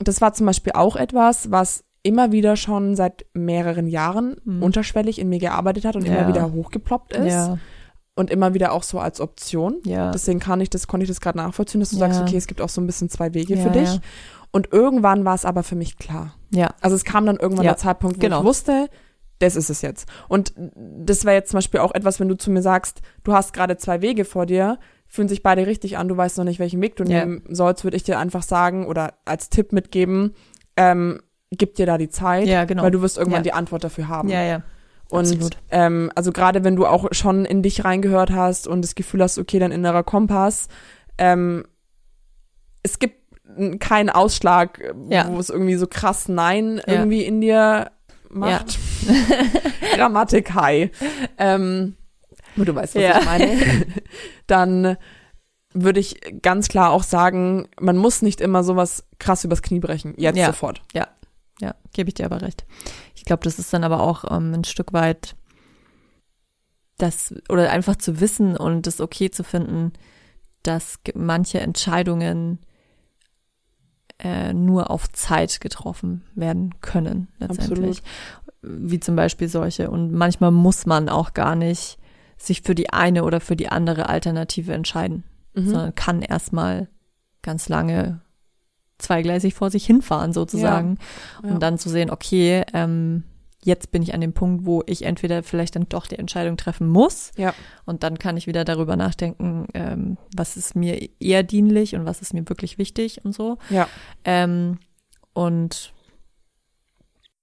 das 0.00 0.20
war 0.20 0.34
zum 0.34 0.46
Beispiel 0.46 0.72
auch 0.74 0.96
etwas, 0.96 1.50
was 1.50 1.84
immer 2.02 2.32
wieder 2.32 2.56
schon 2.56 2.96
seit 2.96 3.24
mehreren 3.32 3.86
Jahren 3.86 4.36
Mhm. 4.44 4.62
unterschwellig 4.62 5.18
in 5.18 5.28
mir 5.30 5.38
gearbeitet 5.38 5.84
hat 5.86 5.96
und 5.96 6.04
Ja. 6.06 6.16
immer 6.16 6.28
wieder 6.28 6.52
hochgeploppt 6.52 7.14
ist 7.16 7.32
Ja, 7.32 7.58
und 8.16 8.30
immer 8.30 8.52
wieder 8.52 8.72
auch 8.72 8.82
so 8.82 8.98
als 8.98 9.20
Option. 9.20 9.80
ja. 9.86 10.10
Deswegen 10.10 10.38
kann 10.40 10.60
ich 10.60 10.68
das, 10.70 10.86
konnte 10.86 11.04
ich 11.04 11.08
das 11.08 11.20
gerade 11.20 11.38
nachvollziehen, 11.38 11.80
dass 11.80 11.90
du 11.90 11.96
sagst, 11.96 12.20
okay, 12.20 12.36
es 12.36 12.46
gibt 12.46 12.60
auch 12.60 12.68
so 12.68 12.80
ein 12.80 12.86
bisschen 12.86 13.08
zwei 13.08 13.32
Wege 13.32 13.56
für 13.56 13.70
dich. 13.70 14.00
Und 14.52 14.72
irgendwann 14.72 15.24
war 15.24 15.34
es 15.34 15.44
aber 15.44 15.62
für 15.62 15.76
mich 15.76 15.96
klar. 15.98 16.34
ja. 16.50 16.74
Also 16.80 16.94
es 16.96 17.04
kam 17.04 17.24
dann 17.26 17.36
irgendwann 17.36 17.64
der 17.64 17.76
Zeitpunkt, 17.76 18.16
wo 18.18 18.20
genau. 18.20 18.40
ich 18.40 18.44
wusste, 18.44 18.88
das 19.38 19.56
ist 19.56 19.70
es 19.70 19.82
jetzt. 19.82 20.08
Und 20.28 20.52
das 20.56 21.24
wäre 21.24 21.34
jetzt 21.36 21.50
zum 21.50 21.58
Beispiel 21.58 21.80
auch 21.80 21.94
etwas, 21.94 22.20
wenn 22.20 22.28
du 22.28 22.36
zu 22.36 22.50
mir 22.50 22.62
sagst, 22.62 23.00
du 23.24 23.32
hast 23.32 23.52
gerade 23.52 23.76
zwei 23.76 24.00
Wege 24.00 24.24
vor 24.24 24.46
dir, 24.46 24.78
fühlen 25.06 25.28
sich 25.28 25.42
beide 25.42 25.66
richtig 25.66 25.96
an, 25.98 26.08
du 26.08 26.16
weißt 26.16 26.38
noch 26.38 26.44
nicht, 26.44 26.58
welchen 26.58 26.80
Weg 26.80 26.96
du 26.96 27.04
nehmen 27.04 27.42
sollst, 27.48 27.84
würde 27.84 27.96
ich 27.96 28.02
dir 28.04 28.18
einfach 28.18 28.42
sagen 28.42 28.86
oder 28.86 29.14
als 29.24 29.50
Tipp 29.50 29.72
mitgeben, 29.72 30.34
ähm, 30.76 31.20
gib 31.50 31.74
dir 31.74 31.86
da 31.86 31.98
die 31.98 32.08
Zeit, 32.08 32.46
Ja, 32.46 32.64
genau. 32.64 32.82
weil 32.82 32.90
du 32.90 33.00
wirst 33.02 33.16
irgendwann 33.18 33.40
Ja. 33.40 33.44
die 33.44 33.52
Antwort 33.52 33.84
dafür 33.84 34.08
haben. 34.08 34.28
Ja, 34.28 34.42
ja. 34.42 34.62
Und 35.10 35.26
absolut. 35.26 35.56
ähm, 35.70 36.10
also 36.14 36.32
gerade 36.32 36.64
wenn 36.64 36.74
du 36.76 36.86
auch 36.86 37.06
schon 37.12 37.44
in 37.44 37.62
dich 37.62 37.84
reingehört 37.84 38.30
hast 38.32 38.66
und 38.66 38.82
das 38.82 38.94
Gefühl 38.94 39.22
hast, 39.22 39.38
okay, 39.38 39.58
dein 39.58 39.70
innerer 39.70 40.02
Kompass, 40.02 40.68
ähm, 41.18 41.64
es 42.82 42.98
gibt 42.98 43.16
keinen 43.78 44.10
Ausschlag, 44.10 44.80
Ja. 45.08 45.28
wo 45.30 45.38
es 45.38 45.50
irgendwie 45.50 45.76
so 45.76 45.86
krass 45.86 46.28
Nein 46.28 46.80
irgendwie 46.86 47.22
in 47.24 47.40
dir 47.40 47.90
macht. 48.34 48.78
Grammatik 49.94 50.54
high. 50.54 50.90
Ähm, 51.38 51.96
du 52.56 52.74
weißt, 52.74 52.94
was 52.94 53.02
Ja. 53.02 53.18
ich 53.20 53.24
meine. 53.24 53.86
Dann 54.46 54.96
würde 55.72 56.00
ich 56.00 56.20
ganz 56.42 56.68
klar 56.68 56.90
auch 56.92 57.02
sagen, 57.02 57.68
man 57.80 57.96
muss 57.96 58.22
nicht 58.22 58.40
immer 58.40 58.62
sowas 58.62 59.04
krass 59.18 59.44
übers 59.44 59.62
Knie 59.62 59.80
brechen. 59.80 60.14
Jetzt 60.16 60.36
Ja. 60.36 60.46
sofort. 60.46 60.82
Ja, 61.60 61.74
gebe 61.92 62.08
ich 62.08 62.14
dir 62.14 62.26
aber 62.26 62.42
recht. 62.42 62.66
Ich 63.14 63.24
glaube, 63.24 63.44
das 63.44 63.58
ist 63.58 63.72
dann 63.72 63.84
aber 63.84 64.00
auch 64.00 64.24
ähm, 64.30 64.52
ein 64.52 64.64
Stück 64.64 64.92
weit 64.92 65.36
das 66.98 67.34
oder 67.48 67.70
einfach 67.70 67.96
zu 67.96 68.20
wissen 68.20 68.56
und 68.56 68.86
es 68.86 69.00
okay 69.00 69.30
zu 69.30 69.42
finden, 69.44 69.92
dass 70.62 70.98
manche 71.14 71.60
Entscheidungen 71.60 72.60
äh, 74.24 74.52
nur 74.52 74.90
auf 74.90 75.08
Zeit 75.12 75.60
getroffen 75.60 76.22
werden 76.34 76.74
können, 76.80 77.28
letztendlich. 77.38 78.02
Wie 78.62 78.98
zum 78.98 79.14
Beispiel 79.14 79.48
solche. 79.48 79.90
Und 79.90 80.12
manchmal 80.12 80.50
muss 80.50 80.86
man 80.86 81.08
auch 81.10 81.34
gar 81.34 81.54
nicht 81.54 81.98
sich 82.38 82.62
für 82.62 82.74
die 82.74 82.90
eine 82.90 83.22
oder 83.24 83.40
für 83.40 83.54
die 83.56 83.68
andere 83.68 84.08
Alternative 84.08 84.72
entscheiden, 84.72 85.22
Mhm. 85.54 85.66
sondern 85.68 85.94
kann 85.94 86.22
erstmal 86.22 86.88
ganz 87.42 87.68
lange 87.68 88.20
zweigleisig 88.98 89.54
vor 89.54 89.70
sich 89.70 89.84
hinfahren 89.86 90.32
sozusagen 90.32 90.98
Ja. 91.42 91.50
und 91.50 91.62
dann 91.62 91.78
zu 91.78 91.88
sehen, 91.90 92.10
okay, 92.10 92.64
ähm, 92.72 93.24
jetzt 93.64 93.90
bin 93.90 94.02
ich 94.02 94.14
an 94.14 94.20
dem 94.20 94.32
Punkt, 94.32 94.66
wo 94.66 94.82
ich 94.86 95.02
entweder 95.04 95.42
vielleicht 95.42 95.76
dann 95.76 95.88
doch 95.88 96.06
die 96.06 96.18
Entscheidung 96.18 96.56
treffen 96.56 96.86
muss 96.86 97.32
Ja. 97.36 97.54
und 97.86 98.02
dann 98.02 98.18
kann 98.18 98.36
ich 98.36 98.46
wieder 98.46 98.64
darüber 98.64 98.96
nachdenken, 98.96 99.66
ähm, 99.74 100.16
was 100.36 100.56
ist 100.56 100.76
mir 100.76 101.08
eher 101.20 101.42
dienlich 101.42 101.94
und 101.94 102.04
was 102.06 102.20
ist 102.22 102.34
mir 102.34 102.48
wirklich 102.48 102.78
wichtig 102.78 103.24
und 103.24 103.32
so. 103.34 103.58
Ja. 103.70 103.88
Ähm, 104.24 104.78
und 105.32 105.92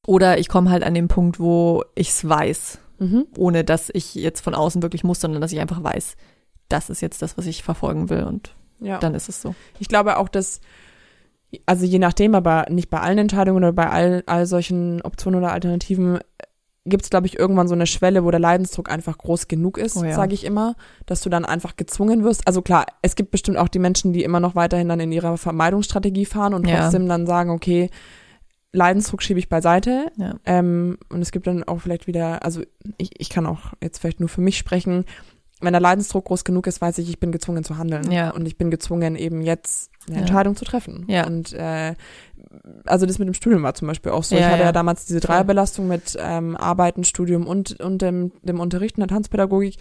oder 0.07 0.37
ich 0.39 0.47
komme 0.49 0.69
halt 0.71 0.83
an 0.83 0.93
den 0.93 1.07
Punkt, 1.07 1.39
wo 1.39 1.83
ich 1.95 2.09
es 2.09 2.27
weiß, 2.27 2.79
Mhm. 2.99 3.25
ohne 3.37 3.63
dass 3.63 3.89
ich 3.93 4.13
jetzt 4.15 4.41
von 4.41 4.53
außen 4.55 4.81
wirklich 4.83 5.03
muss, 5.03 5.19
sondern 5.19 5.41
dass 5.41 5.51
ich 5.51 5.59
einfach 5.59 5.83
weiß, 5.83 6.15
das 6.69 6.89
ist 6.89 7.01
jetzt 7.01 7.21
das, 7.21 7.37
was 7.37 7.45
ich 7.47 7.63
verfolgen 7.63 8.09
will 8.09 8.23
und 8.23 8.55
Ja. 8.79 8.97
dann 8.99 9.13
ist 9.15 9.27
es 9.29 9.41
so. 9.41 9.53
Ich 9.79 9.87
glaube 9.87 10.17
auch, 10.17 10.29
dass, 10.29 10.61
also 11.65 11.85
je 11.85 11.99
nachdem, 11.99 12.35
aber 12.35 12.65
nicht 12.69 12.89
bei 12.89 12.99
allen 12.99 13.17
Entscheidungen 13.17 13.57
oder 13.63 13.73
bei 13.73 13.89
all, 13.89 14.23
all 14.25 14.45
solchen 14.45 15.01
Optionen 15.01 15.39
oder 15.39 15.51
Alternativen, 15.51 16.19
gibt 16.85 17.03
es, 17.03 17.09
glaube 17.11 17.27
ich, 17.27 17.37
irgendwann 17.37 17.67
so 17.67 17.75
eine 17.75 17.85
Schwelle, 17.85 18.23
wo 18.23 18.31
der 18.31 18.39
Leidensdruck 18.39 18.89
einfach 18.89 19.17
groß 19.17 19.47
genug 19.47 19.77
ist, 19.77 19.97
Oh 19.97 20.03
ja. 20.03 20.13
sage 20.15 20.33
ich 20.33 20.43
immer, 20.43 20.75
dass 21.05 21.21
du 21.21 21.29
dann 21.29 21.45
einfach 21.45 21.75
gezwungen 21.75 22.23
wirst. 22.23 22.47
Also 22.47 22.61
klar, 22.63 22.85
es 23.03 23.15
gibt 23.15 23.29
bestimmt 23.29 23.57
auch 23.57 23.67
die 23.67 23.77
Menschen, 23.79 24.13
die 24.13 24.23
immer 24.23 24.39
noch 24.39 24.55
weiterhin 24.55 24.89
dann 24.89 24.99
in 24.99 25.11
ihrer 25.11 25.37
Vermeidungsstrategie 25.37 26.25
fahren 26.25 26.53
und 26.55 26.67
Ja. 26.67 26.81
trotzdem 26.81 27.07
dann 27.07 27.27
sagen, 27.27 27.51
okay, 27.51 27.89
Leidensdruck 28.73 29.21
schiebe 29.21 29.37
ich 29.39 29.49
beiseite. 29.49 30.11
Ja. 30.17 30.35
Ähm, 30.45 30.97
und 31.09 31.21
es 31.21 31.31
gibt 31.31 31.45
dann 31.45 31.63
auch 31.63 31.81
vielleicht 31.81 32.07
wieder, 32.07 32.43
also 32.43 32.61
ich, 32.97 33.11
ich 33.19 33.29
kann 33.29 33.45
auch 33.45 33.73
jetzt 33.83 33.99
vielleicht 33.99 34.19
nur 34.19 34.29
für 34.29 34.41
mich 34.41 34.57
sprechen, 34.57 35.05
wenn 35.61 35.73
der 35.73 35.81
Leidensdruck 35.81 36.25
groß 36.25 36.43
genug 36.43 36.67
ist, 36.67 36.81
weiß 36.81 36.97
ich, 36.97 37.09
ich 37.09 37.19
bin 37.19 37.31
gezwungen 37.31 37.63
zu 37.63 37.77
handeln. 37.77 38.11
Ja. 38.11 38.31
Und 38.31 38.45
ich 38.45 38.57
bin 38.57 38.71
gezwungen, 38.71 39.15
eben 39.15 39.41
jetzt 39.41 39.91
eine 40.07 40.17
Ja. 40.17 40.21
Entscheidung 40.21 40.55
zu 40.55 40.65
treffen. 40.65 41.05
Ja. 41.07 41.25
Und 41.27 41.53
äh, 41.53 41.95
also 42.85 43.05
das 43.05 43.19
mit 43.19 43.27
dem 43.27 43.33
Studium 43.33 43.63
war 43.63 43.73
zum 43.75 43.87
Beispiel 43.87 44.11
auch 44.11 44.23
so. 44.23 44.35
ich 44.35 44.41
Ja, 44.41 44.49
hatte 44.49 44.63
ja, 44.63 44.71
damals 44.71 45.05
diese. 45.05 45.19
Dreierbelastung 45.19 45.87
mit 45.87 46.17
ähm, 46.19 46.57
Arbeiten, 46.57 47.03
Studium 47.03 47.47
und, 47.47 47.79
und 47.79 48.01
dem, 48.01 48.31
dem 48.41 48.59
Unterrichten 48.59 49.01
der 49.01 49.07
Tanzpädagogik. 49.07 49.77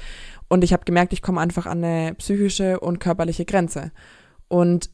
Und 0.49 0.63
ich 0.65 0.73
habe 0.73 0.85
gemerkt, 0.85 1.13
ich 1.13 1.23
komme 1.23 1.41
einfach 1.41 1.67
an 1.67 1.83
eine 1.83 2.15
psychische 2.15 2.79
und 2.81 3.01
körperliche 3.01 3.45
Grenze. 3.45 3.93
Und 4.49 4.91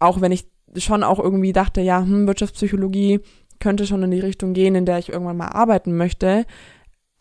auch 0.00 0.20
wenn 0.20 0.32
ich 0.32 0.48
schon 0.76 1.02
auch 1.04 1.20
irgendwie 1.20 1.52
dachte, 1.52 1.80
ja, 1.80 2.00
hm, 2.00 2.26
Wirtschaftspsychologie 2.26 3.20
könnte 3.60 3.86
schon 3.86 4.02
in 4.02 4.10
die 4.10 4.20
Richtung 4.20 4.52
gehen, 4.52 4.74
in 4.74 4.84
der 4.86 4.98
ich 4.98 5.10
irgendwann 5.10 5.36
mal 5.36 5.48
arbeiten 5.48 5.96
möchte, 5.96 6.44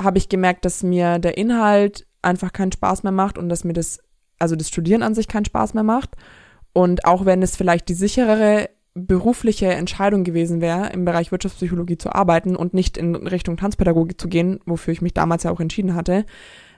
habe 0.01 0.17
ich 0.17 0.27
gemerkt, 0.27 0.65
dass 0.65 0.81
mir 0.83 1.19
der 1.19 1.37
Inhalt 1.37 2.07
einfach 2.23 2.53
keinen 2.53 2.71
Spaß 2.71 3.03
mehr 3.03 3.11
macht 3.11 3.37
und 3.37 3.49
dass 3.49 3.63
mir 3.63 3.73
das, 3.73 3.99
also 4.39 4.55
das 4.55 4.69
Studieren 4.69 5.03
an 5.03 5.15
sich 5.15 5.27
keinen 5.27 5.45
Spaß 5.45 5.73
mehr 5.73 5.83
macht. 5.83 6.15
Und 6.73 7.05
auch 7.05 7.25
wenn 7.25 7.43
es 7.43 7.55
vielleicht 7.55 7.89
die 7.89 7.93
sicherere 7.93 8.69
berufliche 8.95 9.67
Entscheidung 9.67 10.23
gewesen 10.23 10.61
wäre, 10.61 10.91
im 10.91 11.05
Bereich 11.05 11.31
Wirtschaftspsychologie 11.31 11.97
zu 11.97 12.13
arbeiten 12.13 12.55
und 12.55 12.73
nicht 12.73 12.97
in 12.97 13.15
Richtung 13.15 13.57
Tanzpädagogik 13.57 14.19
zu 14.19 14.27
gehen, 14.27 14.59
wofür 14.65 14.93
ich 14.93 15.01
mich 15.01 15.13
damals 15.13 15.43
ja 15.43 15.51
auch 15.51 15.59
entschieden 15.59 15.95
hatte, 15.95 16.25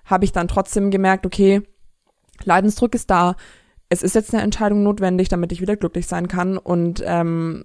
habe 0.05 0.25
ich 0.25 0.31
dann 0.31 0.47
trotzdem 0.47 0.91
gemerkt, 0.91 1.25
okay, 1.25 1.61
Leidensdruck 2.43 2.95
ist 2.95 3.09
da. 3.09 3.35
Es 3.89 4.01
ist 4.01 4.15
jetzt 4.15 4.33
eine 4.33 4.43
Entscheidung 4.43 4.83
notwendig, 4.83 5.29
damit 5.29 5.51
ich 5.51 5.61
wieder 5.61 5.75
glücklich 5.75 6.07
sein 6.07 6.27
kann. 6.27 6.57
Und 6.57 7.03
ähm, 7.05 7.63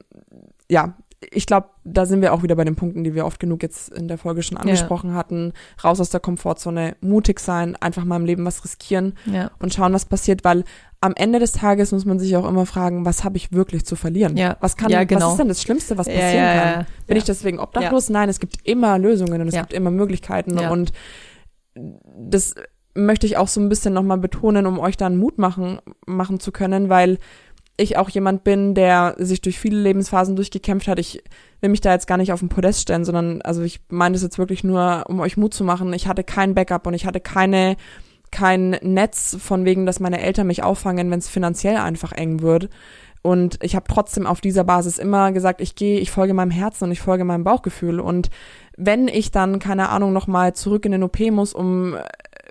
ja, 0.68 0.96
ich 1.30 1.44
glaube, 1.44 1.68
da 1.84 2.06
sind 2.06 2.22
wir 2.22 2.32
auch 2.32 2.42
wieder 2.42 2.56
bei 2.56 2.64
den 2.64 2.76
Punkten, 2.76 3.04
die 3.04 3.14
wir 3.14 3.26
oft 3.26 3.38
genug 3.38 3.62
jetzt 3.62 3.90
in 3.90 4.08
der 4.08 4.16
Folge 4.16 4.42
schon 4.42 4.56
angesprochen 4.56 5.14
hatten. 5.14 5.52
Raus 5.84 6.00
aus 6.00 6.08
der 6.08 6.20
Komfortzone, 6.20 6.96
mutig 7.02 7.40
sein, 7.40 7.76
einfach 7.76 8.04
mal 8.06 8.16
im 8.16 8.24
Leben 8.24 8.46
was 8.46 8.64
riskieren 8.64 9.14
Ja. 9.26 9.50
und 9.58 9.74
schauen, 9.74 9.92
was 9.92 10.06
passiert, 10.06 10.44
weil 10.44 10.64
am 11.02 11.12
Ende 11.16 11.38
des 11.38 11.52
Tages 11.52 11.92
muss 11.92 12.06
man 12.06 12.18
sich 12.18 12.36
auch 12.36 12.48
immer 12.48 12.64
fragen, 12.64 13.04
was 13.04 13.22
habe 13.22 13.36
ich 13.36 13.52
wirklich 13.52 13.84
zu 13.84 13.96
verlieren? 13.96 14.36
Ja. 14.38 14.56
Was 14.60 14.78
kann, 14.78 14.90
Ja, 14.90 15.04
genau. 15.04 15.26
was 15.26 15.32
ist 15.32 15.38
denn 15.40 15.48
das 15.48 15.62
Schlimmste, 15.62 15.98
was 15.98 16.06
Ja, 16.06 16.14
passieren 16.14 16.44
ja, 16.44 16.54
kann? 16.54 16.72
ja. 16.80 16.86
Bin 17.06 17.16
Ja. 17.16 17.18
ich 17.18 17.24
deswegen 17.24 17.58
obdachlos? 17.58 18.08
Nein, 18.08 18.28
es 18.30 18.40
gibt 18.40 18.56
immer 18.66 18.98
Lösungen 18.98 19.42
und 19.42 19.48
es 19.48 19.54
Ja. 19.54 19.60
gibt 19.60 19.74
immer 19.74 19.90
Möglichkeiten 19.90 20.58
Ja. 20.58 20.70
und 20.70 20.92
das 21.74 22.54
möchte 22.94 23.26
ich 23.26 23.36
auch 23.36 23.48
so 23.48 23.60
ein 23.60 23.68
bisschen 23.68 23.94
nochmal 23.94 24.18
betonen, 24.18 24.66
um 24.66 24.78
euch 24.78 24.96
dann 24.96 25.16
Mut 25.16 25.38
machen, 25.38 25.78
machen 26.06 26.40
zu 26.40 26.50
können, 26.50 26.88
weil 26.88 27.18
ich 27.80 27.96
auch 27.96 28.08
jemand 28.10 28.44
bin, 28.44 28.74
der 28.74 29.14
sich 29.18 29.40
durch 29.40 29.58
viele 29.58 29.80
Lebensphasen 29.80 30.36
durchgekämpft 30.36 30.88
hat. 30.88 30.98
Ich 30.98 31.22
will 31.60 31.70
mich 31.70 31.80
da 31.80 31.92
jetzt 31.92 32.06
gar 32.06 32.16
nicht 32.16 32.32
auf 32.32 32.40
den 32.40 32.48
Podest 32.48 32.82
stellen, 32.82 33.04
sondern 33.04 33.42
also 33.42 33.62
ich 33.62 33.80
meine 33.88 34.14
das 34.14 34.22
jetzt 34.22 34.38
wirklich 34.38 34.64
nur, 34.64 35.04
um 35.08 35.20
euch 35.20 35.36
Mut 35.36 35.54
zu 35.54 35.64
machen. 35.64 35.92
Ich 35.92 36.06
hatte 36.06 36.24
kein 36.24 36.54
Backup 36.54 36.86
und 36.86 36.94
ich 36.94 37.06
hatte 37.06 37.20
keine 37.20 37.76
kein 38.30 38.70
Netz 38.82 39.36
von 39.40 39.64
wegen, 39.64 39.86
dass 39.86 40.00
meine 40.00 40.20
Eltern 40.20 40.46
mich 40.46 40.62
auffangen, 40.62 41.10
wenn 41.10 41.18
es 41.18 41.28
finanziell 41.28 41.76
einfach 41.76 42.12
eng 42.12 42.42
wird. 42.42 42.68
Und 43.22 43.58
ich 43.62 43.76
habe 43.76 43.86
trotzdem 43.88 44.26
auf 44.26 44.40
dieser 44.40 44.64
Basis 44.64 44.98
immer 44.98 45.32
gesagt, 45.32 45.60
ich 45.60 45.74
gehe, 45.74 46.00
ich 46.00 46.10
folge 46.10 46.32
meinem 46.32 46.50
Herzen 46.50 46.84
und 46.84 46.92
ich 46.92 47.00
folge 47.00 47.24
meinem 47.24 47.44
Bauchgefühl. 47.44 48.00
Und 48.00 48.30
wenn 48.76 49.08
ich 49.08 49.30
dann, 49.30 49.58
keine 49.58 49.90
Ahnung, 49.90 50.12
nochmal 50.12 50.54
zurück 50.54 50.86
in 50.86 50.92
den 50.92 51.02
OP 51.02 51.20
muss, 51.30 51.52
um 51.52 51.96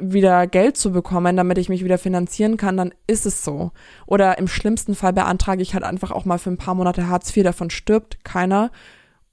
wieder 0.01 0.47
Geld 0.47 0.77
zu 0.77 0.91
bekommen, 0.91 1.35
damit 1.37 1.57
ich 1.57 1.69
mich 1.69 1.83
wieder 1.83 1.97
finanzieren 1.97 2.57
kann, 2.57 2.77
dann 2.77 2.93
ist 3.07 3.25
es 3.25 3.43
so. 3.43 3.71
Oder 4.05 4.37
im 4.37 4.47
schlimmsten 4.47 4.95
Fall 4.95 5.13
beantrage 5.13 5.61
ich 5.61 5.73
halt 5.73 5.83
einfach 5.83 6.11
auch 6.11 6.25
mal 6.25 6.39
für 6.39 6.49
ein 6.51 6.57
paar 6.57 6.75
Monate 6.75 7.07
Hartz 7.07 7.35
IV, 7.35 7.43
davon 7.43 7.69
stirbt 7.69 8.23
keiner. 8.23 8.71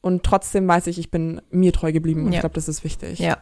Und 0.01 0.23
trotzdem 0.23 0.69
weiß 0.69 0.87
ich, 0.87 0.99
ich 0.99 1.11
bin 1.11 1.41
mir 1.51 1.73
treu 1.73 1.93
geblieben. 1.93 2.25
Und 2.27 2.33
Ja. 2.33 2.37
ich 2.39 2.41
glaube, 2.41 2.55
das 2.55 2.69
ist 2.69 2.85
wichtig. 2.85 3.19
Ja, 3.19 3.39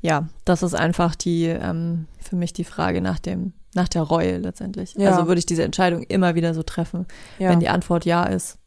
ja, 0.00 0.28
das 0.44 0.62
ist 0.62 0.74
einfach 0.74 1.14
die 1.14 1.44
ähm, 1.46 2.06
für 2.20 2.34
mich 2.36 2.52
die 2.52 2.64
Frage 2.64 3.00
nach 3.00 3.18
dem 3.20 3.52
nach 3.74 3.88
der 3.88 4.02
Reue 4.02 4.38
letztendlich. 4.38 4.94
Ja. 4.98 5.10
Also 5.12 5.28
würde 5.28 5.38
ich 5.38 5.46
diese 5.46 5.62
Entscheidung 5.62 6.02
immer 6.02 6.34
wieder 6.34 6.54
so 6.54 6.62
treffen. 6.62 7.06
ja. 7.38 7.48
Wenn 7.50 7.60
die 7.60 7.68
Antwort 7.68 8.04
ja 8.04 8.24
ist, 8.24 8.58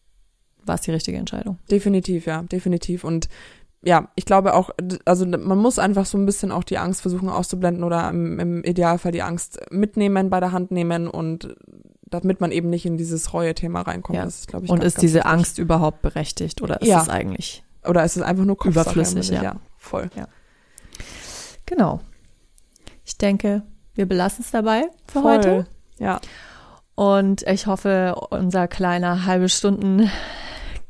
war 0.65 0.75
es 0.75 0.81
die 0.81 0.91
richtige 0.91 1.17
Entscheidung. 1.17 1.59
Definitiv, 1.69 2.25
ja, 2.25 2.41
definitiv. 2.43 3.03
Und 3.03 3.27
ja, 3.85 4.09
ich 4.15 4.25
glaube 4.25 4.55
auch, 4.55 4.71
also 5.05 5.25
man 5.27 5.57
muss 5.59 5.77
einfach 5.79 6.05
so 6.07 6.17
ein 6.17 6.25
bisschen 6.25 6.51
auch 6.51 6.63
die 6.63 6.77
Angst 6.79 7.01
versuchen 7.01 7.29
auszublenden 7.29 7.83
oder 7.83 8.09
im, 8.09 8.39
im 8.39 8.63
Idealfall 8.63 9.11
die 9.11 9.21
Angst 9.21 9.59
mitnehmen, 9.69 10.29
bei 10.31 10.39
der 10.39 10.51
Hand 10.51 10.71
nehmen 10.71 11.07
und 11.07 11.55
damit 12.07 12.41
man 12.41 12.51
eben 12.51 12.69
nicht 12.69 12.85
in 12.85 12.97
dieses 12.97 13.33
Reue-Thema 13.33 13.81
reinkommt. 13.81 14.17
Ja. 14.17 14.25
Das 14.25 14.39
ist, 14.39 14.47
glaube 14.47 14.65
ich, 14.65 14.71
Und 14.71 14.79
ganz, 14.79 14.87
ist 14.87 14.95
ganz 14.95 15.01
diese 15.01 15.17
wichtig. 15.19 15.31
Angst 15.31 15.57
überhaupt 15.59 16.01
berechtigt 16.01 16.61
oder 16.63 16.81
ist 16.81 16.87
Ja. 16.87 17.01
es 17.01 17.09
eigentlich? 17.09 17.63
Oder 17.87 18.03
ist 18.03 18.17
es 18.17 18.23
einfach 18.23 18.43
nur 18.45 18.57
Kopfsache, 18.57 18.85
Überflüssig, 18.91 19.29
Ende? 19.31 19.43
ja. 19.43 19.55
voll. 19.77 20.09
Genau. 21.65 21.99
Ich 23.03 23.17
denke, 23.17 23.63
wir 23.93 24.07
belassen 24.07 24.43
es 24.43 24.51
dabei 24.51 24.83
für 25.07 25.21
voll. 25.21 25.37
heute. 25.37 25.67
Ja, 25.99 26.19
Und 26.95 27.43
ich 27.43 27.67
hoffe, 27.67 28.15
unser 28.31 28.67
kleiner 28.67 29.25
halbe 29.25 29.49
Stunden, 29.49 30.09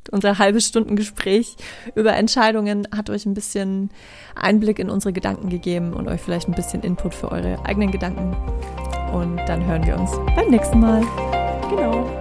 unser 0.09 0.39
halbes 0.39 0.67
Stunden 0.67 0.95
Gespräch 0.95 1.55
über 1.95 2.15
Entscheidungen 2.15 2.87
hat 2.95 3.09
euch 3.09 3.25
ein 3.25 3.33
bisschen 3.33 3.89
Einblick 4.35 4.79
in 4.79 4.89
unsere 4.89 5.13
Gedanken 5.13 5.49
gegeben 5.49 5.93
und 5.93 6.07
euch 6.07 6.21
vielleicht 6.21 6.47
ein 6.47 6.55
bisschen 6.55 6.81
Input 6.81 7.13
für 7.13 7.31
eure 7.31 7.63
eigenen 7.65 7.91
Gedanken. 7.91 8.35
Und 9.13 9.37
dann 9.47 9.65
hören 9.65 9.85
wir 9.85 9.97
uns 9.97 10.11
beim 10.35 10.49
nächsten 10.49 10.79
Mal. 10.79 11.01
genau. 11.69 12.14